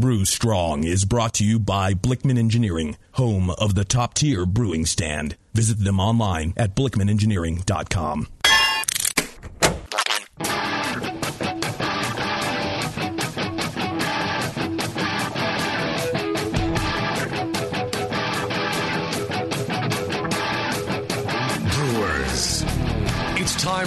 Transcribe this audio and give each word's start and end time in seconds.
Brew 0.00 0.24
Strong 0.24 0.84
is 0.84 1.04
brought 1.04 1.34
to 1.34 1.44
you 1.44 1.58
by 1.58 1.92
Blickman 1.92 2.38
Engineering, 2.38 2.96
home 3.12 3.50
of 3.50 3.74
the 3.74 3.84
top 3.84 4.14
tier 4.14 4.46
brewing 4.46 4.86
stand. 4.86 5.36
Visit 5.52 5.84
them 5.84 6.00
online 6.00 6.54
at 6.56 6.74
blickmanengineering.com. 6.74 8.39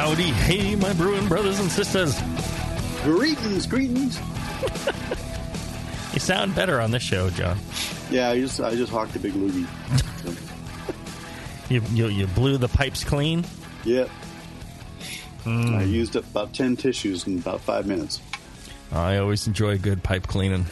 Howdy, 0.00 0.30
hey, 0.30 0.74
my 0.76 0.94
brewing 0.94 1.28
brothers 1.28 1.60
and 1.60 1.70
sisters. 1.70 2.18
Greetings, 3.02 3.66
greetings. 3.66 4.18
You 6.14 6.18
sound 6.18 6.54
better 6.54 6.80
on 6.80 6.90
this 6.90 7.02
show, 7.02 7.28
John. 7.28 7.58
Yeah, 8.10 8.30
I 8.30 8.40
just 8.40 8.60
I 8.62 8.74
just 8.76 8.90
hawked 8.90 9.14
a 9.14 9.18
big 9.18 9.34
loogie. 9.34 9.66
You 11.68 11.82
you, 11.92 12.06
you 12.08 12.26
blew 12.28 12.56
the 12.56 12.68
pipes 12.68 13.04
clean. 13.04 13.44
Yep. 13.84 14.08
Hmm. 15.44 15.74
I 15.74 15.82
used 15.82 16.16
up 16.16 16.24
about 16.30 16.54
ten 16.54 16.76
tissues 16.76 17.26
in 17.26 17.38
about 17.38 17.60
five 17.60 17.86
minutes. 17.86 18.22
I 18.90 19.18
always 19.18 19.46
enjoy 19.46 19.76
good 19.76 20.02
pipe 20.02 20.26
cleaning. 20.26 20.64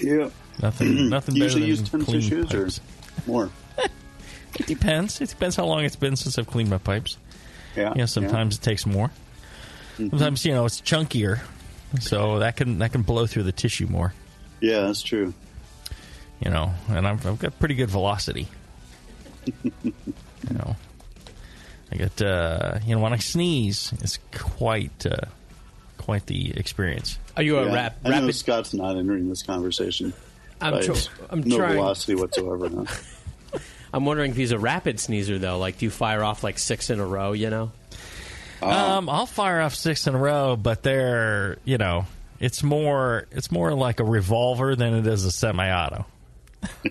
Yeah. 0.00 0.30
Nothing 0.62 1.08
nothing 1.10 1.34
better 1.34 1.58
Usually 1.58 1.60
than 1.62 1.68
use 1.70 1.90
ten 1.90 2.04
tissues 2.04 2.46
pipes. 2.46 2.80
or 3.26 3.30
more. 3.30 3.50
It 4.56 4.66
depends. 4.66 5.20
It 5.20 5.30
depends 5.30 5.56
how 5.56 5.64
long 5.64 5.82
it's 5.84 5.96
been 5.96 6.14
since 6.14 6.38
I've 6.38 6.46
cleaned 6.46 6.70
my 6.70 6.78
pipes. 6.78 7.16
Yeah. 7.76 7.90
You 7.94 8.00
know, 8.00 8.06
sometimes 8.06 8.56
it 8.56 8.62
takes 8.62 8.86
more. 8.86 9.10
Sometimes 9.96 10.44
you 10.44 10.52
know 10.52 10.64
it's 10.64 10.80
chunkier, 10.80 11.40
so 12.00 12.40
that 12.40 12.56
can 12.56 12.78
that 12.78 12.92
can 12.92 13.02
blow 13.02 13.26
through 13.26 13.44
the 13.44 13.52
tissue 13.52 13.86
more. 13.86 14.12
Yeah, 14.60 14.80
that's 14.82 15.02
true. 15.02 15.32
You 16.40 16.50
know, 16.50 16.72
and 16.88 17.06
I've, 17.06 17.24
I've 17.26 17.38
got 17.38 17.58
pretty 17.58 17.74
good 17.76 17.90
velocity. 17.90 18.48
you 19.62 19.72
know, 20.50 20.76
I 21.92 21.96
got 21.96 22.20
uh, 22.22 22.78
you 22.84 22.94
know 22.96 23.00
when 23.02 23.12
I 23.12 23.18
sneeze, 23.18 23.92
it's 24.00 24.18
quite 24.32 25.06
uh, 25.06 25.26
quite 25.98 26.26
the 26.26 26.50
experience. 26.56 27.18
Are 27.36 27.42
you 27.42 27.58
a 27.58 27.66
Yeah. 27.66 27.74
rap, 27.74 27.96
I 28.04 28.20
know? 28.20 28.30
Scott's 28.32 28.74
not 28.74 28.96
entering 28.96 29.28
this 29.28 29.42
conversation. 29.42 30.12
I'm, 30.60 30.80
tr- 30.82 30.92
I'm 31.30 31.40
no 31.42 31.56
trying. 31.56 31.74
velocity 31.74 32.14
whatsoever. 32.14 32.68
No. 32.68 32.86
I'm 33.94 34.04
wondering 34.04 34.32
if 34.32 34.36
he's 34.36 34.50
a 34.52 34.58
rapid 34.58 34.98
sneezer 34.98 35.38
though. 35.38 35.58
Like, 35.58 35.78
do 35.78 35.86
you 35.86 35.90
fire 35.90 36.22
off 36.24 36.42
like 36.42 36.58
six 36.58 36.90
in 36.90 36.98
a 37.00 37.06
row? 37.06 37.32
You 37.32 37.48
know? 37.50 37.72
Um, 38.60 39.08
I'll 39.08 39.26
fire 39.26 39.60
off 39.60 39.74
six 39.74 40.06
in 40.06 40.14
a 40.14 40.18
row, 40.18 40.56
but 40.56 40.82
they're 40.82 41.58
you 41.64 41.78
know 41.78 42.06
it's 42.40 42.62
more 42.62 43.26
it's 43.30 43.52
more 43.52 43.72
like 43.74 44.00
a 44.00 44.04
revolver 44.04 44.74
than 44.74 44.94
it 44.94 45.06
is 45.06 45.24
a 45.24 45.30
semi-auto. 45.30 46.06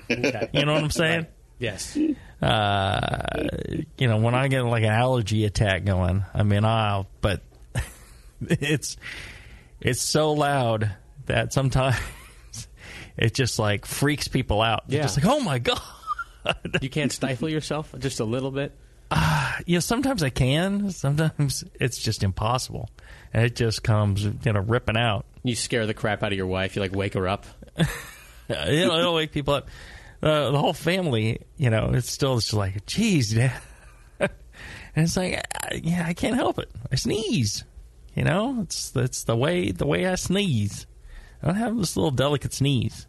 Okay. 0.09 0.49
You 0.53 0.65
know 0.65 0.73
what 0.73 0.83
I'm 0.83 0.91
saying? 0.91 1.27
yes. 1.59 1.97
uh, 2.41 3.47
you 3.97 4.07
know, 4.07 4.17
when 4.17 4.35
I 4.35 4.47
get 4.47 4.61
like 4.63 4.83
an 4.83 4.91
allergy 4.91 5.45
attack 5.45 5.83
going, 5.85 6.23
I 6.33 6.43
mean, 6.43 6.63
I'll, 6.65 7.07
but 7.21 7.41
it's, 8.41 8.97
it's 9.81 10.01
so 10.01 10.33
loud 10.33 10.91
that 11.25 11.53
sometimes 11.53 11.95
it 13.17 13.33
just 13.33 13.59
like 13.59 13.85
freaks 13.85 14.27
people 14.27 14.61
out. 14.61 14.87
They're 14.87 14.97
Yeah. 14.99 15.03
just 15.03 15.17
like, 15.23 15.25
oh 15.25 15.39
my 15.39 15.59
God. 15.59 15.81
You 16.81 16.89
can't 16.89 17.11
stifle 17.11 17.49
yourself 17.49 17.93
just 17.99 18.19
a 18.19 18.25
little 18.25 18.51
bit. 18.51 18.73
You 19.65 19.75
know, 19.75 19.79
sometimes 19.79 20.23
I 20.23 20.29
can, 20.29 20.89
sometimes 20.91 21.63
it's 21.79 21.99
just 21.99 22.23
impossible. 22.23 22.89
And 23.33 23.45
it 23.45 23.55
just 23.55 23.83
comes, 23.83 24.23
you 24.23 24.53
know, 24.53 24.59
ripping 24.59 24.97
out. 24.97 25.25
You 25.43 25.55
scare 25.55 25.85
the 25.85 25.93
crap 25.93 26.23
out 26.23 26.31
of 26.31 26.37
your 26.37 26.47
wife. 26.47 26.75
You 26.75 26.81
like 26.81 26.95
wake 26.95 27.13
her 27.13 27.27
up. 27.27 27.45
you 27.77 27.85
know, 28.49 28.97
it'll 28.97 29.13
wake 29.13 29.31
people 29.31 29.53
up. 29.53 29.69
Uh, 30.21 30.51
the 30.51 30.57
whole 30.57 30.73
family, 30.73 31.41
you 31.57 31.69
know, 31.69 31.91
it's 31.93 32.11
still 32.11 32.35
just 32.35 32.53
like, 32.53 32.85
geez, 32.85 33.33
Dad. 33.33 33.61
and 34.19 34.29
it's 34.95 35.17
like, 35.17 35.35
uh, 35.35 35.75
yeah, 35.81 36.05
I 36.07 36.13
can't 36.13 36.35
help 36.35 36.59
it. 36.59 36.71
I 36.91 36.95
sneeze. 36.95 37.65
You 38.15 38.23
know, 38.23 38.61
it's 38.61 38.95
it's 38.95 39.23
the 39.23 39.35
way 39.35 39.71
the 39.71 39.87
way 39.87 40.07
I 40.07 40.15
sneeze. 40.15 40.85
I 41.41 41.47
don't 41.47 41.55
have 41.55 41.77
this 41.77 41.97
little 41.97 42.11
delicate 42.11 42.53
sneeze. 42.53 43.07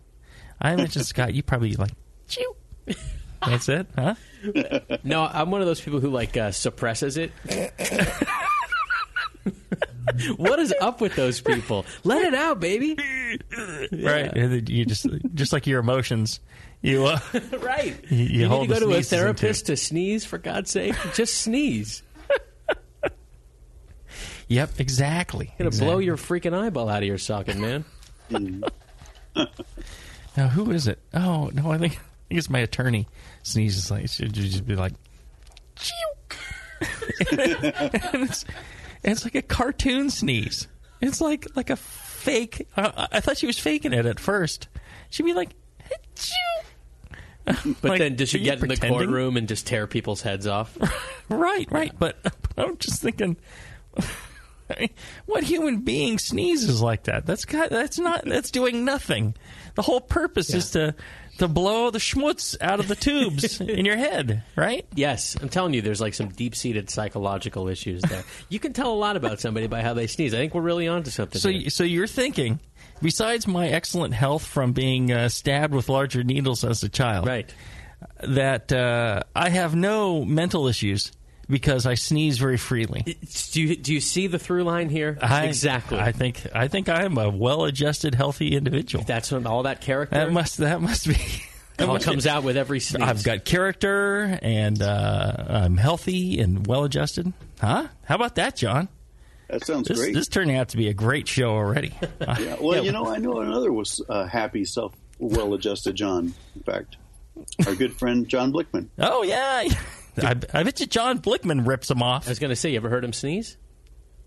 I 0.61 0.73
imagine 0.73 1.05
Scott, 1.05 1.35
you 1.35 1.43
probably 1.43 1.75
like, 1.75 1.93
chew. 2.27 2.57
That's 3.47 3.69
it, 3.69 3.87
huh? 3.97 4.15
No, 5.05 5.25
I'm 5.25 5.51
one 5.51 5.61
of 5.61 5.67
those 5.67 5.81
people 5.81 6.01
who 6.01 6.11
like 6.11 6.37
uh, 6.37 6.51
suppresses 6.53 7.17
it. 7.17 7.33
what 10.37 10.59
is 10.59 10.75
up 10.81 11.01
with 11.01 11.15
those 11.17 11.41
people? 11.41 11.85
Let 12.05 12.25
it 12.25 12.35
out, 12.35 12.61
baby. 12.61 12.97
Right. 13.93 14.33
And 14.37 14.69
you 14.69 14.85
just 14.85 15.07
just 15.35 15.53
like 15.53 15.67
your 15.67 15.81
emotions, 15.81 16.41
you 16.83 17.07
uh, 17.07 17.19
right. 17.61 17.97
You- 18.11 18.19
you 18.25 18.39
need 18.41 18.49
hold 18.49 18.69
to 18.69 18.75
go 18.75 18.81
to 18.81 18.93
a 18.95 19.03
therapist 19.03 19.67
to 19.67 19.77
sneeze. 19.77 20.25
For 20.25 20.39
God's 20.39 20.71
sake, 20.71 20.95
just 21.15 21.35
sneeze. 21.39 22.03
Yep, 24.49 24.73
exactly. 24.79 25.53
Gonna 25.59 25.69
exactly. 25.69 25.89
blow 25.91 25.99
your 25.99 26.17
freaking 26.19 26.53
eyeball 26.55 26.89
out 26.91 27.03
of 27.03 27.07
your 27.07 27.19
socket, 27.19 27.57
man. 27.57 27.85
Now, 30.37 30.49
who 30.49 30.71
is 30.73 30.89
it? 30.89 30.99
Oh 31.15 31.51
no, 31.55 31.71
I 31.71 31.79
think, 31.79 31.97
I 31.97 32.01
think 32.29 32.39
it's 32.39 32.51
my 32.51 32.61
attorney. 32.61 33.07
Sneezes 33.43 33.91
like 33.91 34.05
it 34.05 34.11
should 34.11 34.33
just 34.33 34.67
be 34.67 34.77
like, 34.77 34.93
"Chew." 35.77 35.93
and 37.31 38.23
it's, 38.25 38.45
it's 39.03 39.25
like 39.25 39.35
a 39.35 39.43
cartoon 39.43 40.11
sneeze. 40.11 40.69
It's 41.01 41.21
like 41.21 41.47
like 41.55 41.71
a 41.71 41.77
fake. 41.77 42.69
I, 42.77 43.09
I 43.13 43.21
thought 43.21 43.39
she 43.39 43.47
was 43.47 43.59
faking 43.59 43.93
it 43.93 44.07
at 44.07 44.19
first. 44.21 44.69
She'd 45.11 45.25
be 45.25 45.35
like. 45.35 45.51
But 47.47 47.85
Like, 47.85 47.99
then, 47.99 48.17
does 48.17 48.31
she 48.31 48.39
get 48.39 48.63
in 48.63 48.69
the 48.69 48.77
courtroom 48.79 49.37
and 49.37 49.47
just 49.47 49.67
tear 49.67 49.87
people's 49.87 50.23
heads 50.23 50.47
off? 50.47 50.77
Right, 51.29 51.71
right. 51.71 51.93
But 51.99 52.17
I'm 52.57 52.77
just 52.77 53.01
thinking, 53.01 53.37
what 55.25 55.43
human 55.45 55.81
being 55.81 56.19
sneezes 56.19 56.83
like 56.83 57.05
that? 57.05 57.25
That's 57.25 57.45
got, 57.47 57.71
that's 57.71 57.99
not 57.99 58.25
that's 58.27 58.51
doing 58.51 58.85
nothing. 58.85 59.35
The 59.75 59.81
whole 59.83 60.01
purpose 60.03 60.53
is 60.53 60.71
to 60.73 60.95
to 61.39 61.49
blow 61.49 61.91
the 61.91 61.99
schmutz 61.99 62.57
out 62.61 62.81
of 62.81 62.89
the 62.89 62.95
tubes 62.95 63.61
in 63.61 63.85
your 63.85 63.97
head, 63.97 64.43
right? 64.57 64.87
Yes, 64.95 65.37
I'm 65.41 65.49
telling 65.49 65.75
you, 65.75 65.83
there's 65.83 66.01
like 66.01 66.15
some 66.15 66.29
deep 66.29 66.55
seated 66.55 66.91
psychological 66.91 67.69
issues 67.69 68.03
there. 68.03 68.25
You 68.49 68.61
can 68.61 68.73
tell 68.73 68.93
a 68.93 68.95
lot 68.95 69.17
about 69.17 69.41
somebody 69.41 69.67
by 69.67 69.83
how 69.83 69.95
they 69.95 70.07
sneeze. 70.07 70.35
I 70.35 70.39
think 70.39 70.55
we're 70.55 70.63
really 70.63 70.89
onto 70.89 71.11
something. 71.11 71.41
So, 71.41 71.51
here. 71.51 71.71
so 71.71 71.85
you're 71.85 72.07
thinking, 72.07 72.61
besides 73.03 73.47
my 73.47 73.69
excellent 73.69 74.15
health 74.15 74.47
from 74.47 74.73
being 74.73 75.13
uh, 75.13 75.29
stabbed 75.29 75.75
with 75.75 75.89
larger 75.89 76.23
needles 76.23 76.65
as 76.65 76.83
a 76.83 76.89
child, 76.89 77.27
right? 77.27 77.53
That 78.23 78.73
uh, 78.73 79.23
I 79.35 79.49
have 79.51 79.75
no 79.75 80.25
mental 80.25 80.69
issues 80.69 81.11
because 81.49 81.87
I 81.87 81.95
sneeze 81.95 82.39
very 82.39 82.57
freely. 82.57 83.19
Do 83.53 83.63
you 83.63 83.77
do 83.77 83.93
you 83.95 84.01
see 84.01 84.27
the 84.27 84.39
through 84.39 84.65
line 84.65 84.89
here? 84.89 85.19
I, 85.21 85.47
exactly. 85.47 85.99
I 85.99 86.13
think 86.13 86.47
I 86.55 86.69
think 86.69 86.89
I 86.89 87.05
am 87.05 87.19
a 87.19 87.29
well-adjusted, 87.29 88.15
healthy 88.15 88.57
individual. 88.57 89.05
That's 89.05 89.31
what, 89.33 89.47
all 89.47 89.65
that 89.65 89.81
character. 89.81 90.17
That 90.17 90.33
must 90.33 90.59
that 90.59 90.81
must 90.81 91.07
be. 91.09 91.15
that 91.77 91.89
all 91.89 91.99
comes 91.99 92.25
be- 92.25 92.31
out 92.31 92.45
with 92.45 92.57
every 92.57 92.81
sneeze. 92.81 93.03
I've 93.03 93.23
got 93.25 93.45
character 93.45 94.39
and 94.43 94.81
uh, 94.81 95.35
I'm 95.49 95.77
healthy 95.77 96.41
and 96.41 96.67
well-adjusted. 96.67 97.33
Huh? 97.61 97.89
How 98.05 98.15
about 98.15 98.37
that, 98.37 98.57
John? 98.57 98.89
That 99.49 99.65
sounds 99.65 99.89
This, 99.89 99.99
great. 99.99 100.15
this 100.15 100.29
turning 100.29 100.57
out 100.57 100.71
to 100.71 100.77
be 100.77 100.89
a 100.89 100.95
great 100.95 101.29
show 101.29 101.51
already. 101.51 101.95
yeah. 102.21 102.57
Well, 102.61 102.85
you 102.85 102.93
know, 102.93 103.07
I 103.07 103.19
know 103.19 103.41
another 103.41 103.73
was 103.73 104.01
uh, 104.09 104.27
happy, 104.27 104.65
self, 104.65 104.95
well-adjusted 105.19 105.95
John. 105.95 106.33
In 106.57 106.63
fact, 106.63 106.97
our 107.67 107.75
good 107.75 107.93
friend 107.95 108.27
John 108.29 108.53
Blickman. 108.53 108.89
Oh 108.99 109.23
yeah, 109.23 109.69
I, 110.23 110.37
I 110.53 110.63
bet 110.63 110.81
you 110.81 110.87
John 110.87 111.19
Blickman 111.21 111.67
rips 111.67 111.91
him 111.91 112.03
off. 112.03 112.27
I 112.27 112.31
was 112.31 112.39
going 112.39 112.51
to 112.51 112.57
say, 112.57 112.71
you 112.71 112.77
ever 112.77 112.89
heard 112.89 113.05
him 113.05 113.13
sneeze? 113.13 113.57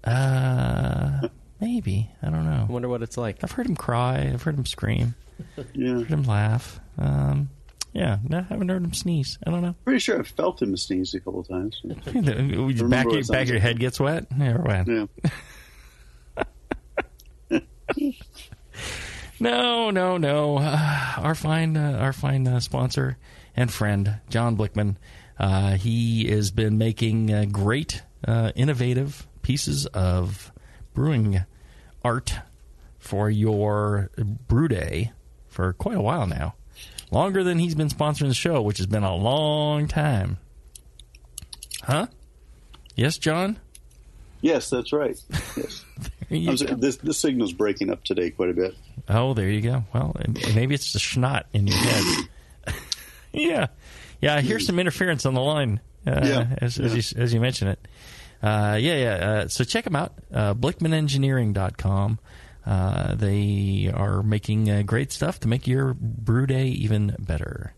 Uh, 0.04 1.28
maybe 1.60 2.10
I 2.22 2.30
don't 2.30 2.46
know. 2.46 2.66
I 2.68 2.72
wonder 2.72 2.88
what 2.88 3.02
it's 3.02 3.18
like. 3.18 3.44
I've 3.44 3.52
heard 3.52 3.68
him 3.68 3.76
cry. 3.76 4.30
I've 4.34 4.44
heard 4.44 4.56
him 4.58 4.66
scream. 4.66 5.16
Yeah. 5.74 5.94
Heard 5.96 6.08
him 6.08 6.24
laugh. 6.24 6.80
Um, 6.98 7.50
yeah, 7.94 8.20
no, 8.28 8.40
I 8.40 8.44
haven't 8.44 8.70
heard 8.70 8.84
him 8.84 8.94
sneeze. 8.94 9.38
I 9.46 9.50
don't 9.50 9.62
know. 9.62 9.76
Pretty 9.84 10.00
sure 10.00 10.20
I've 10.20 10.28
felt 10.28 10.62
him 10.62 10.76
sneeze 10.78 11.14
a 11.14 11.20
couple 11.20 11.40
of 11.40 11.48
times. 11.48 11.82
Would 11.84 12.06
you 12.06 12.24
Remember 12.24 12.88
back 12.90 13.06
what 13.08 13.16
your, 13.16 13.24
back 13.24 13.48
your 13.48 13.60
head 13.60 13.80
gets 13.80 14.00
wet? 14.00 14.28
Yeah, 14.38 14.56
or 14.56 14.62
what? 14.62 14.88
Yeah. 14.88 15.06
No, 19.40 19.92
no, 19.92 20.18
no. 20.18 20.58
Uh, 20.58 21.14
our 21.18 21.36
fine, 21.36 21.78
uh, 21.78 21.98
our 22.00 22.14
fine 22.14 22.48
uh, 22.48 22.60
sponsor 22.60 23.18
and 23.56 23.72
friend, 23.72 24.20
John 24.30 24.58
Blickman. 24.58 24.96
Uh, 25.40 25.76
he 25.76 26.28
has 26.30 26.52
been 26.52 26.78
making 26.78 27.34
uh, 27.34 27.46
great, 27.52 28.02
uh, 28.28 28.52
innovative 28.56 29.28
pieces 29.42 29.86
of 29.88 30.52
brewing 30.94 31.44
art 32.04 32.36
for 32.98 33.30
your 33.30 34.10
brew 34.48 34.68
day 34.68 35.12
for 35.48 35.74
quite 35.74 35.96
a 35.96 36.02
while 36.02 36.28
now. 36.28 36.56
Longer 37.12 37.44
than 37.44 37.60
he's 37.60 37.76
been 37.76 37.90
sponsoring 37.90 38.28
the 38.28 38.34
show, 38.34 38.62
which 38.62 38.78
has 38.78 38.88
been 38.88 39.04
a 39.04 39.16
long 39.16 39.88
time. 39.88 40.38
Huh? 41.84 42.08
Yes, 42.96 43.18
John? 43.18 43.58
Yes, 44.42 44.70
that's 44.70 44.92
right. 44.92 45.18
Yes. 45.56 45.84
There 46.30 46.38
you 46.38 46.58
go. 46.58 46.76
this 46.76 46.98
this 46.98 47.18
signal's 47.18 47.54
breaking 47.54 47.90
up 47.90 48.04
today 48.04 48.32
quite 48.32 48.50
a 48.50 48.54
bit. 48.54 48.76
Oh, 49.08 49.34
there 49.34 49.50
you 49.50 49.62
go. 49.62 49.86
Well, 49.94 50.14
maybe 50.54 50.76
it's 50.76 50.92
the 50.92 51.00
schnot 51.00 51.44
in 51.54 51.68
your 51.68 51.78
head. 51.78 52.28
yeah, 53.32 53.68
yeah. 54.22 54.36
I 54.36 54.42
hear 54.42 54.60
some 54.60 54.80
interference 54.80 55.26
on 55.26 55.34
the 55.34 55.42
line. 55.42 55.80
Uh, 56.06 56.22
Yeah, 56.24 56.56
as, 56.62 56.80
as, 56.80 56.96
you, 56.96 57.22
as 57.22 57.34
you 57.34 57.42
mention 57.42 57.68
it. 57.68 57.80
Uh, 58.42 58.78
yeah, 58.80 58.96
yeah. 58.96 59.14
Uh, 59.14 59.48
so 59.48 59.64
check 59.64 59.84
them 59.84 59.96
out. 59.96 60.14
Uh, 60.34 60.54
BlickmanEngineering.com. 60.54 62.20
Uh, 62.66 63.16
they 63.16 63.92
are 63.94 64.22
making 64.24 64.70
uh, 64.70 64.82
great 64.84 65.12
stuff 65.12 65.40
to 65.42 65.48
make 65.48 65.68
your 65.68 65.94
brew 65.94 66.46
day 66.46 66.68
even 66.68 67.16
better. 67.20 67.74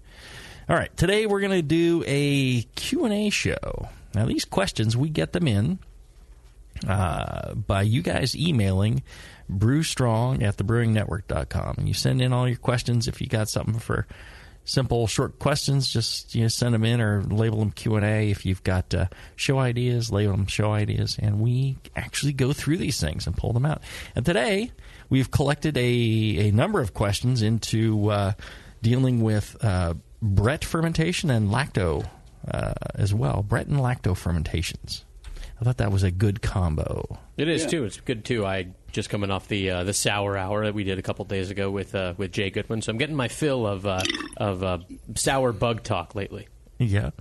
All 0.68 0.76
right, 0.76 0.96
today 0.98 1.26
we're 1.26 1.40
going 1.40 1.52
to 1.52 1.62
do 1.62 2.04
a 2.06 2.62
Q&A 2.76 3.30
show. 3.30 3.90
Now, 4.14 4.26
these 4.26 4.46
questions, 4.46 4.98
we 4.98 5.10
get 5.10 5.34
them 5.34 5.48
in 5.48 5.80
uh, 6.88 7.54
by 7.54 7.82
you 7.84 8.02
guys 8.02 8.36
emailing 8.36 9.04
brewstrong 9.52 10.44
at 10.44 10.58
thebrewingnetwork.com. 10.58 11.76
And 11.78 11.88
you 11.88 11.94
send 11.94 12.22
in 12.22 12.34
all 12.34 12.48
your 12.48 12.58
questions. 12.58 13.08
If 13.08 13.22
you 13.22 13.28
got 13.28 13.50
something 13.50 13.80
for 13.80 14.08
simple, 14.66 15.08
short 15.08 15.40
questions, 15.40 15.88
just 15.92 16.36
you 16.36 16.44
know, 16.44 16.48
send 16.48 16.74
them 16.74 16.84
in 16.84 17.02
or 17.02 17.24
label 17.24 17.60
them 17.60 17.72
Q&A. 17.72 18.30
If 18.30 18.46
you've 18.46 18.64
got 18.64 18.94
uh, 18.94 19.08
show 19.36 19.58
ideas, 19.60 20.12
label 20.12 20.34
them 20.34 20.46
show 20.48 20.72
ideas. 20.74 21.18
And 21.20 21.40
we 21.40 21.78
actually 21.96 22.34
go 22.34 22.54
through 22.54 22.78
these 22.78 23.00
things 23.02 23.26
and 23.28 23.36
pull 23.36 23.54
them 23.54 23.66
out. 23.66 23.82
And 24.16 24.26
today, 24.26 24.72
we've 25.10 25.32
collected 25.32 25.78
a, 25.78 25.82
a 25.82 26.52
number 26.52 26.82
of 26.82 26.94
questions 26.94 27.42
into 27.42 28.10
uh, 28.10 28.34
dealing 28.82 29.22
with 29.22 29.58
uh, 29.62 29.96
Brett 30.22 30.64
fermentation 30.64 31.30
and 31.32 31.50
lacto 31.50 32.08
uh, 32.50 32.74
as 32.96 33.14
well. 33.14 33.42
Brett 33.44 33.68
and 33.68 33.80
lacto 33.80 34.16
fermentations. 34.16 35.04
I 35.60 35.66
thought 35.66 35.78
that 35.78 35.92
was 35.92 36.04
a 36.04 36.12
good 36.12 36.42
combo. 36.42 37.20
It 37.38 37.50
is 37.50 37.64
Yeah. 37.64 37.70
too. 37.70 37.84
It's 37.86 38.00
good 38.00 38.24
too. 38.24 38.46
I 38.46 38.68
just 38.92 39.10
coming 39.10 39.32
off 39.32 39.48
the 39.48 39.70
uh, 39.70 39.84
the 39.84 39.94
sour 39.94 40.38
hour 40.38 40.66
that 40.66 40.74
we 40.74 40.84
did 40.84 41.00
a 41.00 41.02
couple 41.02 41.26
days 41.26 41.50
ago 41.50 41.70
with 41.70 41.96
uh, 41.96 42.14
with 42.18 42.32
Jay 42.32 42.50
Goodwin, 42.50 42.82
so 42.82 42.92
I'm 42.92 42.98
getting 42.98 43.16
my 43.16 43.28
fill 43.28 43.66
of 43.66 43.86
uh, 43.86 44.04
of 44.38 44.64
uh, 44.64 44.80
sour 45.16 45.52
bug 45.54 45.84
talk 45.84 46.16
lately. 46.16 46.48
Yeah, 46.78 47.12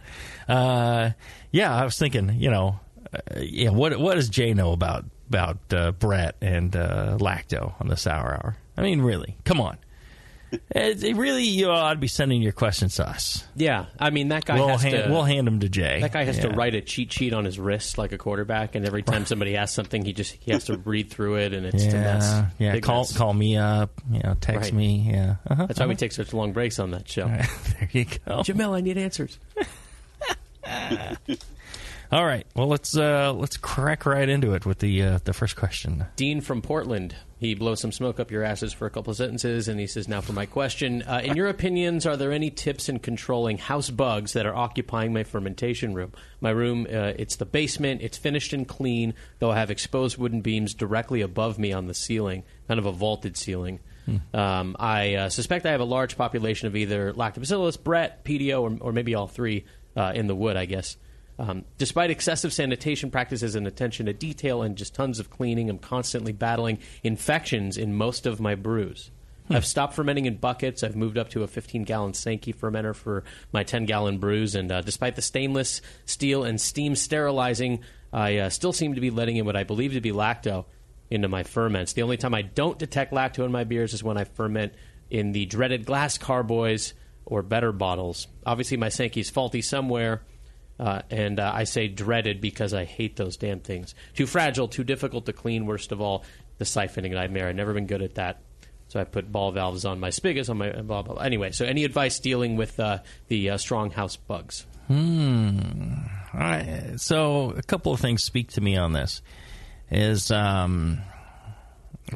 uh, 0.48 1.10
yeah. 1.50 1.74
I 1.74 1.84
was 1.84 1.98
thinking, 1.98 2.34
you 2.38 2.50
know, 2.50 2.80
uh, 3.12 3.40
yeah. 3.40 3.70
What 3.70 3.98
what 3.98 4.14
does 4.14 4.28
Jay 4.28 4.54
know 4.54 4.72
about 4.72 5.04
about 5.28 5.68
Brett 5.98 6.36
and 6.40 6.72
lacto 6.72 7.74
on 7.80 7.88
the 7.88 7.96
sour 7.96 8.34
hour? 8.34 8.56
I 8.76 8.82
mean, 8.82 9.00
really, 9.00 9.36
come 9.44 9.60
on. 9.60 9.78
It, 10.70 11.04
it 11.04 11.16
really, 11.16 11.44
you 11.44 11.68
ought 11.70 11.92
to 11.92 11.98
be 11.98 12.08
sending 12.08 12.40
your 12.40 12.52
questions 12.52 12.94
to 12.96 13.06
us. 13.08 13.44
Yeah, 13.54 13.86
I 13.98 14.08
mean 14.10 14.28
that 14.28 14.44
guy 14.46 14.54
We'll 14.54 14.68
has 14.68 14.82
hand, 14.82 15.04
to. 15.04 15.10
we'll 15.10 15.24
hand 15.24 15.46
them 15.46 15.60
to 15.60 15.68
Jay. 15.68 16.00
that 16.00 16.12
guy 16.12 16.24
has 16.24 16.38
to 16.38 16.48
write 16.48 16.74
a 16.74 16.80
cheat 16.80 17.12
sheet 17.12 17.34
on 17.34 17.44
his 17.44 17.58
wrist 17.58 17.98
like 17.98 18.12
a 18.12 18.18
quarterback, 18.18 18.74
and 18.74 18.86
every 18.86 19.02
time 19.02 19.26
somebody 19.26 19.56
asks 19.56 19.74
something, 19.74 20.02
he 20.04 20.12
just 20.14 20.32
he 20.40 20.52
has 20.52 20.64
to 20.64 20.78
read 20.78 21.10
through 21.10 21.36
it, 21.36 21.52
and 21.52 21.66
it's 21.66 21.84
a 21.84 21.90
mess. 21.92 22.22
Yeah, 22.24 22.46
yeah. 22.58 22.72
Big 22.72 22.82
Call 22.82 23.00
mess. 23.02 23.16
call 23.16 23.34
me 23.34 23.56
up. 23.58 23.90
You 24.10 24.20
know, 24.20 24.36
text 24.40 24.70
Right. 24.70 24.74
me. 24.74 25.10
Yeah. 25.12 25.36
Uh-huh, 25.50 25.66
That's 25.66 25.80
why 25.80 25.86
we 25.86 25.94
take 25.96 26.12
such 26.12 26.32
long 26.32 26.52
breaks 26.52 26.78
on 26.78 26.92
that 26.92 27.06
show. 27.08 27.26
there 27.26 27.88
you 27.92 28.04
go. 28.06 28.40
Jamil, 28.42 28.74
I 28.74 28.80
need 28.80 28.96
answers. 28.96 29.38
All 32.10 32.24
right. 32.24 32.46
Well, 32.54 32.68
let's 32.68 32.96
uh, 32.96 33.34
let's 33.34 33.58
crack 33.58 34.06
right 34.06 34.28
into 34.28 34.54
it 34.54 34.64
with 34.64 34.78
the 34.78 35.02
uh, 35.02 35.18
the 35.24 35.34
first 35.34 35.56
question. 35.56 36.06
Dean 36.16 36.40
from 36.40 36.62
Portland. 36.62 37.14
He 37.38 37.54
blows 37.54 37.80
some 37.80 37.92
smoke 37.92 38.18
up 38.18 38.30
your 38.30 38.42
asses 38.42 38.72
for 38.72 38.86
a 38.86 38.90
couple 38.90 39.10
of 39.10 39.18
sentences, 39.18 39.68
and 39.68 39.78
he 39.78 39.86
says, 39.86 40.08
"Now 40.08 40.22
for 40.22 40.32
my 40.32 40.46
question. 40.46 41.02
Uh, 41.02 41.20
in 41.22 41.36
your 41.36 41.48
opinions, 41.48 42.06
are 42.06 42.16
there 42.16 42.32
any 42.32 42.50
tips 42.50 42.88
in 42.88 42.98
controlling 42.98 43.58
house 43.58 43.90
bugs 43.90 44.32
that 44.32 44.46
are 44.46 44.56
occupying 44.56 45.12
my 45.12 45.22
fermentation 45.22 45.92
room? 45.92 46.12
My 46.40 46.50
room, 46.50 46.86
uh, 46.86 47.12
it's 47.16 47.36
the 47.36 47.44
basement. 47.44 48.00
It's 48.00 48.16
finished 48.16 48.54
and 48.54 48.66
clean, 48.66 49.12
though 49.38 49.50
I 49.50 49.58
have 49.58 49.70
exposed 49.70 50.16
wooden 50.16 50.40
beams 50.40 50.72
directly 50.72 51.20
above 51.20 51.58
me 51.58 51.74
on 51.74 51.88
the 51.88 51.94
ceiling, 51.94 52.42
kind 52.68 52.80
of 52.80 52.86
a 52.86 52.92
vaulted 52.92 53.36
ceiling." 53.36 53.80
Um, 54.32 54.74
I 54.80 55.14
uh, 55.16 55.28
suspect 55.28 55.66
I 55.66 55.72
have 55.72 55.82
a 55.82 55.84
large 55.84 56.16
population 56.16 56.66
of 56.66 56.74
either 56.74 57.12
Lactobacillus, 57.12 57.82
Brett, 57.82 58.24
Pedio, 58.24 58.62
or, 58.62 58.88
or 58.88 58.92
maybe 58.94 59.14
all 59.14 59.26
three 59.26 59.66
uh, 59.94 60.12
in 60.14 60.26
the 60.28 60.34
wood, 60.34 60.56
I 60.56 60.64
guess. 60.64 60.96
Um, 61.38 61.64
despite 61.76 62.10
excessive 62.10 62.52
sanitation 62.52 63.10
practices 63.10 63.54
and 63.54 63.66
attention 63.66 64.06
to 64.06 64.12
detail 64.12 64.62
and 64.62 64.76
just 64.76 64.94
tons 64.94 65.20
of 65.20 65.30
cleaning, 65.30 65.70
I'm 65.70 65.78
constantly 65.78 66.32
battling 66.32 66.78
infections 67.02 67.76
in 67.76 67.94
most 67.94 68.26
of 68.26 68.40
my 68.40 68.56
brews. 68.56 69.10
I've 69.50 69.64
stopped 69.64 69.94
fermenting 69.94 70.26
in 70.26 70.36
buckets. 70.36 70.82
I've 70.82 70.96
moved 70.96 71.16
up 71.16 71.30
to 71.30 71.42
a 71.42 71.46
15 71.46 71.84
gallon 71.84 72.12
Sankey 72.12 72.52
fermenter 72.52 72.94
for 72.94 73.24
my 73.52 73.62
10 73.62 73.86
gallon 73.86 74.18
brews. 74.18 74.54
And 74.54 74.70
uh, 74.70 74.82
despite 74.82 75.16
the 75.16 75.22
stainless 75.22 75.80
steel 76.04 76.44
and 76.44 76.60
steam 76.60 76.94
sterilizing, 76.94 77.80
I 78.12 78.38
uh, 78.38 78.50
still 78.50 78.72
seem 78.72 78.94
to 78.94 79.00
be 79.00 79.10
letting 79.10 79.36
in 79.36 79.46
what 79.46 79.56
I 79.56 79.64
believe 79.64 79.94
to 79.94 80.00
be 80.00 80.12
lacto 80.12 80.66
into 81.10 81.28
my 81.28 81.44
ferments. 81.44 81.94
The 81.94 82.02
only 82.02 82.18
time 82.18 82.34
I 82.34 82.42
don't 82.42 82.78
detect 82.78 83.12
lacto 83.12 83.44
in 83.44 83.52
my 83.52 83.64
beers 83.64 83.94
is 83.94 84.04
when 84.04 84.18
I 84.18 84.24
ferment 84.24 84.74
in 85.08 85.32
the 85.32 85.46
dreaded 85.46 85.86
glass 85.86 86.18
carboys 86.18 86.92
or 87.24 87.42
better 87.42 87.72
bottles. 87.72 88.26
Obviously, 88.44 88.76
my 88.76 88.90
Sankey's 88.90 89.30
faulty 89.30 89.62
somewhere. 89.62 90.22
Uh, 90.78 91.02
and 91.10 91.40
uh, 91.40 91.50
I 91.52 91.64
say 91.64 91.88
dreaded 91.88 92.40
because 92.40 92.72
I 92.72 92.84
hate 92.84 93.16
those 93.16 93.36
damn 93.36 93.60
things. 93.60 93.94
Too 94.14 94.26
fragile, 94.26 94.68
too 94.68 94.84
difficult 94.84 95.26
to 95.26 95.32
clean. 95.32 95.66
Worst 95.66 95.90
of 95.90 96.00
all, 96.00 96.24
the 96.58 96.64
siphoning 96.64 97.12
nightmare. 97.12 97.48
I've 97.48 97.56
never 97.56 97.74
been 97.74 97.86
good 97.86 98.02
at 98.02 98.14
that. 98.14 98.40
So 98.88 98.98
I 98.98 99.04
put 99.04 99.30
ball 99.30 99.52
valves 99.52 99.84
on 99.84 100.00
my 100.00 100.10
spigots, 100.10 100.48
on 100.48 100.58
my 100.58 100.70
blah 100.70 101.02
blah. 101.02 101.14
blah. 101.14 101.22
Anyway, 101.22 101.50
so 101.50 101.64
any 101.66 101.84
advice 101.84 102.20
dealing 102.20 102.56
with 102.56 102.78
uh, 102.80 102.98
the 103.26 103.50
uh, 103.50 103.56
strong 103.58 103.90
house 103.90 104.16
bugs? 104.16 104.66
All 106.32 106.40
right. 106.40 106.94
So 106.96 107.50
a 107.50 107.62
couple 107.62 107.92
of 107.92 108.00
things 108.00 108.22
speak 108.22 108.52
to 108.52 108.60
me 108.60 108.76
on 108.76 108.92
this. 108.92 109.20
Is 109.90 110.30
um, 110.30 111.02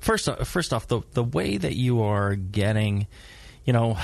first 0.01 0.29
first 0.45 0.73
off 0.73 0.87
the 0.89 1.01
the 1.13 1.25
way 1.25 1.57
that 1.57 1.75
you 1.75 2.03
are 2.03 2.35
getting, 2.35 3.07
you 3.65 3.73
know, 3.73 3.99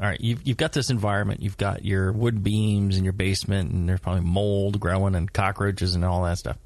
all 0.00 0.06
right, 0.06 0.20
you've 0.20 0.46
you've 0.46 0.56
got 0.56 0.72
this 0.72 0.88
environment, 0.88 1.42
you've 1.42 1.58
got 1.58 1.84
your 1.84 2.10
wood 2.10 2.42
beams 2.42 2.96
in 2.96 3.04
your 3.04 3.12
basement, 3.12 3.70
and 3.70 3.86
there's 3.86 4.00
probably 4.00 4.22
mold 4.22 4.80
growing 4.80 5.14
and 5.14 5.30
cockroaches 5.30 5.94
and 5.94 6.06
all 6.06 6.22
that 6.24 6.38
stuff. 6.38 6.56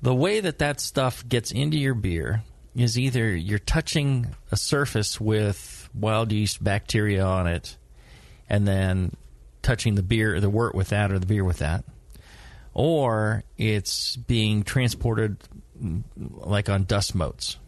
The 0.00 0.14
way 0.14 0.40
that 0.40 0.58
that 0.58 0.80
stuff 0.80 1.26
gets 1.28 1.52
into 1.52 1.76
your 1.76 1.94
beer 1.94 2.42
is 2.74 2.98
either 2.98 3.28
you're 3.36 3.58
touching 3.58 4.34
a 4.50 4.56
surface 4.56 5.20
with 5.20 5.88
wild 5.92 6.32
yeast 6.32 6.64
bacteria 6.64 7.22
on 7.22 7.46
it, 7.46 7.76
and 8.48 8.66
then 8.66 9.14
touching 9.60 9.94
the 9.94 10.02
beer, 10.02 10.40
the 10.40 10.50
wort 10.50 10.74
with 10.74 10.88
that, 10.88 11.12
or 11.12 11.18
the 11.18 11.26
beer 11.26 11.44
with 11.44 11.58
that, 11.58 11.84
or 12.72 13.44
it's 13.58 14.16
being 14.16 14.62
transported 14.62 15.36
like 16.18 16.70
on 16.70 16.84
dust 16.84 17.14
motes. 17.14 17.58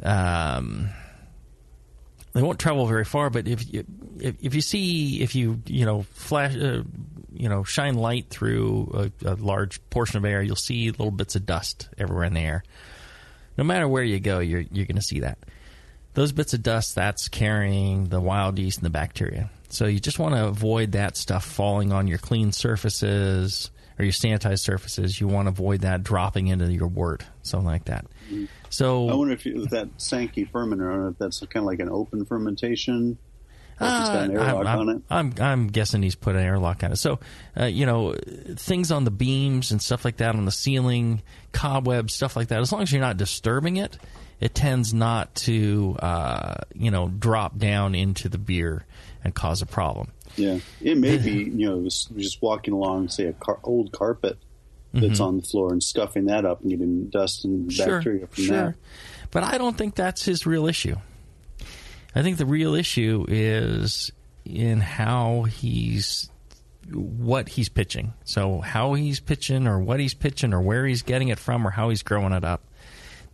Um, 0.00 0.90
they 2.32 2.42
won't 2.42 2.58
travel 2.58 2.86
very 2.86 3.04
far, 3.04 3.30
but 3.30 3.46
if 3.46 3.72
you 3.72 3.84
if, 4.18 4.36
if 4.42 4.54
you 4.54 4.60
see 4.60 5.22
if 5.22 5.34
you 5.34 5.62
you 5.66 5.84
know 5.84 6.02
flash 6.14 6.56
uh, 6.56 6.82
you 7.32 7.48
know 7.48 7.64
shine 7.64 7.94
light 7.94 8.28
through 8.30 9.12
a, 9.24 9.32
a 9.32 9.34
large 9.34 9.80
portion 9.90 10.18
of 10.18 10.24
air, 10.24 10.42
you'll 10.42 10.56
see 10.56 10.90
little 10.90 11.10
bits 11.10 11.36
of 11.36 11.44
dust 11.44 11.88
everywhere 11.98 12.24
in 12.24 12.34
the 12.34 12.40
air. 12.40 12.64
No 13.58 13.64
matter 13.64 13.86
where 13.86 14.02
you 14.02 14.18
go, 14.18 14.38
you're 14.38 14.64
you're 14.72 14.86
going 14.86 14.96
to 14.96 15.02
see 15.02 15.20
that. 15.20 15.38
Those 16.14 16.32
bits 16.32 16.52
of 16.52 16.62
dust 16.62 16.94
that's 16.94 17.28
carrying 17.28 18.08
the 18.08 18.20
wild 18.20 18.58
yeast 18.58 18.78
and 18.78 18.86
the 18.86 18.90
bacteria. 18.90 19.50
So 19.68 19.86
you 19.86 19.98
just 20.00 20.18
want 20.18 20.34
to 20.34 20.46
avoid 20.46 20.92
that 20.92 21.16
stuff 21.16 21.44
falling 21.44 21.92
on 21.92 22.06
your 22.06 22.18
clean 22.18 22.52
surfaces 22.52 23.70
or 23.98 24.04
your 24.04 24.12
sanitized 24.12 24.60
surfaces. 24.60 25.18
You 25.18 25.28
want 25.28 25.46
to 25.46 25.50
avoid 25.50 25.82
that 25.82 26.02
dropping 26.02 26.48
into 26.48 26.70
your 26.70 26.88
wort, 26.88 27.24
something 27.42 27.66
like 27.66 27.86
that. 27.86 28.04
So 28.72 29.10
I 29.10 29.14
wonder 29.14 29.34
if 29.34 29.44
you, 29.44 29.66
that 29.66 29.88
Sankey 29.98 30.46
fermenter, 30.46 30.88
I 30.88 30.92
wonder 30.92 31.08
if 31.08 31.18
that's 31.18 31.40
kind 31.40 31.56
of 31.56 31.64
like 31.64 31.80
an 31.80 31.90
open 31.90 32.24
fermentation. 32.24 33.18
Or 33.78 33.86
if 33.86 34.06
got 34.06 34.30
an 34.30 34.36
Uh, 34.38 34.56
I'm, 34.58 34.78
on 34.78 34.88
it. 34.88 35.02
I'm, 35.10 35.34
I'm 35.40 35.66
guessing 35.66 36.02
he's 36.02 36.14
put 36.14 36.36
an 36.36 36.42
airlock 36.42 36.82
on 36.82 36.92
it. 36.92 36.96
So, 36.96 37.18
uh, 37.58 37.66
you 37.66 37.84
know, 37.84 38.14
things 38.56 38.90
on 38.90 39.04
the 39.04 39.10
beams 39.10 39.72
and 39.72 39.82
stuff 39.82 40.06
like 40.06 40.16
that 40.18 40.36
on 40.36 40.46
the 40.46 40.52
ceiling, 40.52 41.20
cobwebs, 41.52 42.14
stuff 42.14 42.34
like 42.34 42.48
that. 42.48 42.60
As 42.60 42.72
long 42.72 42.80
as 42.80 42.90
you're 42.90 43.00
not 43.00 43.18
disturbing 43.18 43.76
it, 43.76 43.98
it 44.40 44.54
tends 44.54 44.94
not 44.94 45.34
to, 45.34 45.96
uh, 45.98 46.54
you 46.74 46.90
know, 46.90 47.08
drop 47.08 47.58
down 47.58 47.94
into 47.94 48.30
the 48.30 48.38
beer 48.38 48.86
and 49.22 49.34
cause 49.34 49.60
a 49.60 49.66
problem. 49.66 50.12
Yeah, 50.36 50.60
it 50.80 50.96
may 50.96 51.18
be 51.18 51.30
you 51.54 51.68
know 51.68 51.82
just 51.84 52.16
just 52.16 52.40
walking 52.40 52.72
along, 52.72 53.10
say 53.10 53.26
a 53.26 53.34
car, 53.34 53.58
old 53.64 53.92
carpet 53.92 54.38
that's 54.92 55.20
on 55.20 55.36
the 55.38 55.42
floor 55.42 55.72
and 55.72 55.82
scuffing 55.82 56.26
that 56.26 56.44
up 56.44 56.60
and 56.60 56.70
getting 56.70 57.06
dust 57.08 57.44
and 57.44 57.68
bacteria 57.68 58.26
from 58.26 58.44
Mm-hmm. 58.44 58.52
sure. 58.52 58.56
that. 58.66 58.74
But 59.30 59.44
I 59.44 59.56
don't 59.58 59.76
think 59.78 59.94
that's 59.94 60.24
his 60.24 60.44
real 60.46 60.66
issue. 60.66 60.96
I 62.14 62.22
think 62.22 62.36
the 62.36 62.44
real 62.46 62.74
issue 62.74 63.24
is 63.28 64.10
in 64.44 64.80
how 64.80 65.44
he's 65.44 66.28
what 66.92 67.48
he's 67.48 67.68
pitching. 67.70 68.12
So 68.24 68.60
how 68.60 68.94
he's 68.94 69.20
pitching 69.20 69.66
or 69.66 69.78
what 69.80 70.00
he's 70.00 70.12
pitching 70.14 70.52
or 70.52 70.60
where 70.60 70.84
he's 70.86 71.02
getting 71.02 71.28
it 71.28 71.38
from 71.38 71.66
or 71.66 71.70
how 71.70 71.88
he's 71.88 72.02
growing 72.02 72.32
it 72.32 72.44
up. 72.44 72.62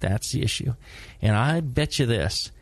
That's 0.00 0.31
the 0.31 0.43
issue. 0.43 0.75
And 1.21 1.35
I 1.35 1.61
bet 1.61 1.99
you 1.99 2.07
this 2.07 2.53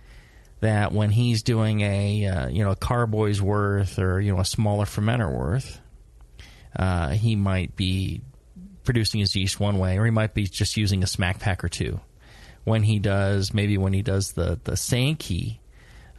that 0.60 0.92
when 0.92 1.10
he's 1.10 1.42
doing 1.42 1.82
a 1.82 2.26
uh, 2.26 2.48
you 2.48 2.64
know 2.64 2.70
a 2.70 2.76
carboy's 2.76 3.42
worth 3.42 3.98
or 3.98 4.18
you 4.22 4.32
know 4.32 4.40
a 4.40 4.44
smaller 4.46 4.86
fermenter 4.86 5.30
worth, 5.30 5.78
uh, 6.74 7.10
he 7.10 7.36
might 7.36 7.76
be 7.76 8.22
producing 8.86 9.20
his 9.20 9.36
yeast 9.36 9.60
one 9.60 9.76
way, 9.78 9.98
or 9.98 10.06
he 10.06 10.10
might 10.10 10.32
be 10.32 10.44
just 10.46 10.78
using 10.78 11.02
a 11.02 11.06
smack 11.06 11.38
pack 11.38 11.62
or 11.62 11.68
two. 11.68 12.00
When 12.64 12.82
he 12.82 12.98
does, 12.98 13.52
maybe 13.52 13.76
when 13.76 13.92
he 13.92 14.02
does 14.02 14.32
the 14.32 14.58
the 14.64 14.76
Sankey 14.76 15.60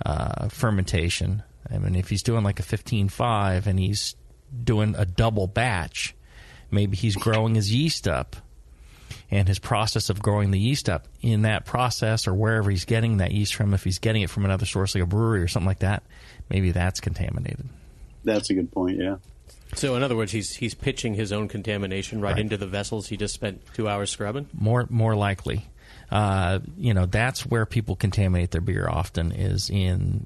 uh, 0.05 0.49
fermentation, 0.49 1.41
I 1.69 1.79
mean, 1.79 1.95
if 1.95 2.09
he's 2.09 2.23
doing 2.23 2.43
like 2.43 2.59
a 2.59 2.63
fifteen 2.63 3.09
five 3.09 3.65
and 3.65 3.79
he's 3.79 4.15
doing 4.63 4.95
a 4.95 5.05
double 5.05 5.47
batch, 5.47 6.15
maybe 6.69 6.95
he's 6.95 7.15
growing 7.15 7.55
his 7.55 7.73
yeast 7.73 8.07
up 8.07 8.35
and 9.29 9.47
his 9.47 9.59
process 9.59 10.09
of 10.09 10.21
growing 10.21 10.51
the 10.51 10.59
yeast 10.59 10.89
up 10.89 11.07
in 11.21 11.41
that 11.41 11.65
process 11.65 12.27
or 12.27 12.33
wherever 12.33 12.69
he's 12.69 12.85
getting 12.85 13.17
that 13.17 13.31
yeast 13.31 13.55
from, 13.55 13.73
if 13.73 13.83
he's 13.83 13.99
getting 13.99 14.21
it 14.21 14.29
from 14.29 14.45
another 14.45 14.65
source 14.65 14.95
like 14.95 15.03
a 15.03 15.07
brewery 15.07 15.41
or 15.41 15.47
something 15.47 15.67
like 15.67 15.79
that, 15.79 16.03
maybe 16.49 16.71
that's 16.71 16.99
contaminated. 17.01 17.67
That's 18.23 18.49
a 18.49 18.53
good 18.53 18.71
point. 18.71 18.97
Yeah. 18.97 19.17
So, 19.75 19.95
in 19.95 20.03
other 20.03 20.15
words, 20.15 20.31
he's 20.31 20.55
he's 20.55 20.73
pitching 20.73 21.13
his 21.13 21.31
own 21.31 21.47
contamination 21.47 22.21
right, 22.21 22.31
Right. 22.33 22.39
into 22.39 22.57
the 22.57 22.67
vessels 22.67 23.07
he 23.07 23.17
just 23.17 23.33
spent 23.33 23.61
two 23.73 23.87
hours 23.87 24.09
scrubbing. 24.09 24.47
More 24.53 24.87
more 24.89 25.15
likely, 25.15 25.65
uh, 26.09 26.59
you 26.77 26.93
know, 26.93 27.05
that's 27.05 27.45
where 27.45 27.65
people 27.65 27.95
contaminate 27.95 28.51
their 28.51 28.61
beer 28.61 28.87
often 28.89 29.31
is 29.31 29.69
in 29.69 30.25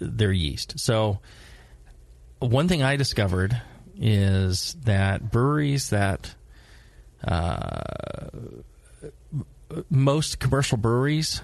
their 0.00 0.32
yeast. 0.32 0.78
So, 0.78 1.20
one 2.38 2.68
thing 2.68 2.82
I 2.82 2.96
discovered 2.96 3.60
is 3.96 4.76
that 4.84 5.30
breweries 5.30 5.90
that 5.90 6.34
uh, 7.24 8.28
most 9.90 10.38
commercial 10.38 10.78
breweries, 10.78 11.42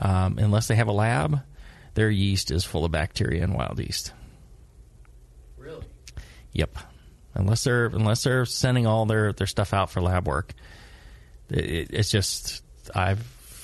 um, 0.00 0.38
unless 0.38 0.68
they 0.68 0.76
have 0.76 0.88
a 0.88 0.92
lab, 0.92 1.40
their 1.94 2.10
yeast 2.10 2.50
is 2.50 2.64
full 2.64 2.84
of 2.84 2.92
bacteria 2.92 3.42
and 3.42 3.54
wild 3.54 3.78
yeast. 3.80 4.12
Yep. 6.52 6.76
Unless 7.34 7.64
they're 7.64 7.86
unless 7.86 8.24
they're 8.24 8.44
sending 8.44 8.86
all 8.86 9.06
their, 9.06 9.32
their 9.32 9.46
stuff 9.46 9.72
out 9.74 9.90
for 9.90 10.00
lab 10.00 10.26
work, 10.26 10.52
it, 11.50 11.90
it's 11.92 12.10
just 12.10 12.62
I've 12.94 13.22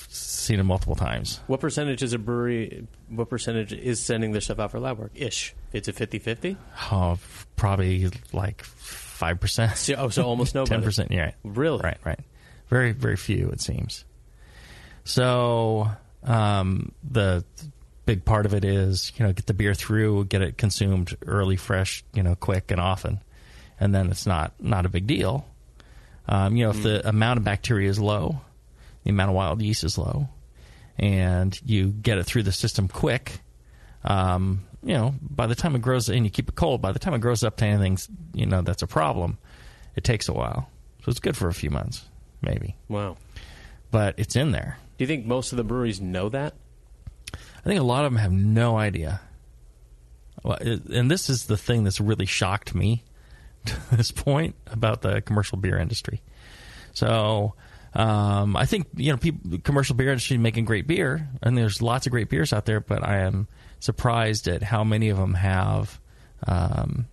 seen 0.09 0.61
it 0.61 0.65
multiple 0.65 0.95
times. 0.95 1.41
What 1.49 1.61
percentage 1.61 2.03
is 2.03 2.13
a 2.13 2.19
brewery? 2.19 2.87
What 3.09 3.29
percentage 3.31 3.73
is 3.73 4.01
sending 4.01 4.33
their 4.33 4.41
stuff 4.41 4.61
out 4.61 4.71
for 4.71 4.79
lab 4.79 4.99
work? 4.99 5.11
Ish. 5.15 5.55
It's 5.73 5.89
a 5.89 5.93
50-50? 5.93 6.57
Oh, 6.93 7.19
probably 7.57 8.09
like 8.33 8.63
five 8.63 9.41
percent, 9.41 9.77
So, 9.77 9.95
oh, 9.97 10.09
so 10.11 10.23
almost 10.25 10.55
nobody. 10.55 10.71
ten 10.77 10.83
percent. 10.85 11.11
Yeah. 11.11 11.33
Really? 11.43 11.81
right, 11.83 11.99
right. 12.05 12.21
Very 12.69 12.93
very 12.93 13.17
few 13.17 13.49
it 13.49 13.61
seems. 13.61 14.05
So 15.05 15.89
um, 16.23 16.93
the 17.03 17.45
big 18.07 18.25
part 18.25 18.47
of 18.47 18.55
it 18.55 18.65
is 18.65 19.13
you 19.17 19.25
know 19.27 19.33
get 19.33 19.47
the 19.47 19.55
beer 19.55 19.75
through, 19.75 20.27
get 20.27 20.43
it 20.43 20.57
consumed 20.59 21.17
early, 21.27 21.57
fresh, 21.57 22.05
you 22.15 22.23
know, 22.23 22.35
quick 22.35 22.71
and 22.71 22.81
often, 22.81 23.21
and 23.81 23.95
then 23.95 24.11
it's 24.11 24.27
not 24.27 24.53
not 24.61 24.87
a 24.87 24.89
big 24.89 25.07
deal. 25.07 25.47
Um, 26.27 26.57
you 26.57 26.65
know, 26.65 26.71
if 26.71 26.83
the 26.83 27.07
amount 27.09 27.39
of 27.39 27.45
bacteria 27.45 27.89
is 27.91 27.99
low, 27.99 28.41
the 29.05 29.11
amount 29.11 29.31
of 29.31 29.37
wild 29.37 29.61
yeast 29.63 29.85
is 29.85 29.99
low, 29.99 30.29
and 30.99 31.59
you 31.65 31.89
get 31.89 32.19
it 32.19 32.25
through 32.25 32.45
the 32.45 32.53
system 32.53 32.89
quick, 32.89 33.41
um, 34.05 34.65
you 34.83 34.95
know, 34.95 35.15
by 35.21 35.47
the 35.47 35.55
time 35.55 35.75
it 35.75 35.83
grows 35.83 36.09
and 36.09 36.25
you 36.25 36.31
keep 36.31 36.49
it 36.49 36.55
cold, 36.55 36.81
by 36.81 36.93
the 36.93 36.99
time 36.99 37.15
it 37.15 37.21
grows 37.21 37.45
up 37.45 37.57
to 37.59 37.67
anything, 37.67 37.99
you 38.33 38.47
know, 38.47 38.63
that's 38.63 38.83
a 38.83 38.87
problem, 38.87 39.39
it 39.97 40.05
takes 40.05 40.29
a 40.29 40.33
while. 40.33 40.69
So 41.05 41.11
it's 41.11 41.21
good 41.21 41.37
for 41.37 41.49
a 41.49 41.55
few 41.55 41.69
months, 41.71 42.07
maybe, 42.41 42.77
Wow. 42.89 43.19
but 43.91 44.15
it's 44.19 44.37
in 44.37 44.53
there. 44.53 44.79
Do 44.97 45.05
you 45.05 45.07
think 45.07 45.27
most 45.27 45.53
of 45.53 45.57
the 45.59 45.65
breweries 45.65 46.01
know 46.01 46.31
that? 46.31 46.55
I 47.65 47.69
think 47.69 47.81
a 47.81 47.85
lot 47.85 48.05
of 48.05 48.13
them 48.13 48.21
have 48.21 48.33
no 48.33 48.77
idea. 48.77 49.21
And 50.45 51.11
this 51.11 51.31
is 51.31 51.47
the 51.47 51.57
thing 51.57 51.85
that's 51.85 52.01
really 52.01 52.27
shocked 52.27 52.75
me 52.75 53.05
to 53.65 53.77
this 53.97 54.11
point 54.11 54.55
about 54.67 55.01
the 55.01 55.23
commercial 55.23 55.57
beer 55.57 55.79
industry. 55.79 56.21
So 56.93 57.55
um, 57.95 58.57
I 58.57 58.67
think 58.67 58.89
you 58.97 59.13
know, 59.13 59.17
people, 59.17 59.59
commercial 59.61 59.97
beer 59.97 60.11
industry 60.11 60.37
making 60.37 60.65
great 60.65 60.87
beer, 60.87 61.29
and 61.43 61.57
there's 61.57 61.81
lots 61.81 62.07
of 62.07 62.11
great 62.13 62.29
beers 62.29 62.53
out 62.53 62.67
there. 62.67 62.81
But 62.81 63.07
I 63.07 63.19
am 63.21 63.49
surprised 63.81 64.49
at 64.49 64.63
how 64.63 64.85
many 64.85 65.09
of 65.09 65.17
them 65.17 65.35
have 65.35 66.01
um, 66.47 67.07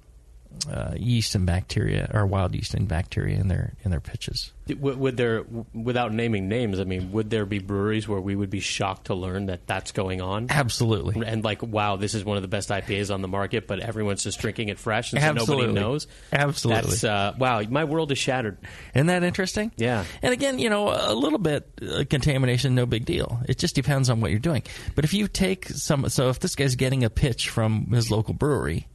uh, 0.70 0.94
yeast 0.96 1.36
and 1.36 1.46
bacteria, 1.46 2.10
or 2.13 2.25
wild 2.25 2.53
yeast 2.56 2.74
and 2.74 2.88
bacteria 2.88 3.38
in 3.39 3.48
their 3.48 3.74
in 3.84 3.91
their 3.91 4.00
pitches. 4.00 4.51
Would, 4.68 4.98
would 4.98 5.18
there, 5.18 5.44
without 5.74 6.13
naming 6.13 6.48
names, 6.48 6.80
I 6.80 6.86
mean, 6.86 7.12
would 7.12 7.30
there 7.30 7.46
be 7.46 7.60
breweries 7.60 8.08
where 8.08 8.22
we 8.22 8.36
would 8.36 8.50
be 8.50 8.60
shocked 8.62 9.08
to 9.08 9.15
learn 9.15 9.48
that 9.48 9.68
that's 9.68 9.91
going 9.91 10.22
on? 10.22 10.48
Absolutely. 10.50 11.25
And 11.25 11.44
like, 11.44 11.62
wow, 11.62 11.98
this 11.98 12.13
is 12.13 12.24
one 12.24 12.38
of 12.38 12.41
the 12.41 12.48
best 12.48 12.70
IPAs 12.70 13.13
on 13.13 13.22
the 13.22 13.27
market, 13.27 13.68
but 13.68 13.80
everyone's 13.80 14.24
just 14.24 14.39
drinking 14.39 14.70
it 14.70 14.80
fresh, 14.80 15.13
and 15.13 15.22
so 15.22 15.34
nobody 15.34 15.74
knows. 15.74 16.08
Absolutely. 16.32 16.91
That's 16.91 17.03
uh, 17.03 17.34
wow. 17.38 17.62
My 17.63 17.84
world 17.84 18.12
is 18.12 18.18
shattered. 18.18 18.58
Isn't 18.96 19.08
that 19.08 19.24
interesting? 19.24 19.72
Yeah. 19.77 20.06
And 20.22 20.34
again, 20.34 20.60
you 20.60 20.70
know, 20.70 20.89
a 20.89 21.13
little 21.13 21.39
bit 21.39 21.68
uh, 21.82 22.03
contamination, 22.10 22.75
no 22.75 22.86
big 22.86 23.06
deal. 23.06 23.41
It 23.50 23.58
just 23.58 23.75
depends 23.75 24.10
on 24.10 24.22
what 24.22 24.32
you're 24.32 24.39
doing. 24.39 24.63
But 24.96 25.06
if 25.06 25.13
you 25.13 25.27
take 25.27 25.68
some, 25.70 26.08
so 26.10 26.30
if 26.30 26.39
this 26.39 26.56
guy's 26.56 26.75
getting 26.75 27.03
a 27.03 27.10
pitch 27.10 27.50
from 27.50 27.88
his 27.88 28.12
local 28.12 28.34
brewery, 28.34 28.88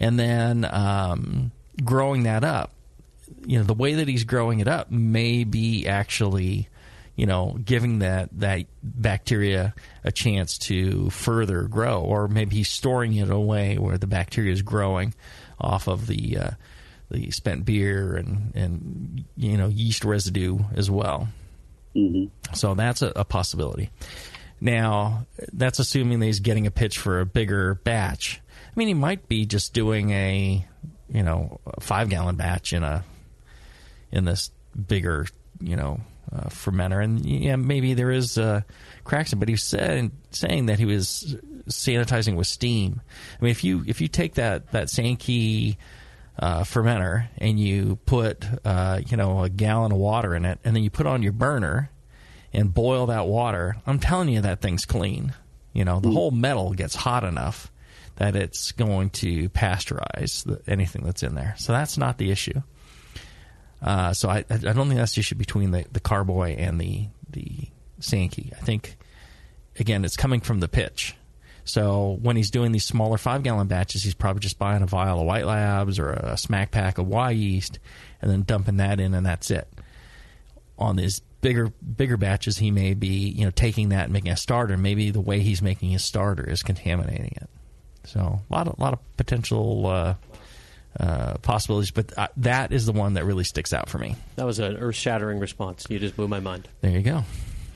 and 0.00 0.18
then 0.18 0.64
um, 0.64 1.52
growing 1.84 2.24
that 2.24 2.42
up, 2.42 2.72
you 3.46 3.58
know, 3.58 3.64
the 3.64 3.74
way 3.74 3.94
that 3.94 4.08
he's 4.08 4.24
growing 4.24 4.60
it 4.60 4.68
up 4.68 4.90
may 4.90 5.44
be 5.44 5.86
actually, 5.86 6.68
you 7.14 7.26
know, 7.26 7.58
giving 7.64 8.00
that 8.00 8.30
that 8.40 8.66
bacteria 8.82 9.74
a 10.02 10.10
chance 10.10 10.58
to 10.58 11.10
further 11.10 11.62
grow, 11.64 12.00
or 12.00 12.26
maybe 12.26 12.56
he's 12.56 12.68
storing 12.70 13.14
it 13.14 13.30
away 13.30 13.76
where 13.78 13.98
the 13.98 14.06
bacteria 14.06 14.52
is 14.52 14.62
growing 14.62 15.14
off 15.60 15.86
of 15.86 16.06
the 16.06 16.38
uh, 16.38 16.50
the 17.10 17.30
spent 17.30 17.64
beer 17.64 18.16
and 18.16 18.52
and 18.54 19.24
you 19.36 19.56
know 19.56 19.68
yeast 19.68 20.04
residue 20.04 20.58
as 20.74 20.90
well. 20.90 21.28
So 22.54 22.74
that's 22.74 23.02
a, 23.02 23.12
a 23.16 23.24
possibility. 23.24 23.90
Now, 24.60 25.26
that's 25.52 25.78
assuming 25.78 26.20
that 26.20 26.26
he's 26.26 26.40
getting 26.40 26.66
a 26.66 26.70
pitch 26.70 26.98
for 26.98 27.20
a 27.20 27.26
bigger 27.26 27.74
batch. 27.76 28.40
I 28.70 28.72
mean, 28.76 28.88
he 28.88 28.94
might 28.94 29.28
be 29.28 29.46
just 29.46 29.74
doing 29.74 30.10
a, 30.10 30.66
you 31.08 31.22
know, 31.22 31.60
a 31.66 31.80
five 31.80 32.08
gallon 32.08 32.36
batch 32.36 32.72
in 32.72 32.82
a, 32.84 33.04
in 34.12 34.24
this 34.24 34.50
bigger, 34.86 35.26
you 35.60 35.76
know, 35.76 36.00
uh, 36.32 36.48
fermenter, 36.48 37.02
and 37.02 37.24
yeah, 37.26 37.56
maybe 37.56 37.94
there 37.94 38.10
is 38.10 38.38
uh, 38.38 38.60
cracks. 39.04 39.32
in 39.32 39.38
But 39.38 39.48
he 39.48 39.56
said 39.56 40.10
saying 40.30 40.66
that 40.66 40.78
he 40.78 40.84
was 40.84 41.36
sanitizing 41.68 42.36
with 42.36 42.46
steam. 42.46 43.00
I 43.40 43.44
mean, 43.44 43.50
if 43.50 43.64
you 43.64 43.84
if 43.86 44.00
you 44.00 44.08
take 44.08 44.34
that 44.34 44.70
that 44.72 44.90
Sankey 44.90 45.78
uh, 46.38 46.60
fermenter 46.62 47.28
and 47.38 47.58
you 47.58 47.98
put 48.06 48.44
uh, 48.64 49.00
you 49.06 49.16
know 49.16 49.42
a 49.42 49.48
gallon 49.48 49.92
of 49.92 49.98
water 49.98 50.34
in 50.34 50.44
it, 50.44 50.60
and 50.64 50.76
then 50.76 50.84
you 50.84 50.90
put 50.90 51.06
on 51.06 51.22
your 51.22 51.32
burner 51.32 51.90
and 52.52 52.72
boil 52.72 53.06
that 53.06 53.26
water, 53.26 53.76
I'm 53.86 53.98
telling 53.98 54.28
you 54.28 54.40
that 54.42 54.60
thing's 54.60 54.84
clean. 54.84 55.34
You 55.72 55.84
know, 55.84 56.00
the 56.00 56.10
whole 56.10 56.32
metal 56.32 56.72
gets 56.74 56.94
hot 56.94 57.22
enough 57.24 57.70
that 58.20 58.36
it's 58.36 58.72
going 58.72 59.08
to 59.08 59.48
pasteurize 59.48 60.44
the, 60.44 60.60
anything 60.70 61.04
that's 61.04 61.22
in 61.22 61.34
there. 61.34 61.54
So 61.56 61.72
that's 61.72 61.96
not 61.96 62.18
the 62.18 62.30
issue. 62.30 62.60
Uh, 63.82 64.12
so 64.12 64.28
I, 64.28 64.44
I 64.50 64.58
don't 64.58 64.88
think 64.88 64.96
that's 64.96 65.14
the 65.14 65.20
issue 65.20 65.36
between 65.36 65.70
the, 65.70 65.86
the 65.90 66.00
carboy 66.00 66.54
and 66.58 66.78
the 66.78 67.08
the 67.30 67.68
Sankey. 67.98 68.52
I 68.54 68.60
think 68.60 68.98
again 69.78 70.04
it's 70.04 70.18
coming 70.18 70.40
from 70.40 70.60
the 70.60 70.68
pitch. 70.68 71.16
So 71.64 72.18
when 72.20 72.36
he's 72.36 72.50
doing 72.50 72.72
these 72.72 72.84
smaller 72.84 73.16
five 73.16 73.42
gallon 73.42 73.68
batches, 73.68 74.02
he's 74.02 74.14
probably 74.14 74.40
just 74.40 74.58
buying 74.58 74.82
a 74.82 74.86
vial 74.86 75.20
of 75.20 75.26
White 75.26 75.46
Labs 75.46 75.98
or 75.98 76.10
a 76.10 76.36
smack 76.36 76.72
pack 76.72 76.98
of 76.98 77.06
Wyeast, 77.06 77.78
and 78.20 78.30
then 78.30 78.42
dumping 78.42 78.78
that 78.78 79.00
in, 79.00 79.14
and 79.14 79.24
that's 79.24 79.50
it. 79.50 79.66
On 80.78 80.98
his 80.98 81.20
bigger 81.40 81.68
bigger 81.68 82.18
batches, 82.18 82.58
he 82.58 82.70
may 82.70 82.92
be 82.92 83.30
you 83.30 83.46
know 83.46 83.50
taking 83.50 83.88
that 83.90 84.04
and 84.04 84.12
making 84.12 84.32
a 84.32 84.36
starter. 84.36 84.76
Maybe 84.76 85.10
the 85.10 85.22
way 85.22 85.40
he's 85.40 85.62
making 85.62 85.88
his 85.88 86.04
starter 86.04 86.46
is 86.46 86.62
contaminating 86.62 87.32
it. 87.40 87.48
So 88.04 88.40
a 88.48 88.52
lot 88.52 88.66
of 88.68 88.78
lot 88.78 88.92
of 88.92 89.16
potential 89.16 89.86
uh, 89.86 90.14
uh, 90.98 91.34
possibilities, 91.42 91.90
but 91.90 92.16
uh, 92.18 92.28
that 92.38 92.72
is 92.72 92.86
the 92.86 92.92
one 92.92 93.14
that 93.14 93.24
really 93.24 93.44
sticks 93.44 93.72
out 93.72 93.88
for 93.88 93.98
me. 93.98 94.16
That 94.36 94.46
was 94.46 94.58
an 94.58 94.76
earth-shattering 94.76 95.38
response. 95.38 95.86
You 95.88 95.98
just 95.98 96.16
blew 96.16 96.26
my 96.28 96.40
mind. 96.40 96.68
There 96.80 96.90
you 96.90 97.02
go. 97.02 97.24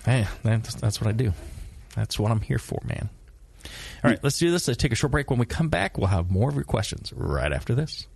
Hey, 0.05 0.27
that's, 0.43 0.75
that's 0.75 1.01
what 1.01 1.09
I 1.09 1.13
do. 1.13 1.33
That's 1.95 2.19
what 2.19 2.33
I'm 2.33 2.41
here 2.41 2.59
for, 2.59 2.81
man. 2.85 3.09
All 4.03 4.11
right, 4.11 4.19
let's 4.23 4.39
do 4.39 4.51
this. 4.51 4.69
Let's 4.69 4.77
take 4.77 4.93
a 4.93 4.97
short 4.97 5.13
break. 5.13 5.31
When 5.31 5.39
we 5.39 5.47
come 5.47 5.69
back, 5.69 5.97
we'll 5.97 6.09
have 6.09 6.31
more 6.31 6.49
of 6.51 6.55
your 6.57 6.65
questions 6.65 7.13
right 7.15 7.53
after 7.53 7.75
this. 7.75 8.07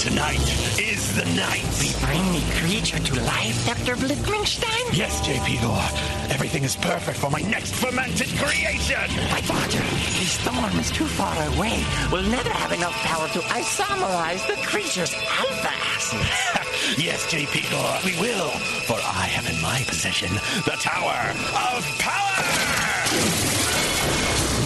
Tonight 0.00 0.40
is 0.78 0.99
the 1.14 1.24
night. 1.36 1.64
We 1.80 1.92
bring 2.04 2.22
the 2.32 2.42
creature 2.60 2.98
to 2.98 3.14
life, 3.22 3.66
Dr. 3.66 3.96
Blickmanstein? 3.96 4.96
Yes, 4.96 5.20
J.P. 5.24 5.58
Gore. 5.58 5.90
Everything 6.30 6.62
is 6.64 6.76
perfect 6.76 7.18
for 7.18 7.30
my 7.30 7.40
next 7.40 7.74
fermented 7.74 8.28
creation. 8.38 9.00
My 9.30 9.40
father, 9.40 9.78
the 9.78 10.26
storm 10.26 10.78
is 10.78 10.90
too 10.90 11.06
far 11.06 11.34
away. 11.54 11.84
We'll 12.12 12.28
never 12.30 12.50
have 12.50 12.72
enough 12.72 12.94
power 13.02 13.28
to 13.28 13.40
isomerize 13.40 14.46
the 14.46 14.56
creature's 14.66 15.14
alpha 15.14 15.72
acid. 15.94 16.98
yes, 16.98 17.30
J.P. 17.30 17.68
Gore, 17.70 17.98
we 18.04 18.18
will. 18.20 18.50
For 18.86 18.94
I 18.94 19.26
have 19.26 19.48
in 19.52 19.60
my 19.62 19.82
possession 19.86 20.32
the 20.64 20.76
Tower 20.78 21.30
of 21.30 21.98
Power. 21.98 23.59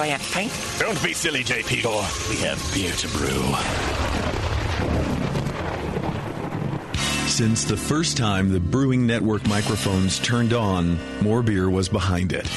a 0.00 0.18
pint. 0.32 0.52
Don't 0.78 1.02
be 1.02 1.12
silly, 1.12 1.42
J.P. 1.42 1.82
Gore. 1.82 2.06
We 2.28 2.36
have 2.36 2.58
beer 2.74 2.92
to 2.92 3.08
brew. 3.08 3.54
Since 7.28 7.64
the 7.64 7.76
first 7.76 8.16
time 8.16 8.50
the 8.50 8.60
Brewing 8.60 9.06
Network 9.06 9.46
microphones 9.46 10.18
turned 10.18 10.52
on, 10.52 10.98
More 11.22 11.42
Beer 11.42 11.70
was 11.70 11.88
behind 11.88 12.32
it. 12.32 12.48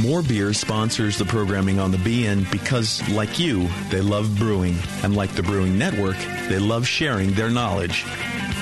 More 0.00 0.22
Beer 0.22 0.52
sponsors 0.52 1.18
the 1.18 1.24
programming 1.24 1.78
on 1.78 1.90
the 1.90 1.98
BN 1.98 2.50
because, 2.50 3.06
like 3.10 3.38
you, 3.38 3.68
they 3.90 4.00
love 4.00 4.38
brewing, 4.38 4.76
and 5.02 5.16
like 5.16 5.32
the 5.32 5.42
Brewing 5.42 5.76
Network, 5.76 6.16
they 6.48 6.58
love 6.58 6.86
sharing 6.86 7.32
their 7.32 7.50
knowledge. 7.50 8.04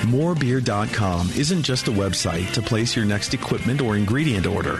Morebeer.com 0.03 1.29
isn't 1.35 1.63
just 1.63 1.87
a 1.87 1.91
website 1.91 2.51
to 2.53 2.61
place 2.61 2.95
your 2.95 3.05
next 3.05 3.33
equipment 3.33 3.81
or 3.81 3.97
ingredient 3.97 4.47
order. 4.47 4.79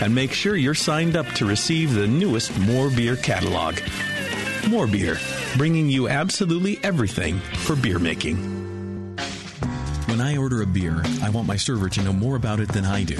and 0.00 0.14
make 0.14 0.32
sure 0.32 0.56
you're 0.56 0.74
signed 0.74 1.16
up 1.16 1.26
to 1.34 1.46
receive 1.46 1.94
the 1.94 2.06
newest 2.06 2.58
More 2.60 2.90
Beer 2.90 3.16
catalog. 3.16 3.78
More 4.68 4.86
Beer, 4.86 5.18
bringing 5.56 5.88
you 5.88 6.08
absolutely 6.08 6.78
everything 6.82 7.38
for 7.38 7.76
beer 7.76 7.98
making. 7.98 8.36
When 10.08 10.20
I 10.20 10.36
order 10.36 10.62
a 10.62 10.66
beer, 10.66 11.02
I 11.22 11.30
want 11.30 11.46
my 11.46 11.56
server 11.56 11.88
to 11.88 12.02
know 12.02 12.12
more 12.12 12.36
about 12.36 12.60
it 12.60 12.68
than 12.68 12.84
I 12.84 13.04
do. 13.04 13.18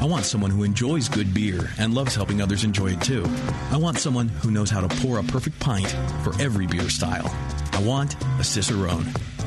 I 0.00 0.04
want 0.04 0.24
someone 0.24 0.50
who 0.50 0.62
enjoys 0.62 1.08
good 1.08 1.34
beer 1.34 1.70
and 1.78 1.94
loves 1.94 2.14
helping 2.14 2.40
others 2.40 2.62
enjoy 2.62 2.92
it 2.92 3.00
too. 3.00 3.24
I 3.70 3.76
want 3.76 3.98
someone 3.98 4.28
who 4.28 4.50
knows 4.50 4.70
how 4.70 4.80
to 4.80 4.96
pour 5.02 5.18
a 5.18 5.24
perfect 5.24 5.58
pint 5.58 5.88
for 6.22 6.40
every 6.40 6.66
beer 6.66 6.88
style. 6.88 7.34
I 7.72 7.82
want 7.82 8.14
a 8.38 8.44
Cicerone. 8.44 9.06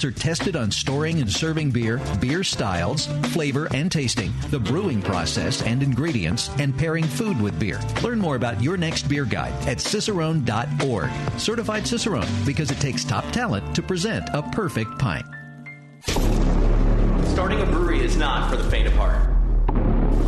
Cicerones 0.00 0.04
are 0.04 0.20
tested 0.20 0.56
on 0.56 0.70
storing 0.70 1.20
and 1.20 1.30
serving 1.30 1.70
beer, 1.70 2.00
beer 2.20 2.42
styles, 2.42 3.06
flavor 3.32 3.68
and 3.74 3.92
tasting, 3.92 4.32
the 4.50 4.58
brewing 4.58 5.02
process 5.02 5.62
and 5.62 5.82
ingredients, 5.82 6.48
and 6.58 6.76
pairing 6.76 7.04
food 7.04 7.40
with 7.40 7.58
beer. 7.58 7.78
Learn 8.02 8.18
more 8.18 8.36
about 8.36 8.62
your 8.62 8.76
next 8.76 9.08
beer 9.08 9.24
guide 9.24 9.52
at 9.68 9.78
cicerone.org. 9.78 11.10
Certified 11.38 11.86
Cicerone 11.86 12.28
because 12.46 12.70
it 12.70 12.80
takes 12.80 13.04
top 13.04 13.24
talent 13.30 13.74
to 13.74 13.82
present 13.82 14.28
a 14.32 14.42
perfect 14.42 14.98
pint. 14.98 15.26
Starting 17.26 17.60
a 17.60 17.66
brewery 17.66 18.02
is 18.02 18.16
not 18.16 18.50
for 18.50 18.56
the 18.56 18.68
faint 18.70 18.86
of 18.86 18.94
heart. 18.94 19.28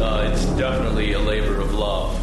Uh, 0.00 0.30
it's 0.30 0.44
definitely 0.58 1.12
a 1.12 1.18
labor 1.18 1.60
of 1.60 1.72
love. 1.74 2.18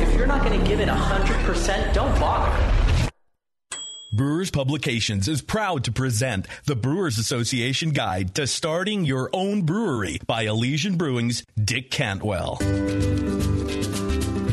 If 0.00 0.14
you're 0.14 0.26
not 0.26 0.42
going 0.44 0.58
to 0.58 0.66
give 0.66 0.80
it 0.80 0.88
100%, 0.88 1.92
don't 1.92 2.18
bother. 2.18 2.75
Brewers 4.16 4.50
Publications 4.50 5.28
is 5.28 5.42
proud 5.42 5.84
to 5.84 5.92
present 5.92 6.46
the 6.64 6.74
Brewers 6.74 7.18
Association 7.18 7.90
Guide 7.90 8.34
to 8.36 8.46
Starting 8.46 9.04
Your 9.04 9.28
Own 9.34 9.60
Brewery 9.60 10.18
by 10.26 10.44
Elysian 10.44 10.96
Brewing's 10.96 11.44
Dick 11.62 11.90
Cantwell. 11.90 12.56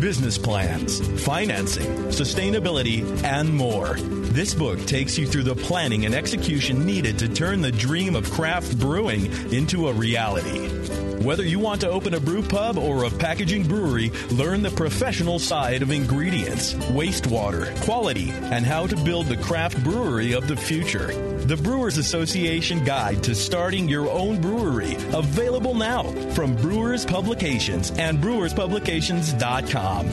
Business 0.01 0.37
plans, 0.37 0.99
financing, 1.23 1.87
sustainability, 2.09 3.05
and 3.23 3.55
more. 3.55 3.93
This 4.33 4.53
book 4.53 4.85
takes 4.85 5.17
you 5.17 5.25
through 5.25 5.43
the 5.43 5.55
planning 5.55 6.05
and 6.05 6.13
execution 6.13 6.85
needed 6.85 7.17
to 7.19 7.29
turn 7.29 7.61
the 7.61 7.71
dream 7.71 8.17
of 8.17 8.29
craft 8.31 8.77
brewing 8.77 9.27
into 9.53 9.87
a 9.87 9.93
reality. 9.93 10.67
Whether 11.23 11.43
you 11.45 11.57
want 11.57 11.79
to 11.81 11.89
open 11.89 12.15
a 12.15 12.19
brew 12.19 12.43
pub 12.43 12.77
or 12.77 13.05
a 13.05 13.09
packaging 13.09 13.65
brewery, 13.65 14.11
learn 14.31 14.61
the 14.61 14.71
professional 14.71 15.39
side 15.39 15.81
of 15.81 15.89
ingredients, 15.89 16.73
wastewater, 16.73 17.73
quality, 17.85 18.31
and 18.31 18.65
how 18.65 18.87
to 18.87 18.97
build 18.97 19.27
the 19.27 19.37
craft 19.37 19.81
brewery 19.85 20.33
of 20.33 20.49
the 20.49 20.57
future. 20.57 21.13
The 21.45 21.55
Brewers 21.55 21.97
Association 21.97 22.83
Guide 22.83 23.23
to 23.23 23.35
Starting 23.35 23.87
Your 23.87 24.11
Own 24.11 24.41
Brewery, 24.41 24.95
available 25.13 25.75
now 25.75 26.03
from 26.31 26.57
Brewers 26.57 27.05
Publications 27.05 27.91
and 27.91 28.19
brewerspublications.com. 28.19 30.07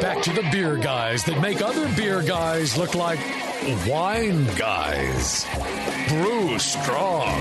Back 0.00 0.22
to 0.22 0.32
the 0.32 0.48
beer 0.52 0.76
guys 0.76 1.24
that 1.24 1.40
make 1.40 1.60
other 1.60 1.88
beer 1.96 2.22
guys 2.22 2.78
look 2.78 2.94
like 2.94 3.18
wine 3.88 4.44
guys. 4.56 5.46
Brew 6.08 6.58
strong. 6.58 7.40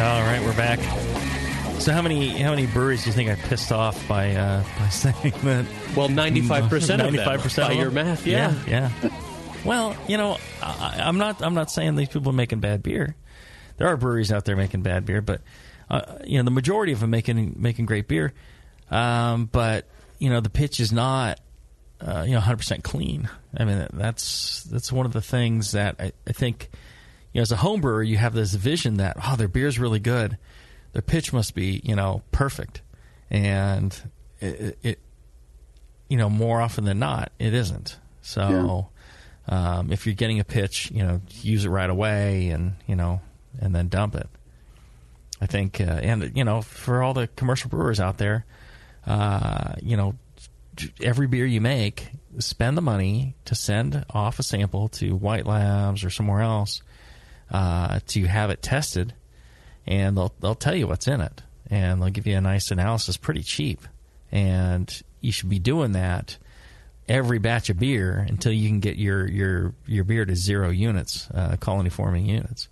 All 0.00 0.22
right, 0.22 0.40
we're 0.42 0.56
back. 0.56 0.78
So 1.80 1.92
how 1.92 2.02
many 2.02 2.28
how 2.28 2.50
many 2.50 2.66
breweries 2.66 3.04
do 3.04 3.10
you 3.10 3.14
think 3.14 3.30
I 3.30 3.34
pissed 3.34 3.72
off 3.72 4.06
by 4.08 4.34
uh, 4.34 4.64
by 4.78 4.88
saying 4.90 5.34
that? 5.42 5.66
Well, 5.96 6.08
95% 6.08 6.08
of 6.08 6.70
them, 6.70 6.96
Ninety-five 6.96 7.40
percent 7.40 7.68
by 7.68 7.74
your 7.74 7.90
math, 7.90 8.26
yeah. 8.26 8.54
yeah. 8.66 8.90
yeah. 9.02 9.10
well, 9.64 9.96
you 10.06 10.16
know, 10.16 10.38
I, 10.62 11.00
I'm 11.04 11.18
not 11.18 11.42
I'm 11.42 11.54
not 11.54 11.70
saying 11.70 11.96
these 11.96 12.08
people 12.08 12.30
are 12.30 12.34
making 12.34 12.60
bad 12.60 12.82
beer. 12.82 13.16
There 13.76 13.88
are 13.88 13.96
breweries 13.96 14.30
out 14.30 14.44
there 14.44 14.56
making 14.56 14.82
bad 14.82 15.04
beer, 15.04 15.20
but 15.20 15.40
uh, 15.90 16.18
you 16.24 16.38
know 16.38 16.44
the 16.44 16.50
majority 16.50 16.92
of 16.92 17.00
them 17.00 17.10
making 17.10 17.56
making 17.58 17.86
great 17.86 18.08
beer. 18.08 18.32
Um, 18.90 19.46
but 19.46 19.86
you 20.18 20.30
know 20.30 20.40
the 20.40 20.50
pitch 20.50 20.80
is 20.80 20.92
not 20.92 21.40
uh, 22.00 22.22
you 22.26 22.32
know 22.32 22.38
100 22.38 22.56
percent 22.56 22.84
clean. 22.84 23.28
I 23.56 23.64
mean 23.64 23.86
that's 23.92 24.64
that's 24.64 24.92
one 24.92 25.06
of 25.06 25.12
the 25.12 25.20
things 25.20 25.72
that 25.72 25.96
I, 25.98 26.12
I 26.26 26.32
think 26.32 26.70
you 27.32 27.38
know 27.38 27.42
as 27.42 27.52
a 27.52 27.56
home 27.56 27.80
brewer 27.80 28.02
you 28.02 28.16
have 28.16 28.34
this 28.34 28.54
vision 28.54 28.96
that 28.98 29.16
oh 29.24 29.36
their 29.36 29.48
beer's 29.48 29.78
really 29.78 30.00
good, 30.00 30.38
their 30.92 31.02
pitch 31.02 31.32
must 31.32 31.54
be 31.54 31.80
you 31.84 31.94
know 31.94 32.22
perfect, 32.32 32.82
and 33.30 33.96
it, 34.40 34.78
it 34.82 34.98
you 36.08 36.16
know 36.16 36.28
more 36.28 36.60
often 36.60 36.84
than 36.84 36.98
not 36.98 37.32
it 37.38 37.54
isn't. 37.54 37.98
So 38.22 38.88
um, 39.48 39.92
if 39.92 40.06
you're 40.06 40.14
getting 40.14 40.40
a 40.40 40.44
pitch, 40.44 40.90
you 40.90 41.02
know 41.04 41.20
use 41.40 41.64
it 41.64 41.70
right 41.70 41.90
away 41.90 42.50
and 42.50 42.74
you 42.86 42.96
know 42.96 43.20
and 43.60 43.74
then 43.74 43.88
dump 43.88 44.14
it. 44.14 44.28
I 45.40 45.46
think, 45.46 45.80
uh, 45.80 45.84
and 45.84 46.36
you 46.36 46.44
know, 46.44 46.60
for 46.60 47.02
all 47.02 47.14
the 47.14 47.26
commercial 47.28 47.70
brewers 47.70 47.98
out 47.98 48.18
there, 48.18 48.44
uh, 49.06 49.74
you 49.82 49.96
know, 49.96 50.14
every 51.02 51.26
beer 51.26 51.46
you 51.46 51.60
make, 51.60 52.08
spend 52.38 52.76
the 52.76 52.82
money 52.82 53.34
to 53.46 53.54
send 53.54 54.04
off 54.10 54.38
a 54.38 54.42
sample 54.42 54.88
to 54.88 55.14
White 55.14 55.46
Labs 55.46 56.04
or 56.04 56.10
somewhere 56.10 56.40
else 56.40 56.82
uh, 57.50 58.00
to 58.08 58.24
have 58.26 58.50
it 58.50 58.62
tested, 58.62 59.14
and 59.86 60.16
they'll 60.16 60.32
they'll 60.40 60.54
tell 60.54 60.74
you 60.74 60.86
what's 60.86 61.08
in 61.08 61.20
it, 61.20 61.42
and 61.68 62.00
they'll 62.00 62.10
give 62.10 62.26
you 62.26 62.36
a 62.36 62.40
nice 62.40 62.70
analysis, 62.70 63.16
pretty 63.16 63.42
cheap, 63.42 63.80
and 64.30 65.02
you 65.20 65.32
should 65.32 65.50
be 65.50 65.58
doing 65.58 65.92
that 65.92 66.38
every 67.10 67.38
batch 67.40 67.68
of 67.70 67.78
beer 67.78 68.24
until 68.28 68.52
you 68.52 68.68
can 68.68 68.78
get 68.80 68.96
your 68.96 69.26
your 69.28 69.74
your 69.86 70.04
beer 70.04 70.24
to 70.24 70.36
zero 70.36 70.70
units, 70.70 71.28
uh, 71.34 71.56
colony 71.58 71.90
forming 71.90 72.26
units. 72.26 72.68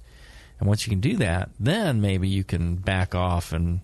And 0.60 0.68
once 0.68 0.86
you 0.86 0.90
can 0.90 1.00
do 1.00 1.16
that, 1.16 1.50
then 1.60 2.00
maybe 2.00 2.28
you 2.28 2.44
can 2.44 2.76
back 2.76 3.14
off 3.14 3.52
and 3.52 3.80